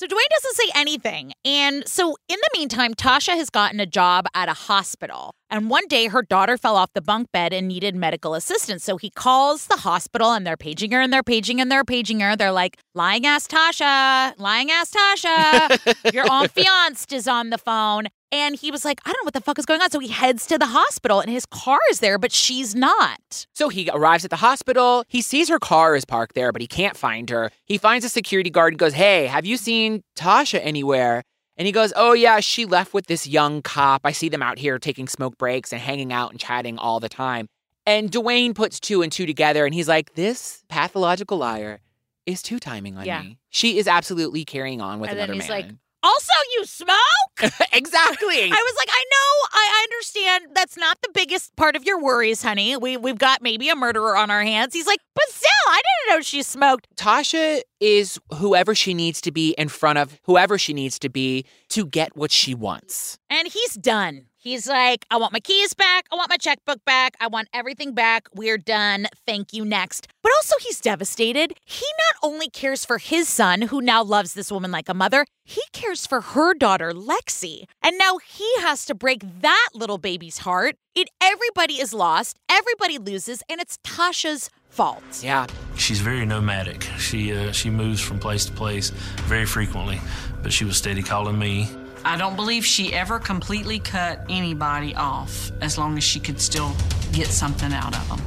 So 0.00 0.06
Dewayne 0.06 0.30
doesn't 0.30 0.56
say 0.56 0.70
anything. 0.74 1.34
And 1.44 1.86
so 1.86 2.16
in 2.26 2.38
the 2.40 2.58
meantime, 2.58 2.94
Tasha 2.94 3.34
has 3.34 3.50
gotten 3.50 3.80
a 3.80 3.84
job 3.84 4.24
at 4.34 4.48
a 4.48 4.54
hospital. 4.54 5.34
And 5.50 5.68
one 5.68 5.86
day 5.88 6.06
her 6.06 6.22
daughter 6.22 6.56
fell 6.56 6.74
off 6.74 6.90
the 6.94 7.02
bunk 7.02 7.30
bed 7.32 7.52
and 7.52 7.68
needed 7.68 7.94
medical 7.94 8.34
assistance. 8.34 8.82
So 8.82 8.96
he 8.96 9.10
calls 9.10 9.66
the 9.66 9.76
hospital 9.76 10.32
and 10.32 10.46
they're 10.46 10.56
paging 10.56 10.92
her 10.92 11.02
and 11.02 11.12
they're 11.12 11.22
paging 11.22 11.60
and 11.60 11.70
they're 11.70 11.84
paging 11.84 12.20
her. 12.20 12.34
They're 12.34 12.50
like, 12.50 12.78
lying 12.94 13.26
ass 13.26 13.46
Tasha, 13.46 14.32
lying 14.38 14.70
ass 14.70 14.90
Tasha, 14.90 16.14
your 16.14 16.24
aunt 16.32 16.54
fiancé 16.54 17.12
is 17.12 17.28
on 17.28 17.50
the 17.50 17.58
phone. 17.58 18.06
And 18.32 18.54
he 18.54 18.70
was 18.70 18.84
like, 18.84 19.00
I 19.04 19.10
don't 19.12 19.22
know 19.22 19.26
what 19.26 19.34
the 19.34 19.40
fuck 19.40 19.58
is 19.58 19.66
going 19.66 19.80
on. 19.82 19.90
So 19.90 19.98
he 19.98 20.08
heads 20.08 20.46
to 20.46 20.56
the 20.58 20.66
hospital 20.66 21.20
and 21.20 21.28
his 21.30 21.46
car 21.46 21.80
is 21.90 21.98
there, 21.98 22.16
but 22.18 22.30
she's 22.30 22.74
not. 22.76 23.46
So 23.54 23.68
he 23.68 23.90
arrives 23.92 24.24
at 24.24 24.30
the 24.30 24.36
hospital. 24.36 25.04
He 25.08 25.20
sees 25.20 25.48
her 25.48 25.58
car 25.58 25.96
is 25.96 26.04
parked 26.04 26.34
there, 26.36 26.52
but 26.52 26.60
he 26.60 26.68
can't 26.68 26.96
find 26.96 27.28
her. 27.30 27.50
He 27.64 27.76
finds 27.76 28.04
a 28.04 28.08
security 28.08 28.48
guard 28.50 28.72
and 28.72 28.78
goes, 28.78 28.94
Hey, 28.94 29.26
have 29.26 29.44
you 29.44 29.56
seen 29.56 30.02
Tasha 30.16 30.60
anywhere? 30.62 31.24
And 31.56 31.66
he 31.66 31.72
goes, 31.72 31.92
Oh, 31.96 32.12
yeah, 32.12 32.38
she 32.40 32.64
left 32.66 32.94
with 32.94 33.06
this 33.06 33.26
young 33.26 33.62
cop. 33.62 34.02
I 34.04 34.12
see 34.12 34.28
them 34.28 34.42
out 34.42 34.58
here 34.58 34.78
taking 34.78 35.08
smoke 35.08 35.36
breaks 35.36 35.72
and 35.72 35.80
hanging 35.82 36.12
out 36.12 36.30
and 36.30 36.38
chatting 36.38 36.78
all 36.78 37.00
the 37.00 37.08
time. 37.08 37.48
And 37.84 38.12
Dewayne 38.12 38.54
puts 38.54 38.78
two 38.78 39.02
and 39.02 39.10
two 39.10 39.26
together 39.26 39.64
and 39.66 39.74
he's 39.74 39.88
like, 39.88 40.14
This 40.14 40.62
pathological 40.68 41.36
liar 41.38 41.80
is 42.26 42.42
two 42.42 42.60
timing 42.60 42.96
on 42.96 43.06
Yeah. 43.06 43.22
me. 43.22 43.38
She 43.48 43.76
is 43.78 43.88
absolutely 43.88 44.44
carrying 44.44 44.80
on 44.80 45.00
with 45.00 45.10
and 45.10 45.18
another 45.18 45.32
then 45.32 45.40
he's 45.40 45.48
man. 45.48 45.62
like, 45.62 45.70
also, 46.02 46.32
you 46.54 46.64
smoke? 46.66 46.96
exactly. 47.72 48.44
I 48.44 48.48
was 48.48 48.74
like, 48.76 48.88
I 48.90 49.04
know, 49.10 49.48
I 49.52 49.86
understand 49.90 50.46
that's 50.54 50.76
not 50.76 50.98
the 51.02 51.10
biggest 51.12 51.54
part 51.56 51.76
of 51.76 51.84
your 51.84 52.00
worries, 52.02 52.42
honey. 52.42 52.76
We 52.76 52.96
we've 52.96 53.18
got 53.18 53.42
maybe 53.42 53.68
a 53.68 53.76
murderer 53.76 54.16
on 54.16 54.30
our 54.30 54.42
hands. 54.42 54.74
He's 54.74 54.86
like, 54.86 55.00
but 55.14 55.24
still, 55.28 55.50
I 55.68 55.80
didn't 55.80 56.16
know 56.16 56.22
she 56.22 56.42
smoked. 56.42 56.86
Tasha 56.96 57.60
is 57.80 58.18
whoever 58.34 58.74
she 58.74 58.94
needs 58.94 59.20
to 59.22 59.32
be 59.32 59.54
in 59.58 59.68
front 59.68 59.98
of 59.98 60.20
whoever 60.24 60.58
she 60.58 60.72
needs 60.72 60.98
to 61.00 61.08
be 61.08 61.44
to 61.70 61.86
get 61.86 62.16
what 62.16 62.30
she 62.30 62.54
wants. 62.54 63.18
And 63.28 63.48
he's 63.48 63.74
done. 63.74 64.26
He's 64.42 64.66
like, 64.66 65.04
I 65.10 65.18
want 65.18 65.34
my 65.34 65.40
keys 65.40 65.74
back. 65.74 66.06
I 66.10 66.16
want 66.16 66.30
my 66.30 66.38
checkbook 66.38 66.82
back. 66.86 67.14
I 67.20 67.26
want 67.26 67.48
everything 67.52 67.92
back. 67.92 68.26
We're 68.34 68.56
done. 68.56 69.06
Thank 69.26 69.52
you. 69.52 69.66
Next. 69.66 70.08
But 70.22 70.32
also, 70.38 70.54
he's 70.62 70.80
devastated. 70.80 71.52
He 71.66 71.84
not 71.98 72.30
only 72.30 72.48
cares 72.48 72.86
for 72.86 72.96
his 72.96 73.28
son, 73.28 73.60
who 73.62 73.82
now 73.82 74.02
loves 74.02 74.32
this 74.32 74.50
woman 74.50 74.70
like 74.70 74.88
a 74.88 74.94
mother, 74.94 75.26
he 75.44 75.60
cares 75.74 76.06
for 76.06 76.22
her 76.22 76.54
daughter, 76.54 76.92
Lexi. 76.92 77.64
And 77.82 77.98
now 77.98 78.16
he 78.16 78.50
has 78.60 78.86
to 78.86 78.94
break 78.94 79.20
that 79.42 79.68
little 79.74 79.98
baby's 79.98 80.38
heart. 80.38 80.76
It 80.94 81.08
everybody 81.22 81.74
is 81.74 81.92
lost, 81.92 82.38
everybody 82.48 82.96
loses, 82.96 83.42
and 83.46 83.60
it's 83.60 83.76
Tasha's 83.84 84.48
fault. 84.70 85.02
Yeah. 85.22 85.46
She's 85.76 86.00
very 86.00 86.24
nomadic. 86.24 86.84
She 86.98 87.36
uh, 87.36 87.52
she 87.52 87.68
moves 87.68 88.00
from 88.00 88.18
place 88.18 88.46
to 88.46 88.52
place 88.52 88.88
very 89.28 89.44
frequently, 89.44 90.00
but 90.42 90.50
she 90.50 90.64
was 90.64 90.78
steady 90.78 91.02
calling 91.02 91.38
me. 91.38 91.68
I 92.04 92.16
don't 92.16 92.34
believe 92.34 92.64
she 92.64 92.94
ever 92.94 93.18
completely 93.18 93.78
cut 93.78 94.24
anybody 94.28 94.94
off 94.94 95.50
as 95.60 95.76
long 95.76 95.98
as 95.98 96.04
she 96.04 96.18
could 96.18 96.40
still 96.40 96.72
get 97.12 97.26
something 97.26 97.72
out 97.72 97.94
of 97.94 98.08
them. 98.08 98.20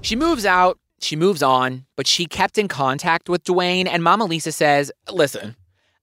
She 0.00 0.16
moves 0.16 0.46
out, 0.46 0.78
she 1.00 1.14
moves 1.14 1.42
on, 1.42 1.84
but 1.96 2.06
she 2.06 2.24
kept 2.26 2.56
in 2.56 2.66
contact 2.68 3.28
with 3.28 3.44
Dewayne, 3.44 3.86
and 3.86 4.02
Mama 4.02 4.24
Lisa 4.24 4.52
says, 4.52 4.90
Listen, 5.10 5.54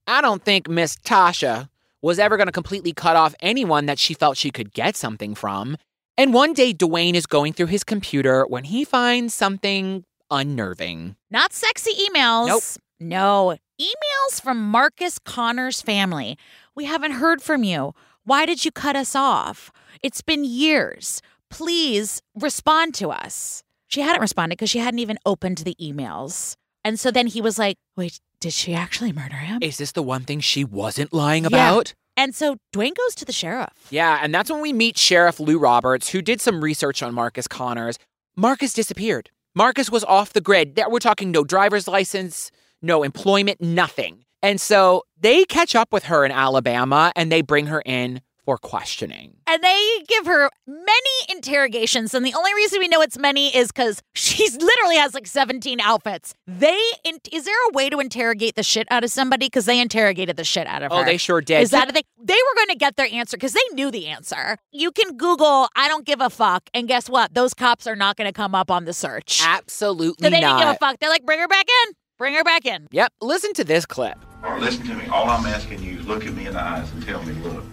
I 0.06 0.22
don't 0.22 0.44
think 0.44 0.70
Miss 0.70 0.96
Tasha 0.98 1.70
was 2.02 2.20
ever 2.20 2.38
going 2.38 2.48
to 2.48 2.52
completely 2.52 2.94
cut 2.94 3.16
off 3.16 3.34
anyone 3.40 3.88
that 3.88 3.98
she 3.98 4.14
felt 4.14 4.38
she 4.38 4.52
could 4.52 4.72
get 4.74 4.96
something 4.96 5.34
from. 5.34 5.78
And 6.18 6.34
one 6.34 6.54
day, 6.54 6.72
Dewayne 6.72 7.16
is 7.16 7.26
going 7.26 7.54
through 7.54 7.66
his 7.68 7.84
computer 7.84 8.46
when 8.48 8.66
he 8.66 8.86
finds 8.86 9.34
something 9.34 10.06
unnerving. 10.30 11.16
Not 11.32 11.52
sexy 11.52 11.92
emails. 12.08 12.48
Nope. 12.48 12.64
No. 13.00 13.58
Emails 13.82 14.42
from 14.42 14.62
Marcus 14.62 15.20
Connor's 15.20 15.82
family. 15.82 16.38
We 16.76 16.86
haven't 16.86 17.12
heard 17.14 17.42
from 17.42 17.64
you. 17.64 17.94
Why 18.26 18.46
did 18.46 18.66
you 18.66 18.72
cut 18.72 18.96
us 18.96 19.16
off? 19.16 19.72
It's 20.04 20.22
been 20.22 20.44
years. 20.44 21.22
Please 21.50 22.22
respond 22.36 22.94
to 22.96 23.10
us. 23.10 23.64
She 23.88 24.02
hadn't 24.02 24.22
responded 24.22 24.58
because 24.58 24.70
she 24.70 24.80
hadn't 24.80 25.00
even 25.00 25.18
opened 25.26 25.60
the 25.60 25.76
emails. 25.82 26.56
And 26.84 27.00
so 27.00 27.12
then 27.12 27.28
he 27.28 27.40
was 27.40 27.58
like, 27.58 27.78
wait, 27.96 28.20
did 28.40 28.52
she 28.54 28.74
actually 28.74 29.14
murder 29.14 29.36
him? 29.38 29.60
Is 29.62 29.78
this 29.78 29.94
the 29.94 30.04
one 30.04 30.24
thing 30.24 30.40
she 30.42 30.64
wasn't 30.66 31.14
lying 31.14 31.44
Yeah. 31.44 31.48
about? 31.48 31.94
And 32.18 32.34
so 32.36 32.58
Dewayne 32.74 32.96
goes 32.96 33.16
to 33.16 33.26
the 33.26 33.32
sheriff. 33.34 33.74
Yeah, 33.90 34.20
and 34.22 34.34
that's 34.34 34.50
when 34.50 34.62
we 34.62 34.72
meet 34.74 34.98
Sheriff 34.98 35.40
Lou 35.40 35.58
Roberts, 35.58 36.10
who 36.10 36.22
did 36.22 36.40
some 36.42 36.64
research 36.64 37.04
on 37.04 37.14
Marcus 37.14 37.48
Connors. 37.48 37.98
Marcus 38.36 38.74
disappeared. 38.74 39.30
Marcus 39.54 39.90
was 39.90 40.04
off 40.06 40.34
the 40.34 40.42
grid. 40.42 40.80
We're 40.90 41.00
talking 41.00 41.32
no 41.32 41.44
driver's 41.44 41.88
license, 41.88 42.52
no 42.82 43.04
employment, 43.04 43.62
nothing. 43.62 44.24
And 44.42 44.60
so 44.62 45.04
they 45.26 45.44
catch 45.44 45.74
up 45.74 45.92
with 45.92 46.04
her 46.04 46.24
in 46.24 46.32
Alabama 46.32 47.12
and 47.16 47.32
they 47.32 47.42
bring 47.42 47.66
her 47.66 47.82
in 47.84 48.22
for 48.46 48.60
questioning. 48.60 49.38
And 49.48 49.64
they 49.64 50.04
give 50.08 50.28
her 50.28 50.52
many 50.68 51.10
interrogations. 51.30 52.14
And 52.14 52.24
the 52.24 52.36
only 52.36 52.54
reason 52.54 52.78
we 52.78 52.88
know 52.88 53.02
it's 53.02 53.18
many 53.18 53.48
is 53.48 53.70
because 53.70 54.04
she 54.14 54.48
literally 54.60 54.98
has 54.98 55.16
like 55.16 55.26
17 55.26 55.80
outfits. 55.80 56.36
They, 56.46 56.80
in- 57.04 57.18
is 57.32 57.46
there 57.46 57.56
a 57.70 57.74
way 57.74 57.90
to 57.90 58.00
interrogate 58.00 58.54
the 58.54 58.62
shit 58.62 58.88
out 58.92 59.04
of 59.04 59.10
somebody? 59.10 59.48
Because 59.48 59.66
they 59.66 59.80
interrogated 59.82 60.38
the 60.38 60.44
shit 60.44 60.68
out 60.68 60.84
of 60.84 60.92
oh, 60.92 60.98
her. 60.98 61.02
Oh, 61.02 61.06
they 61.06 61.18
sure 61.18 61.42
did. 61.42 61.64
Is 61.64 61.72
that 61.72 61.90
a 61.90 61.92
thing? 61.92 62.04
They 62.24 62.34
were 62.36 62.56
going 62.56 62.70
to 62.70 62.78
get 62.78 62.96
their 62.96 63.08
answer 63.12 63.36
because 63.36 63.54
they 63.54 63.74
knew 63.74 63.90
the 63.90 64.06
answer. 64.06 64.58
You 64.72 64.92
can 64.92 65.18
Google, 65.18 65.70
I 65.76 65.88
don't 65.88 66.06
give 66.06 66.22
a 66.22 66.30
fuck. 66.30 66.70
And 66.76 66.88
guess 66.88 67.10
what? 67.10 67.34
Those 67.34 67.56
cops 67.56 67.88
are 67.88 67.96
not 67.96 68.16
going 68.16 68.28
to 68.28 68.34
come 68.34 68.54
up 68.54 68.70
on 68.70 68.86
the 68.86 68.94
search. 68.94 69.42
Absolutely 69.44 70.24
So 70.24 70.30
they 70.30 70.40
not. 70.42 70.60
didn't 70.60 70.68
give 70.68 70.76
a 70.76 70.78
fuck. 70.78 71.00
They're 71.00 71.10
like, 71.10 71.26
bring 71.26 71.40
her 71.40 71.48
back 71.48 71.66
in. 71.88 71.96
Bring 72.18 72.34
her 72.36 72.44
back 72.44 72.66
in. 72.66 72.88
Yep, 72.92 73.12
listen 73.22 73.54
to 73.54 73.64
this 73.66 73.86
clip. 73.86 74.18
Listen 74.60 74.86
to 74.88 74.94
me. 74.94 75.06
All 75.08 75.30
I'm 75.30 75.46
asking 75.46 75.84
you 75.84 76.00
is 76.00 76.08
look 76.08 76.26
at 76.26 76.34
me 76.34 76.46
in 76.48 76.54
the 76.54 76.62
eyes 76.62 76.90
and 76.94 77.04
tell 77.06 77.22
me, 77.24 77.34
look, 77.44 77.64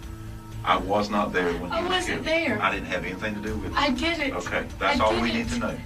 I 0.65 0.75
was 0.77 1.09
not 1.09 1.31
there 1.31 1.53
when 1.53 1.71
I 1.71 1.79
you 1.81 1.87
wasn't 1.87 2.23
killed. 2.23 2.25
there. 2.25 2.61
I 2.61 2.71
didn't 2.73 2.87
have 2.87 3.05
anything 3.05 3.35
to 3.35 3.41
do 3.41 3.55
with 3.55 3.71
it. 3.71 3.77
I 3.77 3.91
did 3.91 4.19
it. 4.19 4.33
Okay, 4.33 4.65
that's 4.79 4.99
I 4.99 5.03
all 5.05 5.21
we 5.21 5.29
it. 5.29 5.33
need 5.35 5.49
to 5.49 5.59
know. 5.59 5.77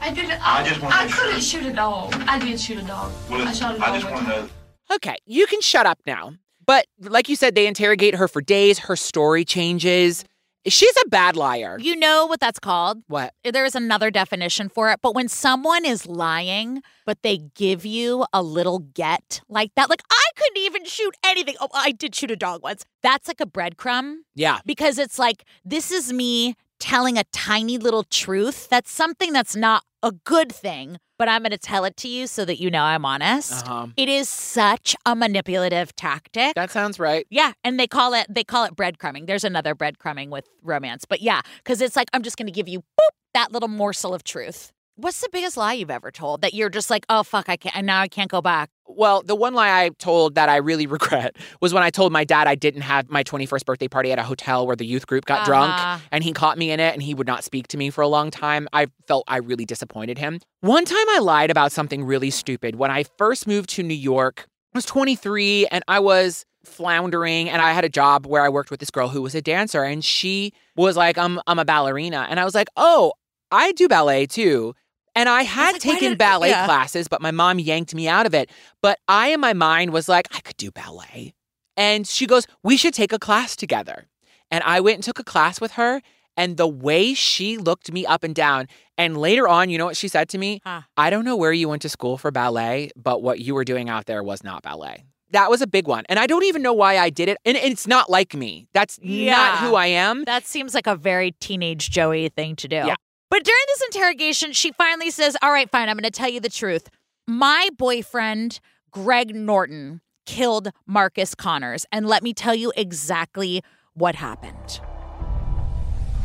I 0.00 0.12
did 0.14 0.30
it. 0.30 0.38
I 0.42 0.66
just 0.66 0.80
wanna 0.80 0.94
I 0.94 1.08
couldn't 1.08 1.40
shoot 1.42 1.66
a 1.66 1.72
dog. 1.72 2.14
I 2.26 2.38
did 2.38 2.58
shoot 2.58 2.78
a 2.78 2.82
dog. 2.86 3.12
Well, 3.28 3.46
I 3.46 3.52
shot 3.52 3.74
a 3.74 3.78
dog. 3.78 3.88
I 3.88 3.98
just 3.98 4.10
want 4.10 4.24
to 4.26 4.30
know. 4.30 4.48
Okay, 4.94 5.16
you 5.26 5.46
can 5.46 5.60
shut 5.60 5.84
up 5.86 5.98
now. 6.06 6.32
But 6.64 6.86
like 7.00 7.28
you 7.28 7.36
said, 7.36 7.54
they 7.54 7.66
interrogate 7.66 8.14
her 8.14 8.28
for 8.28 8.40
days. 8.40 8.78
Her 8.78 8.96
story 8.96 9.44
changes. 9.44 10.24
She's 10.68 10.94
a 11.04 11.08
bad 11.08 11.36
liar. 11.36 11.76
You 11.80 11.96
know 11.96 12.26
what 12.26 12.40
that's 12.40 12.58
called? 12.58 13.02
What? 13.08 13.34
There 13.44 13.64
is 13.64 13.74
another 13.74 14.10
definition 14.10 14.68
for 14.68 14.90
it. 14.90 15.00
But 15.02 15.14
when 15.14 15.28
someone 15.28 15.84
is 15.84 16.06
lying, 16.06 16.82
but 17.06 17.22
they 17.22 17.38
give 17.54 17.84
you 17.86 18.24
a 18.32 18.42
little 18.42 18.78
get 18.80 19.40
like 19.48 19.74
that, 19.76 19.88
like 19.90 20.02
I 20.10 20.24
couldn't 20.36 20.58
even 20.62 20.84
shoot 20.84 21.14
anything. 21.24 21.56
Oh, 21.60 21.68
I 21.74 21.92
did 21.92 22.14
shoot 22.14 22.30
a 22.30 22.36
dog 22.36 22.62
once. 22.62 22.84
That's 23.02 23.28
like 23.28 23.40
a 23.40 23.46
breadcrumb 23.46 24.18
Yeah. 24.34 24.58
because 24.66 24.98
it's 24.98 25.18
like, 25.18 25.44
this 25.64 25.90
is 25.90 26.12
me 26.12 26.54
telling 26.78 27.18
a 27.18 27.24
tiny 27.32 27.78
little 27.78 28.04
truth. 28.04 28.68
That's 28.68 28.90
something 28.90 29.32
that's 29.32 29.56
not 29.56 29.84
a 30.02 30.12
good 30.12 30.52
thing, 30.52 30.98
but 31.18 31.28
I'm 31.28 31.42
going 31.42 31.50
to 31.50 31.58
tell 31.58 31.84
it 31.84 31.96
to 31.98 32.08
you 32.08 32.26
so 32.26 32.44
that 32.44 32.60
you 32.60 32.70
know 32.70 32.82
I'm 32.82 33.04
honest. 33.04 33.66
Uh-huh. 33.66 33.88
It 33.96 34.08
is 34.08 34.28
such 34.28 34.96
a 35.04 35.14
manipulative 35.14 35.94
tactic. 35.96 36.54
That 36.54 36.70
sounds 36.70 36.98
right. 36.98 37.26
Yeah, 37.30 37.52
and 37.64 37.78
they 37.78 37.86
call 37.86 38.14
it 38.14 38.26
they 38.28 38.44
call 38.44 38.64
it 38.64 38.76
breadcrumbing. 38.76 39.26
There's 39.26 39.44
another 39.44 39.74
breadcrumbing 39.74 40.30
with 40.30 40.48
romance, 40.62 41.04
but 41.04 41.20
yeah, 41.20 41.42
because 41.58 41.80
it's 41.80 41.96
like 41.96 42.08
I'm 42.12 42.22
just 42.22 42.36
going 42.36 42.46
to 42.46 42.52
give 42.52 42.68
you 42.68 42.80
boop 42.80 43.14
that 43.34 43.52
little 43.52 43.68
morsel 43.68 44.14
of 44.14 44.24
truth. 44.24 44.72
What's 44.96 45.20
the 45.20 45.28
biggest 45.30 45.56
lie 45.56 45.74
you've 45.74 45.90
ever 45.90 46.10
told 46.10 46.40
that 46.40 46.54
you're 46.54 46.70
just 46.70 46.90
like, 46.90 47.06
oh 47.08 47.22
fuck, 47.22 47.48
I 47.48 47.56
can't, 47.56 47.76
and 47.76 47.86
now 47.86 48.00
I 48.00 48.08
can't 48.08 48.30
go 48.30 48.42
back? 48.42 48.70
Well, 48.88 49.22
the 49.22 49.36
one 49.36 49.54
lie 49.54 49.82
I 49.84 49.90
told 49.90 50.34
that 50.36 50.48
I 50.48 50.56
really 50.56 50.86
regret 50.96 51.36
was 51.60 51.72
when 51.74 51.82
I 51.82 51.90
told 51.90 52.12
my 52.12 52.24
dad 52.24 52.46
I 52.48 52.54
didn't 52.54 52.80
have 52.82 53.08
my 53.10 53.22
21st 53.22 53.64
birthday 53.64 53.88
party 53.88 54.10
at 54.12 54.18
a 54.18 54.22
hotel 54.22 54.66
where 54.66 54.76
the 54.76 54.86
youth 54.86 55.06
group 55.06 55.24
got 55.26 55.40
Uh-huh. 55.40 55.46
drunk 55.46 56.02
and 56.10 56.24
he 56.24 56.32
caught 56.32 56.58
me 56.58 56.70
in 56.70 56.80
it 56.80 56.94
and 56.94 57.02
he 57.02 57.14
would 57.14 57.26
not 57.26 57.44
speak 57.44 57.68
to 57.68 57.76
me 57.76 57.90
for 57.90 58.00
a 58.02 58.08
long 58.08 58.30
time. 58.30 58.66
I 58.72 58.86
felt 59.06 59.24
I 59.28 59.36
really 59.36 59.64
disappointed 59.64 60.18
him. 60.18 60.40
One 60.62 60.84
time 60.84 61.08
I 61.10 61.18
lied 61.20 61.50
about 61.50 61.70
something 61.70 62.02
really 62.04 62.30
stupid. 62.30 62.76
When 62.76 62.90
I 62.90 63.04
first 63.18 63.46
moved 63.46 63.68
to 63.70 63.82
New 63.82 63.94
York, 63.94 64.46
I 64.74 64.78
was 64.78 64.84
23 64.86 65.66
and 65.68 65.84
I 65.86 66.00
was 66.00 66.44
floundering 66.64 67.48
and 67.50 67.60
I 67.62 67.72
had 67.72 67.84
a 67.84 67.88
job 67.88 68.26
where 68.26 68.42
I 68.44 68.48
worked 68.48 68.70
with 68.70 68.80
this 68.80 68.90
girl 68.90 69.08
who 69.08 69.22
was 69.22 69.34
a 69.34 69.42
dancer 69.42 69.82
and 69.82 70.04
she 70.04 70.52
was 70.76 70.96
like, 70.96 71.18
I'm, 71.18 71.40
I'm 71.46 71.58
a 71.58 71.64
ballerina. 71.64 72.26
And 72.30 72.38
I 72.40 72.44
was 72.44 72.54
like, 72.54 72.68
oh, 72.76 73.12
I 73.50 73.72
do 73.72 73.88
ballet 73.88 74.26
too. 74.26 74.74
And 75.18 75.28
I 75.28 75.42
had 75.42 75.72
like, 75.72 75.82
taken 75.82 76.10
did- 76.10 76.18
ballet 76.18 76.50
yeah. 76.50 76.64
classes, 76.64 77.08
but 77.08 77.20
my 77.20 77.32
mom 77.32 77.58
yanked 77.58 77.92
me 77.92 78.06
out 78.06 78.24
of 78.24 78.34
it. 78.34 78.50
But 78.80 79.00
I, 79.08 79.30
in 79.32 79.40
my 79.40 79.52
mind, 79.52 79.92
was 79.92 80.08
like, 80.08 80.28
I 80.32 80.38
could 80.38 80.56
do 80.56 80.70
ballet. 80.70 81.34
And 81.76 82.06
she 82.06 82.24
goes, 82.24 82.46
We 82.62 82.76
should 82.76 82.94
take 82.94 83.12
a 83.12 83.18
class 83.18 83.56
together. 83.56 84.06
And 84.48 84.62
I 84.64 84.78
went 84.78 84.94
and 84.94 85.04
took 85.04 85.18
a 85.18 85.24
class 85.24 85.60
with 85.60 85.72
her. 85.72 86.02
And 86.36 86.56
the 86.56 86.68
way 86.68 87.14
she 87.14 87.58
looked 87.58 87.90
me 87.90 88.06
up 88.06 88.22
and 88.22 88.32
down, 88.32 88.68
and 88.96 89.16
later 89.16 89.48
on, 89.48 89.70
you 89.70 89.76
know 89.76 89.86
what 89.86 89.96
she 89.96 90.06
said 90.06 90.28
to 90.28 90.38
me? 90.38 90.60
Huh. 90.64 90.82
I 90.96 91.10
don't 91.10 91.24
know 91.24 91.34
where 91.34 91.52
you 91.52 91.68
went 91.68 91.82
to 91.82 91.88
school 91.88 92.16
for 92.16 92.30
ballet, 92.30 92.92
but 92.94 93.20
what 93.20 93.40
you 93.40 93.56
were 93.56 93.64
doing 93.64 93.88
out 93.88 94.06
there 94.06 94.22
was 94.22 94.44
not 94.44 94.62
ballet. 94.62 95.04
That 95.32 95.50
was 95.50 95.62
a 95.62 95.66
big 95.66 95.88
one. 95.88 96.04
And 96.08 96.20
I 96.20 96.28
don't 96.28 96.44
even 96.44 96.62
know 96.62 96.72
why 96.72 96.96
I 96.96 97.10
did 97.10 97.28
it. 97.28 97.38
And 97.44 97.56
it's 97.56 97.88
not 97.88 98.08
like 98.08 98.34
me. 98.34 98.68
That's 98.72 99.00
not 99.02 99.58
who 99.58 99.74
I 99.74 99.86
am. 99.86 100.24
That 100.26 100.46
seems 100.46 100.74
like 100.74 100.86
a 100.86 100.94
very 100.94 101.32
teenage 101.40 101.90
Joey 101.90 102.28
thing 102.28 102.54
to 102.54 102.68
do. 102.68 102.76
Yeah. 102.76 102.94
But 103.30 103.44
during 103.44 103.64
this 103.68 103.82
interrogation, 103.82 104.52
she 104.52 104.72
finally 104.72 105.10
says, 105.10 105.36
All 105.42 105.52
right, 105.52 105.70
fine, 105.70 105.88
I'm 105.88 105.96
going 105.96 106.04
to 106.04 106.10
tell 106.10 106.30
you 106.30 106.40
the 106.40 106.48
truth. 106.48 106.88
My 107.26 107.68
boyfriend, 107.76 108.60
Greg 108.90 109.36
Morton, 109.36 110.00
killed 110.24 110.70
Marcus 110.86 111.34
Connors. 111.34 111.84
And 111.92 112.06
let 112.06 112.22
me 112.22 112.32
tell 112.32 112.54
you 112.54 112.72
exactly 112.76 113.62
what 113.94 114.14
happened. 114.14 114.80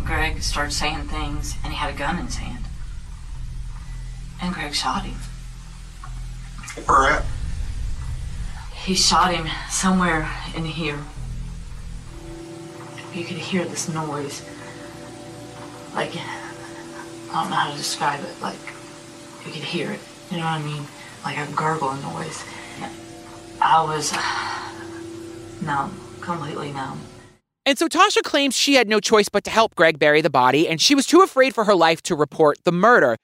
Greg 0.05 0.41
started 0.41 0.71
saying 0.71 1.07
things, 1.07 1.55
and 1.63 1.73
he 1.73 1.79
had 1.79 1.93
a 1.93 1.97
gun 1.97 2.19
in 2.19 2.25
his 2.25 2.35
hand. 2.35 2.65
And 4.41 4.53
Greg 4.53 4.73
shot 4.73 5.03
him. 5.03 5.15
Where 6.85 7.11
at? 7.11 7.25
He 8.73 8.95
shot 8.95 9.33
him 9.33 9.47
somewhere 9.69 10.29
in 10.55 10.65
here. 10.65 10.99
You 13.13 13.23
could 13.23 13.37
hear 13.37 13.63
this 13.63 13.87
noise. 13.87 14.43
Like, 15.93 16.11
I 17.33 17.41
don't 17.41 17.49
know 17.49 17.55
how 17.55 17.71
to 17.71 17.77
describe 17.77 18.23
it. 18.23 18.41
Like, 18.41 18.59
you 19.45 19.51
could 19.51 19.63
hear 19.63 19.91
it. 19.91 19.99
You 20.29 20.37
know 20.37 20.43
what 20.43 20.51
I 20.51 20.61
mean? 20.61 20.83
Like 21.25 21.37
a 21.37 21.51
gurgling 21.53 22.01
noise. 22.03 22.43
I 23.59 23.83
was 23.83 24.13
numb, 25.61 25.99
completely 26.21 26.71
numb. 26.71 27.01
And 27.65 27.77
so 27.77 27.87
Tasha 27.87 28.21
claims 28.21 28.55
she 28.55 28.75
had 28.75 28.87
no 28.87 28.99
choice 28.99 29.29
but 29.29 29.43
to 29.45 29.49
help 29.49 29.73
Greg 29.73 29.97
bury 29.97 30.21
the 30.21 30.29
body, 30.29 30.67
and 30.67 30.79
she 30.79 30.93
was 30.93 31.07
too 31.07 31.21
afraid 31.21 31.55
for 31.55 31.63
her 31.63 31.73
life 31.73 32.03
to 32.03 32.15
report 32.15 32.59
the 32.65 32.71
murder. 32.71 33.15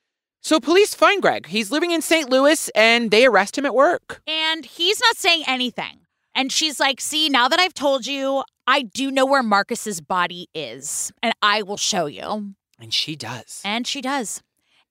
So 0.41 0.59
police 0.59 0.95
find 0.95 1.21
Greg. 1.21 1.47
He's 1.47 1.69
living 1.69 1.91
in 1.91 2.01
St. 2.01 2.29
Louis, 2.29 2.69
and 2.73 3.11
they 3.11 3.25
arrest 3.25 3.57
him 3.57 3.65
at 3.65 3.75
work. 3.75 4.21
And 4.25 4.65
he's 4.65 4.99
not 5.01 5.17
saying 5.17 5.43
anything. 5.45 5.99
And 6.33 6.51
she's 6.51 6.79
like, 6.79 7.01
See, 7.01 7.29
now 7.29 7.47
that 7.47 7.59
I've 7.59 7.73
told 7.73 8.07
you, 8.07 8.43
I 8.65 8.83
do 8.83 9.11
know 9.11 9.25
where 9.25 9.43
Marcus's 9.43 9.99
body 9.99 10.47
is, 10.53 11.11
and 11.21 11.33
I 11.41 11.61
will 11.61 11.77
show 11.77 12.05
you. 12.05 12.55
And 12.79 12.93
she 12.93 13.15
does. 13.15 13.61
And 13.65 13.85
she 13.85 14.01
does. 14.01 14.41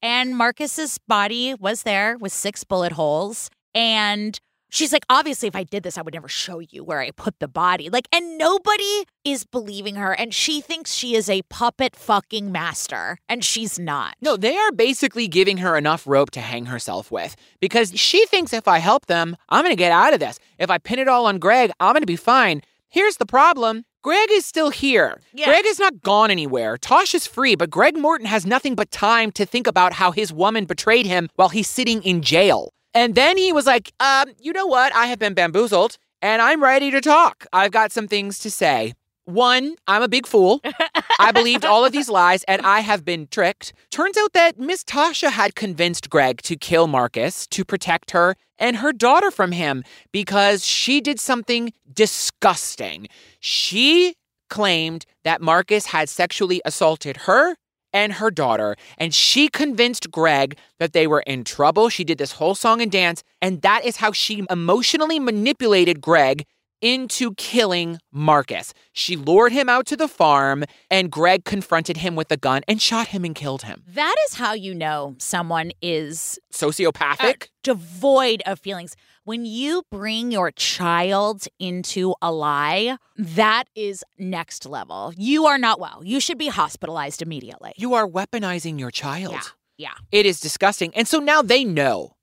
And 0.03 0.37
Marcus's 0.37 0.99
body 0.99 1.55
was 1.55 1.83
there 1.83 2.17
with 2.19 2.33
six 2.33 2.63
bullet 2.65 2.93
holes. 2.93 3.51
And 3.75 4.39
she's 4.71 4.93
like, 4.93 5.05
obviously, 5.11 5.49
if 5.49 5.57
I 5.57 5.65
did 5.65 5.83
this, 5.83 5.99
I 5.99 6.03
would 6.03 6.15
never 6.15 6.29
show 6.29 6.61
you 6.61 6.85
where 6.85 7.01
I 7.01 7.11
put 7.11 7.41
the 7.41 7.49
body. 7.49 7.91
Like, 7.91 8.07
and 8.13 8.39
nobody 8.39 9.05
is 9.25 9.45
believing 9.45 9.97
her. 9.97 10.13
And 10.13 10.33
she 10.33 10.61
thinks 10.61 10.93
she 10.93 11.15
is 11.15 11.29
a 11.29 11.43
puppet 11.43 11.97
fucking 11.97 12.53
master. 12.53 13.19
And 13.29 13.45
she's 13.45 13.79
not. 13.79 14.15
No, 14.21 14.37
they 14.37 14.57
are 14.57 14.73
basically 14.73 15.27
giving 15.27 15.59
her 15.59 15.77
enough 15.77 16.07
rope 16.07 16.31
to 16.33 16.41
hang 16.41 16.67
herself 16.67 17.11
with 17.11 17.35
because 17.61 17.99
she 17.99 18.25
thinks 18.27 18.53
if 18.53 18.69
I 18.69 18.79
help 18.79 19.07
them, 19.07 19.37
I'm 19.49 19.65
going 19.65 19.73
to 19.73 19.77
get 19.77 19.93
out 19.93 20.15
of 20.15 20.21
this. 20.21 20.39
If 20.59 20.71
I 20.71 20.79
pin 20.79 20.99
it 20.99 21.09
all 21.09 21.27
on 21.27 21.39
Greg, 21.39 21.73
I'm 21.81 21.95
going 21.95 22.03
to 22.03 22.07
be 22.07 22.17
fine. 22.17 22.63
Here's 22.89 23.17
the 23.17 23.27
problem. 23.27 23.85
Greg 24.09 24.31
is 24.33 24.47
still 24.47 24.71
here. 24.71 25.21
Yeah. 25.35 25.45
Greg 25.45 25.67
is 25.67 25.79
not 25.79 26.01
gone 26.01 26.31
anywhere. 26.31 26.79
Tosh 26.79 27.15
is 27.15 27.27
free, 27.27 27.55
but 27.57 27.69
Greg 27.69 27.95
Morton 27.95 28.27
has 28.27 28.47
nothing 28.47 28.75
but 28.75 28.91
time 28.91 29.31
to 29.33 29.45
think 29.45 29.67
about 29.67 29.93
how 29.93 30.13
his 30.13 30.33
woman 30.33 30.65
betrayed 30.65 31.05
him 31.05 31.29
while 31.37 31.51
he's 31.51 31.69
sitting 31.69 32.03
in 32.03 32.23
jail. 32.23 32.73
And 32.95 33.15
then 33.15 33.37
he 33.37 33.53
was 33.53 33.67
like, 33.67 33.93
um, 34.01 34.31
you 34.41 34.55
know 34.55 34.67
what? 34.67 34.95
I 34.95 35.09
have 35.09 35.19
been 35.19 35.35
bamboozled 35.35 35.99
and 36.23 36.41
I'm 36.41 36.63
ready 36.63 36.91
to 36.91 37.03
talk. 37.03 37.45
I've 37.53 37.71
got 37.71 37.93
some 37.93 38.09
things 38.09 38.39
to 38.39 38.51
say. 38.51 38.95
One, 39.29 39.77
I'm 39.87 40.01
a 40.01 40.09
big 40.09 40.27
fool. 40.27 40.63
I 41.19 41.33
believed 41.33 41.67
all 41.67 41.85
of 41.85 41.93
these 41.93 42.09
lies 42.09 42.45
and 42.45 42.63
I 42.63 42.81
have 42.81 43.05
been 43.05 43.27
tricked. 43.31 43.75
Turns 43.91 44.17
out 44.17 44.33
that 44.33 44.59
Miss 44.59 44.83
Tasha 44.83 45.31
had 45.31 45.55
convinced 45.55 46.09
Greg 46.09 46.41
to 46.43 46.57
kill 46.57 46.87
Marcus 46.87 47.47
to 47.49 47.63
protect 47.63 48.13
her 48.13 48.37
and 48.59 48.79
her 48.79 48.91
daughter 48.91 49.31
from 49.31 49.53
him 49.53 49.85
because 50.13 50.65
she 50.65 51.03
did 51.03 51.21
something 51.21 51.75
disgusting. 51.93 53.07
She 53.39 54.15
claimed 54.49 55.05
that 55.25 55.43
Marcus 55.43 55.85
had 55.85 56.09
sexually 56.09 56.63
assaulted 56.65 57.19
her 57.29 57.55
and 57.93 58.15
her 58.15 58.31
daughter, 58.31 58.77
and 58.97 59.15
she 59.15 59.49
convinced 59.49 60.11
Greg 60.11 60.57
that 60.79 60.95
they 60.95 61.07
were 61.07 61.23
in 61.27 61.45
trouble. 61.45 61.91
She 61.91 62.05
did 62.05 62.17
this 62.17 62.33
whole 62.33 62.55
song 62.55 62.81
and 62.81 62.91
dance, 62.91 63.23
and 63.43 63.61
that 63.61 63.85
is 63.85 63.97
how 63.97 64.13
she 64.13 64.45
emotionally 64.49 65.19
manipulated 65.19 66.01
Greg 66.01 66.47
into 66.81 67.35
killing 67.35 67.99
Marcus. 68.13 68.73
She 68.93 69.17
lured 69.17 69.53
him 69.53 69.69
out 69.69 69.87
to 69.87 69.97
the 69.97 70.09
farm, 70.09 70.65
and 70.91 71.11
Greg 71.11 71.45
confronted 71.45 71.99
him 71.99 72.17
with 72.17 72.31
a 72.31 72.37
gun 72.37 72.63
and 72.69 72.81
shot 72.81 73.09
him 73.09 73.25
and 73.25 73.35
killed 73.35 73.63
him. 73.63 73.83
That 73.87 74.15
is 74.27 74.35
how 74.35 74.53
you 74.53 74.75
know 74.75 75.17
someone 75.19 75.73
is 75.83 76.39
Sociopathic? 76.53 77.43
uh, 77.43 77.47
devoid 77.63 78.43
of 78.47 78.61
feelings. 78.61 78.97
When 79.25 79.45
you 79.45 79.83
bring 79.91 80.33
your 80.33 80.51
child 80.53 81.47
into 81.59 82.15
a 82.23 82.33
lie, 82.33 82.97
that 83.17 83.65
is 83.75 84.03
next 84.19 84.65
level. 84.65 85.13
You 85.17 85.45
are 85.47 85.59
not 85.59 85.79
well. 85.79 86.01
You 86.03 86.19
should 86.19 86.39
be 86.39 86.49
hospitalized 86.49 87.21
immediately. 87.21 87.73
You 87.77 87.93
are 87.95 88.09
weaponizing 88.09 88.79
your 88.81 88.91
child. 88.91 89.35
Yeah. 89.35 89.41
Yeah. 89.77 89.95
It 90.11 90.27
is 90.27 90.41
disgusting. 90.41 90.95
And 90.95 91.07
so 91.07 91.19
now 91.19 91.43
they 91.43 91.63
know. 91.63 92.15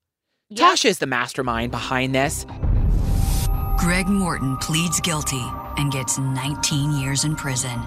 Yep. 0.49 0.59
Tasha 0.59 0.85
is 0.85 0.99
the 0.99 1.07
mastermind 1.07 1.71
behind 1.71 2.13
this. 2.13 2.45
Greg 3.77 4.07
Morton 4.07 4.55
pleads 4.57 5.01
guilty 5.01 5.45
and 5.77 5.91
gets 5.91 6.17
19 6.17 6.91
years 6.91 7.25
in 7.25 7.35
prison. 7.35 7.77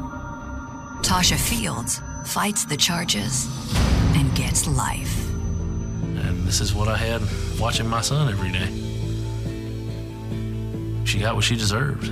Tasha 1.03 1.36
Fields 1.36 2.03
fights 2.24 2.66
the 2.66 2.76
charges 2.76 3.49
and 4.14 4.32
gets 4.34 4.66
life. 4.66 5.28
And 6.03 6.47
this 6.47 6.61
is 6.61 6.74
what 6.74 6.89
I 6.89 6.97
had 6.97 7.22
watching 7.59 7.89
my 7.89 8.03
son 8.03 8.30
every 8.30 8.53
day. 8.53 8.68
She 11.07 11.20
got 11.20 11.34
what 11.34 11.45
she 11.45 11.57
deserved. 11.57 12.11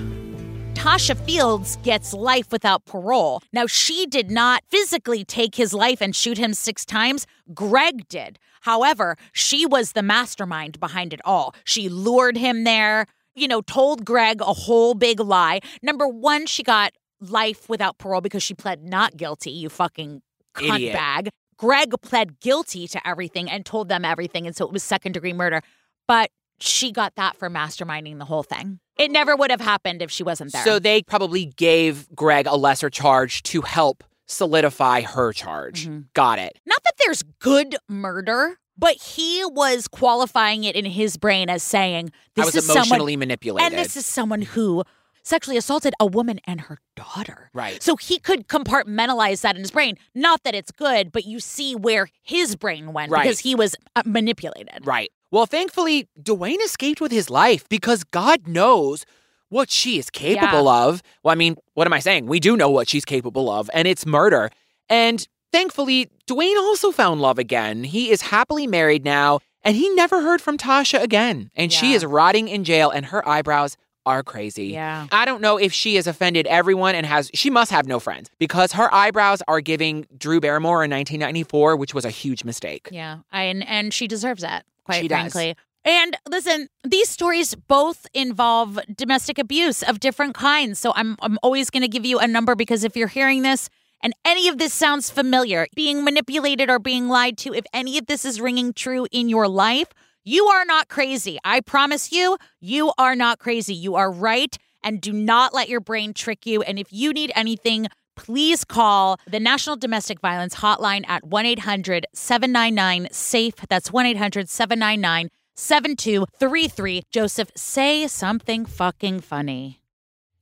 Tasha 0.75 1.17
Fields 1.17 1.77
gets 1.83 2.15
life 2.15 2.53
without 2.53 2.85
parole. 2.87 3.43
Now, 3.53 3.67
she 3.67 4.07
did 4.07 4.31
not 4.31 4.63
physically 4.69 5.25
take 5.25 5.57
his 5.57 5.75
life 5.75 6.01
and 6.01 6.15
shoot 6.15 6.39
him 6.39 6.55
six 6.55 6.85
times. 6.85 7.27
Greg 7.53 8.09
did. 8.09 8.39
However, 8.61 9.17
she 9.33 9.67
was 9.67 9.93
the 9.93 10.03
mastermind 10.03 10.81
behind 10.81 11.13
it 11.13 11.21
all. 11.25 11.55
She 11.65 11.89
lured 11.89 12.37
him 12.37 12.65
there, 12.65 13.07
you 13.37 13.47
know, 13.47 13.61
told 13.61 14.05
Greg 14.05 14.41
a 14.41 14.53
whole 14.53 14.95
big 14.95 15.21
lie. 15.21 15.61
Number 15.83 16.09
one, 16.09 16.47
she 16.47 16.63
got 16.63 16.93
life 17.21 17.69
without 17.69 17.99
parole 17.99 18.21
because 18.21 18.43
she 18.43 18.55
pled 18.55 18.83
not 18.83 19.17
guilty, 19.17 19.51
you 19.51 19.69
fucking 19.69 20.23
cunt 20.55 20.77
Idiot. 20.77 20.95
bag. 20.95 21.29
Greg 21.59 21.95
pled 22.03 22.41
guilty 22.41 22.87
to 22.89 23.09
everything 23.09 23.49
and 23.49 23.65
told 23.65 23.89
them 23.89 24.05
everything. 24.05 24.47
And 24.47 24.57
so 24.57 24.67
it 24.67 24.73
was 24.73 24.83
second 24.83 25.13
degree 25.13 25.33
murder. 25.33 25.63
But 26.09 26.31
she 26.61 26.93
got 26.93 27.15
that 27.17 27.37
for 27.37 27.49
masterminding 27.49 28.19
the 28.19 28.25
whole 28.25 28.43
thing. 28.43 28.81
It 28.99 29.11
never 29.11 29.37
would 29.37 29.51
have 29.51 29.61
happened 29.61 30.03
if 30.03 30.11
she 30.11 30.23
wasn't 30.23 30.53
there. 30.53 30.65
So 30.65 30.79
they 30.79 31.03
probably 31.03 31.47
gave 31.47 32.09
Greg 32.15 32.47
a 32.47 32.57
lesser 32.57 32.91
charge 32.91 33.43
to 33.45 33.61
help 33.63 34.05
solidify 34.27 35.03
her 35.03 35.33
charge. 35.33 35.87
Mm-hmm. 35.87 36.01
Got 36.15 36.39
it. 36.39 36.59
Not 36.67 36.83
that 36.85 36.95
there's 37.05 37.23
good 37.41 37.77
murder, 37.89 38.59
but 38.79 38.97
he 38.97 39.45
was 39.47 39.89
qualifying 39.89 40.65
it 40.65 40.77
in 40.77 40.85
his 40.85 41.17
brain 41.17 41.49
as 41.51 41.63
saying 41.63 42.11
this 42.35 42.45
I 42.45 42.47
was 42.47 42.55
is 42.57 42.71
emotionally 42.71 43.13
someone, 43.13 43.19
manipulated. 43.21 43.73
and 43.73 43.79
this 43.79 43.97
is 43.97 44.07
someone 44.07 44.43
who 44.43 44.83
sexually 45.23 45.57
assaulted 45.57 45.93
a 45.99 46.07
woman 46.07 46.39
and 46.47 46.61
her 46.63 46.79
daughter. 46.95 47.51
Right. 47.53 47.83
So 47.83 47.97
he 47.97 48.19
could 48.21 48.47
compartmentalize 48.47 49.41
that 49.41 49.57
in 49.57 49.63
his 49.63 49.73
brain. 49.73 49.97
Not 50.15 50.45
that 50.45 50.55
it's 50.55 50.71
good, 50.71 51.11
but 51.11 51.25
you 51.25 51.41
see 51.41 51.75
where 51.75 52.09
his 52.23 52.55
brain 52.55 52.93
went 52.93 53.11
Right. 53.11 53.23
because 53.25 53.41
he 53.41 53.55
was 53.57 53.75
uh, 53.97 54.03
manipulated. 54.07 54.87
Right. 54.87 55.11
Well, 55.33 55.47
thankfully, 55.47 56.09
Dewayne 56.21 56.61
escaped 56.65 57.01
with 57.01 57.11
his 57.11 57.29
life 57.29 57.69
because 57.69 58.05
God 58.05 58.47
knows 58.47 59.05
what 59.49 59.71
she 59.71 59.99
is 59.99 60.11
capable 60.11 60.69
of. 60.69 61.03
Well, 61.25 61.33
I 61.33 61.35
mean, 61.35 61.57
what 61.75 61.87
am 61.89 61.93
I 61.93 61.99
saying? 61.99 62.27
We 62.27 62.39
do 62.39 62.57
know 62.57 62.71
what 62.71 62.89
she's 62.89 63.05
capable 63.05 63.51
of, 63.51 63.69
and 63.75 63.89
it's 63.89 64.07
murder. 64.07 64.51
And 64.89 65.27
thankfully, 65.53 66.11
Dewayne 66.27 66.57
also 66.57 66.91
found 66.93 67.21
love 67.21 67.39
again. 67.39 67.85
He 67.85 68.11
is 68.11 68.23
happily 68.23 68.67
married 68.67 69.05
now, 69.05 69.41
and 69.63 69.77
he 69.77 69.89
never 69.91 70.23
heard 70.23 70.41
from 70.41 70.59
Tasha 70.59 71.03
again. 71.03 71.51
And 71.55 71.73
she 71.73 71.93
is 71.95 72.05
rotting 72.05 72.49
in 72.49 72.65
jail, 72.65 72.91
and 72.91 73.07
her 73.07 73.27
eyebrows 73.29 73.77
are 74.05 74.23
crazy. 74.23 74.69
Yeah. 74.69 75.09
I 75.11 75.25
don't 75.25 75.41
know 75.41 75.57
if 75.57 75.73
she 75.73 75.97
has 75.97 76.07
offended 76.07 76.47
everyone 76.47 76.95
and 76.95 77.05
has, 77.05 77.29
she 77.35 77.51
must 77.51 77.73
have 77.73 77.89
no 77.89 77.99
friends 77.99 78.31
because 78.39 78.73
her 78.73 78.93
eyebrows 78.95 79.43
are 79.49 79.61
giving 79.61 80.07
Drew 80.17 80.41
Barrymore 80.41 80.85
in 80.85 80.91
1994, 80.93 81.75
which 81.77 81.93
was 81.93 82.05
a 82.05 82.11
huge 82.11 82.45
mistake. 82.45 82.89
Yeah, 82.93 83.19
I, 83.33 83.43
and 83.43 83.67
and 83.67 83.93
she 83.93 84.07
deserves 84.07 84.43
that, 84.43 84.65
quite 84.85 85.01
She 85.01 85.09
does. 85.09 85.33
frankly. 85.33 85.57
And 85.85 86.17
listen, 86.29 86.69
these 86.85 87.09
stories 87.09 87.55
both 87.55 88.07
involve 88.15 88.79
domestic 88.97 89.39
abuse 89.39 89.83
of 89.83 89.99
different 90.01 90.35
kinds. 90.35 90.79
So 90.79 90.93
I'm 90.95 91.17
I'm 91.21 91.39
always 91.43 91.71
going 91.71 91.83
to 91.83 91.89
give 91.89 92.05
you 92.05 92.19
a 92.21 92.27
number 92.29 92.55
because 92.55 92.85
if 92.85 92.97
you're 92.97 93.09
hearing 93.09 93.43
this 93.43 93.69
and 94.03 94.15
any 94.25 94.49
of 94.49 94.59
this 94.59 94.75
sounds 94.75 95.11
familiar, 95.11 95.67
being 95.75 96.05
manipulated 96.05 96.71
or 96.71 96.79
being 96.79 97.09
lied 97.09 97.39
to, 97.39 97.55
if 97.55 97.65
any 97.73 97.99
of 97.99 98.07
this 98.07 98.25
is 98.25 98.41
ringing 98.41 98.73
true 98.73 99.07
in 99.11 99.29
your 99.29 99.49
life, 99.49 99.89
you 100.25 100.47
are 100.47 100.65
not 100.65 100.89
crazy. 100.89 101.39
I 101.45 101.61
promise 101.61 102.13
you, 102.13 102.37
you 102.61 102.93
are 102.99 103.15
not 103.15 103.39
crazy. 103.39 103.75
You 103.75 103.95
are 103.95 104.11
right 104.11 104.57
and 104.83 105.01
do 105.01 105.13
not 105.13 105.55
let 105.55 105.69
your 105.69 105.81
brain 105.81 106.13
trick 106.15 106.47
you. 106.47 106.63
And 106.63 106.79
if 106.79 106.93
you 106.93 107.13
need 107.13 107.33
anything, 107.35 107.87
please 108.17 108.65
call 108.65 109.21
the 109.27 109.41
National 109.41 109.77
Domestic 109.77 110.21
Violence 110.21 110.57
Hotline 110.57 111.05
at 111.09 111.25
1 111.25 111.47
800 111.47 112.07
799 112.13 113.09
SAFE. 113.13 113.67
That's 113.69 113.93
1 113.93 114.07
800 114.07 114.49
799 114.49 115.31
7233. 115.55 117.03
Joseph, 117.11 117.51
say 117.57 118.07
something 118.07 118.67
fucking 118.67 119.21
funny. 119.21 119.81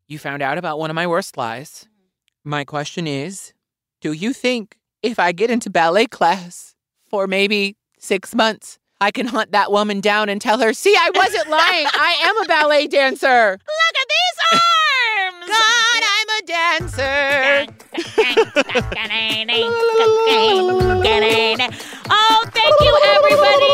You 0.07 0.19
found 0.19 0.43
out 0.43 0.59
about 0.59 0.79
one 0.79 0.91
of 0.91 0.95
my 0.95 1.07
worst 1.07 1.37
lies. 1.37 1.89
My 2.47 2.65
question 2.65 3.07
is 3.07 3.55
Do 4.03 4.13
you 4.13 4.35
think 4.35 4.77
if 5.03 5.19
I 5.19 5.33
get 5.33 5.51
into 5.51 5.71
ballet 5.71 6.07
class 6.07 6.75
for 7.09 7.27
maybe 7.27 7.77
six 7.99 8.35
months, 8.35 8.79
I 9.01 9.11
can 9.11 9.27
hunt 9.27 9.53
that 9.53 9.73
woman 9.73 10.01
down 10.01 10.29
and 10.29 10.41
tell 10.41 10.59
her, 10.59 10.75
see, 10.75 10.95
I 10.95 11.11
wasn't 11.15 11.49
lying. 11.49 11.87
I 11.93 12.17
am 12.23 12.43
a 12.43 12.47
ballet 12.47 12.87
dancer. 12.87 13.59
Look 13.59 13.97
at 14.01 14.09
these 14.15 14.61
arms! 14.61 15.47
God, 15.49 16.03
I'm 16.15 16.29
a 16.29 16.47
dancer. 16.47 17.85
Oh, 22.11 22.45
thank 22.53 22.75
you, 22.81 22.99
everybody. 23.05 23.73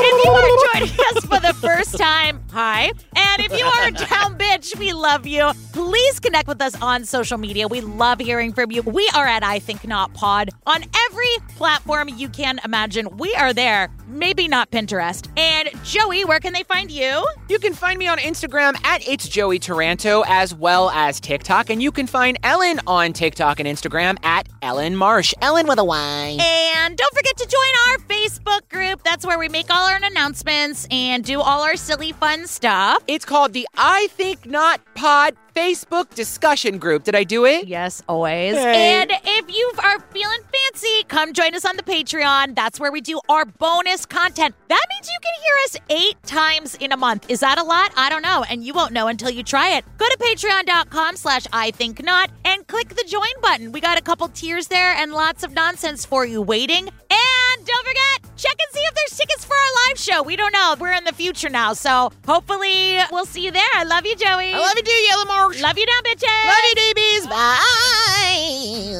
If 0.00 0.24
you 0.24 0.30
are 0.30 0.72
joining 0.72 1.00
us 1.16 1.24
for 1.24 1.40
the 1.40 1.54
first 1.60 1.96
time, 1.98 2.40
hi. 2.52 2.92
And 3.16 3.42
if 3.42 3.58
you 3.58 3.64
are 3.64 3.88
a 3.88 3.92
down 3.92 4.38
bitch, 4.38 4.78
we 4.78 4.92
love 4.92 5.26
you. 5.26 5.50
Please 5.72 6.20
connect 6.20 6.48
with 6.48 6.60
us 6.60 6.80
on 6.82 7.04
social 7.04 7.38
media. 7.38 7.66
We 7.68 7.80
love 7.80 8.20
hearing 8.20 8.52
from 8.52 8.70
you. 8.70 8.82
We 8.82 9.08
are 9.14 9.26
at 9.26 9.42
I 9.42 9.58
Think 9.58 9.86
Not 9.86 10.12
Pod 10.14 10.50
on 10.66 10.84
every 11.08 11.26
platform 11.56 12.08
you 12.08 12.28
can 12.28 12.60
imagine. 12.64 13.16
We 13.16 13.34
are 13.34 13.52
there. 13.52 13.88
Maybe 14.08 14.48
not 14.48 14.70
Pinterest. 14.70 15.28
And 15.38 15.70
Joey, 15.84 16.24
where 16.24 16.40
can 16.40 16.52
they 16.52 16.62
find 16.62 16.90
you? 16.90 17.26
You 17.48 17.58
can 17.58 17.74
find 17.74 17.98
me 17.98 18.08
on 18.08 18.18
Instagram 18.18 18.74
at 18.84 19.06
It's 19.06 19.28
Joey 19.28 19.58
Taranto 19.58 20.22
as 20.26 20.54
well 20.54 20.90
as 20.90 21.20
TikTok. 21.20 21.70
And 21.70 21.82
you 21.82 21.92
can 21.92 22.06
find 22.06 22.40
Ellyn 22.42 22.80
on 22.86 23.12
TikTok 23.12 23.60
and 23.60 23.68
Instagram 23.68 24.16
at 24.24 24.48
Ellyn 24.62 24.94
Marsh. 24.94 25.34
Ellyn 25.42 25.68
with 25.68 25.78
a 25.78 25.84
Y. 25.84 26.38
And 26.40 26.96
don't 26.96 27.14
forget 27.14 27.36
to 27.38 27.46
join 27.46 27.88
our 27.88 27.98
Facebook 28.08 28.68
group. 28.68 29.04
That's 29.04 29.24
where 29.24 29.38
we 29.38 29.48
make 29.48 29.70
all 29.70 29.88
our 29.88 30.00
announcements 30.02 30.88
and 30.90 31.22
do 31.22 31.40
all 31.40 31.62
our 31.62 31.76
silly 31.76 32.10
fun 32.10 32.48
stuff. 32.48 33.02
It's 33.06 33.24
called 33.24 33.52
the 33.52 33.68
I 33.76 34.08
Think 34.08 34.44
Not 34.44 34.80
Pod 34.96 35.36
Facebook 35.54 36.14
discussion 36.14 36.78
group. 36.78 37.04
Did 37.04 37.14
I 37.14 37.24
do 37.24 37.44
it? 37.44 37.66
Yes, 37.66 38.02
always. 38.08 38.56
Hey. 38.56 39.00
And 39.00 39.12
if 39.24 39.56
you 39.56 39.72
are 39.82 40.00
feeling 40.10 40.38
fancy, 40.52 41.04
come 41.08 41.32
join 41.32 41.54
us 41.54 41.64
on 41.64 41.76
the 41.76 41.82
Patreon. 41.82 42.54
That's 42.54 42.78
where 42.80 42.90
we 42.90 43.00
do 43.00 43.20
our 43.28 43.44
bonus 43.44 44.04
content. 44.06 44.54
That 44.68 44.84
means 44.90 45.08
you 45.08 45.18
can 45.22 45.32
hear 45.42 45.54
us 45.64 45.76
eight 45.90 46.22
times 46.24 46.74
in 46.76 46.92
a 46.92 46.96
month. 46.96 47.26
Is 47.28 47.40
that 47.40 47.58
a 47.58 47.64
lot? 47.64 47.92
I 47.96 48.08
don't 48.08 48.22
know. 48.22 48.44
And 48.48 48.64
you 48.64 48.74
won't 48.74 48.92
know 48.92 49.06
until 49.08 49.30
you 49.30 49.42
try 49.42 49.76
it. 49.76 49.84
Go 49.96 50.08
to 50.08 50.18
patreon.com 50.18 51.16
slash 51.16 51.46
I 51.52 51.70
think 51.70 52.02
not 52.02 52.30
and 52.44 52.66
click 52.66 52.90
the 52.90 53.04
join 53.08 53.22
button. 53.40 53.70
We 53.72 53.80
got 53.80 53.98
a 53.98 54.02
couple 54.02 54.28
tiers 54.28 54.68
there 54.68 54.92
and 54.92 55.12
lots 55.12 55.42
of 55.44 55.54
nonsense 55.54 56.04
for 56.04 56.24
you 56.24 56.42
waiting. 56.42 56.88
And 56.88 57.27
don't 57.64 57.86
forget, 57.86 58.22
check 58.36 58.52
and 58.52 58.72
see 58.74 58.80
if 58.80 58.94
there's 58.94 59.16
tickets 59.18 59.44
for 59.44 59.54
our 59.54 59.72
live 59.88 59.98
show. 59.98 60.22
We 60.22 60.36
don't 60.36 60.52
know. 60.52 60.76
We're 60.78 60.92
in 60.92 61.04
the 61.04 61.12
future 61.12 61.48
now. 61.48 61.72
So 61.72 62.12
hopefully 62.26 62.98
we'll 63.10 63.26
see 63.26 63.44
you 63.44 63.50
there. 63.50 63.62
I 63.74 63.84
love 63.84 64.06
you, 64.06 64.14
Joey. 64.16 64.52
I 64.54 64.58
love 64.58 64.74
you 64.76 64.82
too, 64.82 65.08
Ellyn 65.12 65.26
Marsh. 65.28 65.60
Love 65.60 65.78
you 65.78 65.86
down, 65.86 66.02
bitches. 66.02 66.46
Love 66.46 66.64
you, 66.64 66.74
DBs. 66.94 67.28
Bye. 67.28 68.94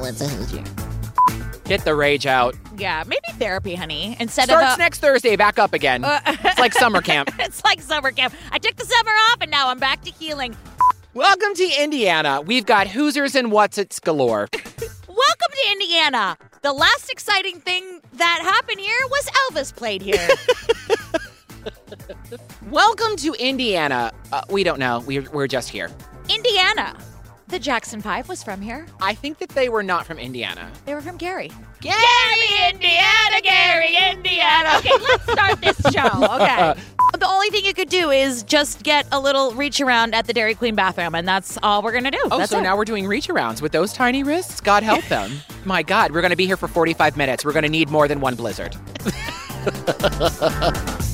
What's 0.00 0.22
up? 0.22 1.64
Get 1.64 1.84
the 1.84 1.94
rage 1.94 2.26
out. 2.26 2.54
Yeah, 2.76 3.04
maybe 3.06 3.22
therapy, 3.38 3.74
honey. 3.74 4.16
Instead 4.18 4.44
Starts 4.44 4.72
of 4.72 4.78
a, 4.78 4.80
next 4.82 4.98
Thursday, 4.98 5.36
back 5.36 5.58
up 5.58 5.72
again. 5.72 6.04
Uh, 6.04 6.20
it's 6.26 6.58
like 6.58 6.72
summer 6.74 7.00
camp. 7.00 7.30
it's 7.38 7.64
like 7.64 7.80
summer 7.80 8.10
camp. 8.10 8.34
I 8.50 8.58
took 8.58 8.76
the 8.76 8.84
summer 8.84 9.12
off 9.30 9.40
and 9.40 9.50
now 9.50 9.68
I'm 9.68 9.78
back 9.78 10.02
to 10.02 10.10
healing. 10.10 10.56
Welcome 11.14 11.54
to 11.54 11.70
Indiana. 11.82 12.40
We've 12.40 12.66
got 12.66 12.88
Hoosiers 12.88 13.34
and 13.34 13.52
What's 13.52 13.78
It's 13.78 14.00
galore. 14.00 14.48
Welcome 15.28 15.56
to 15.64 15.72
Indiana. 15.72 16.36
The 16.62 16.72
last 16.72 17.10
exciting 17.10 17.60
thing 17.60 18.00
that 18.14 18.40
happened 18.42 18.80
here 18.80 18.96
was 19.08 19.26
Elvis 19.26 19.74
played 19.74 20.02
here. 20.02 20.28
Welcome 22.70 23.16
to 23.16 23.34
Indiana. 23.34 24.12
Uh, 24.32 24.42
we 24.50 24.64
don't 24.64 24.78
know. 24.80 25.00
We're, 25.06 25.28
we're 25.30 25.46
just 25.46 25.68
here. 25.68 25.90
Indiana. 26.28 26.96
The 27.48 27.58
Jackson 27.58 28.00
Five 28.00 28.28
was 28.28 28.42
from 28.42 28.60
here. 28.62 28.86
I 29.00 29.14
think 29.14 29.38
that 29.38 29.50
they 29.50 29.68
were 29.68 29.82
not 29.82 30.06
from 30.06 30.18
Indiana. 30.18 30.70
They 30.86 30.94
were 30.94 31.02
from 31.02 31.18
Gary. 31.18 31.52
Gary, 31.82 32.70
Indiana, 32.70 33.40
Gary, 33.42 33.96
Indiana. 34.10 34.78
Okay, 34.78 34.92
let's 35.02 35.24
start 35.24 35.60
this 35.60 35.76
show. 35.92 36.36
Okay. 36.36 36.74
the 37.18 37.28
only 37.28 37.50
thing 37.50 37.64
you 37.64 37.74
could 37.74 37.88
do 37.88 38.10
is 38.10 38.42
just 38.42 38.82
get 38.82 39.06
a 39.12 39.20
little 39.20 39.52
reach 39.52 39.80
around 39.80 40.14
at 40.14 40.26
the 40.26 40.32
Dairy 40.32 40.54
Queen 40.54 40.74
bathroom, 40.74 41.14
and 41.14 41.26
that's 41.26 41.58
all 41.62 41.82
we're 41.82 41.92
gonna 41.92 42.10
do. 42.10 42.20
Oh, 42.30 42.38
that's 42.38 42.50
so 42.50 42.58
it. 42.58 42.62
now 42.62 42.76
we're 42.76 42.84
doing 42.84 43.06
reach 43.06 43.28
arounds 43.28 43.60
with 43.60 43.72
those 43.72 43.92
tiny 43.92 44.22
wrists? 44.22 44.60
God 44.60 44.82
help 44.82 45.04
them. 45.06 45.30
My 45.64 45.82
God, 45.82 46.12
we're 46.12 46.22
going 46.22 46.30
to 46.30 46.36
be 46.36 46.46
here 46.46 46.56
for 46.56 46.68
45 46.68 47.16
minutes. 47.16 47.44
We're 47.44 47.52
going 47.52 47.62
to 47.62 47.68
need 47.68 47.88
more 47.88 48.08
than 48.08 48.20
one 48.20 48.34
blizzard. 48.34 48.76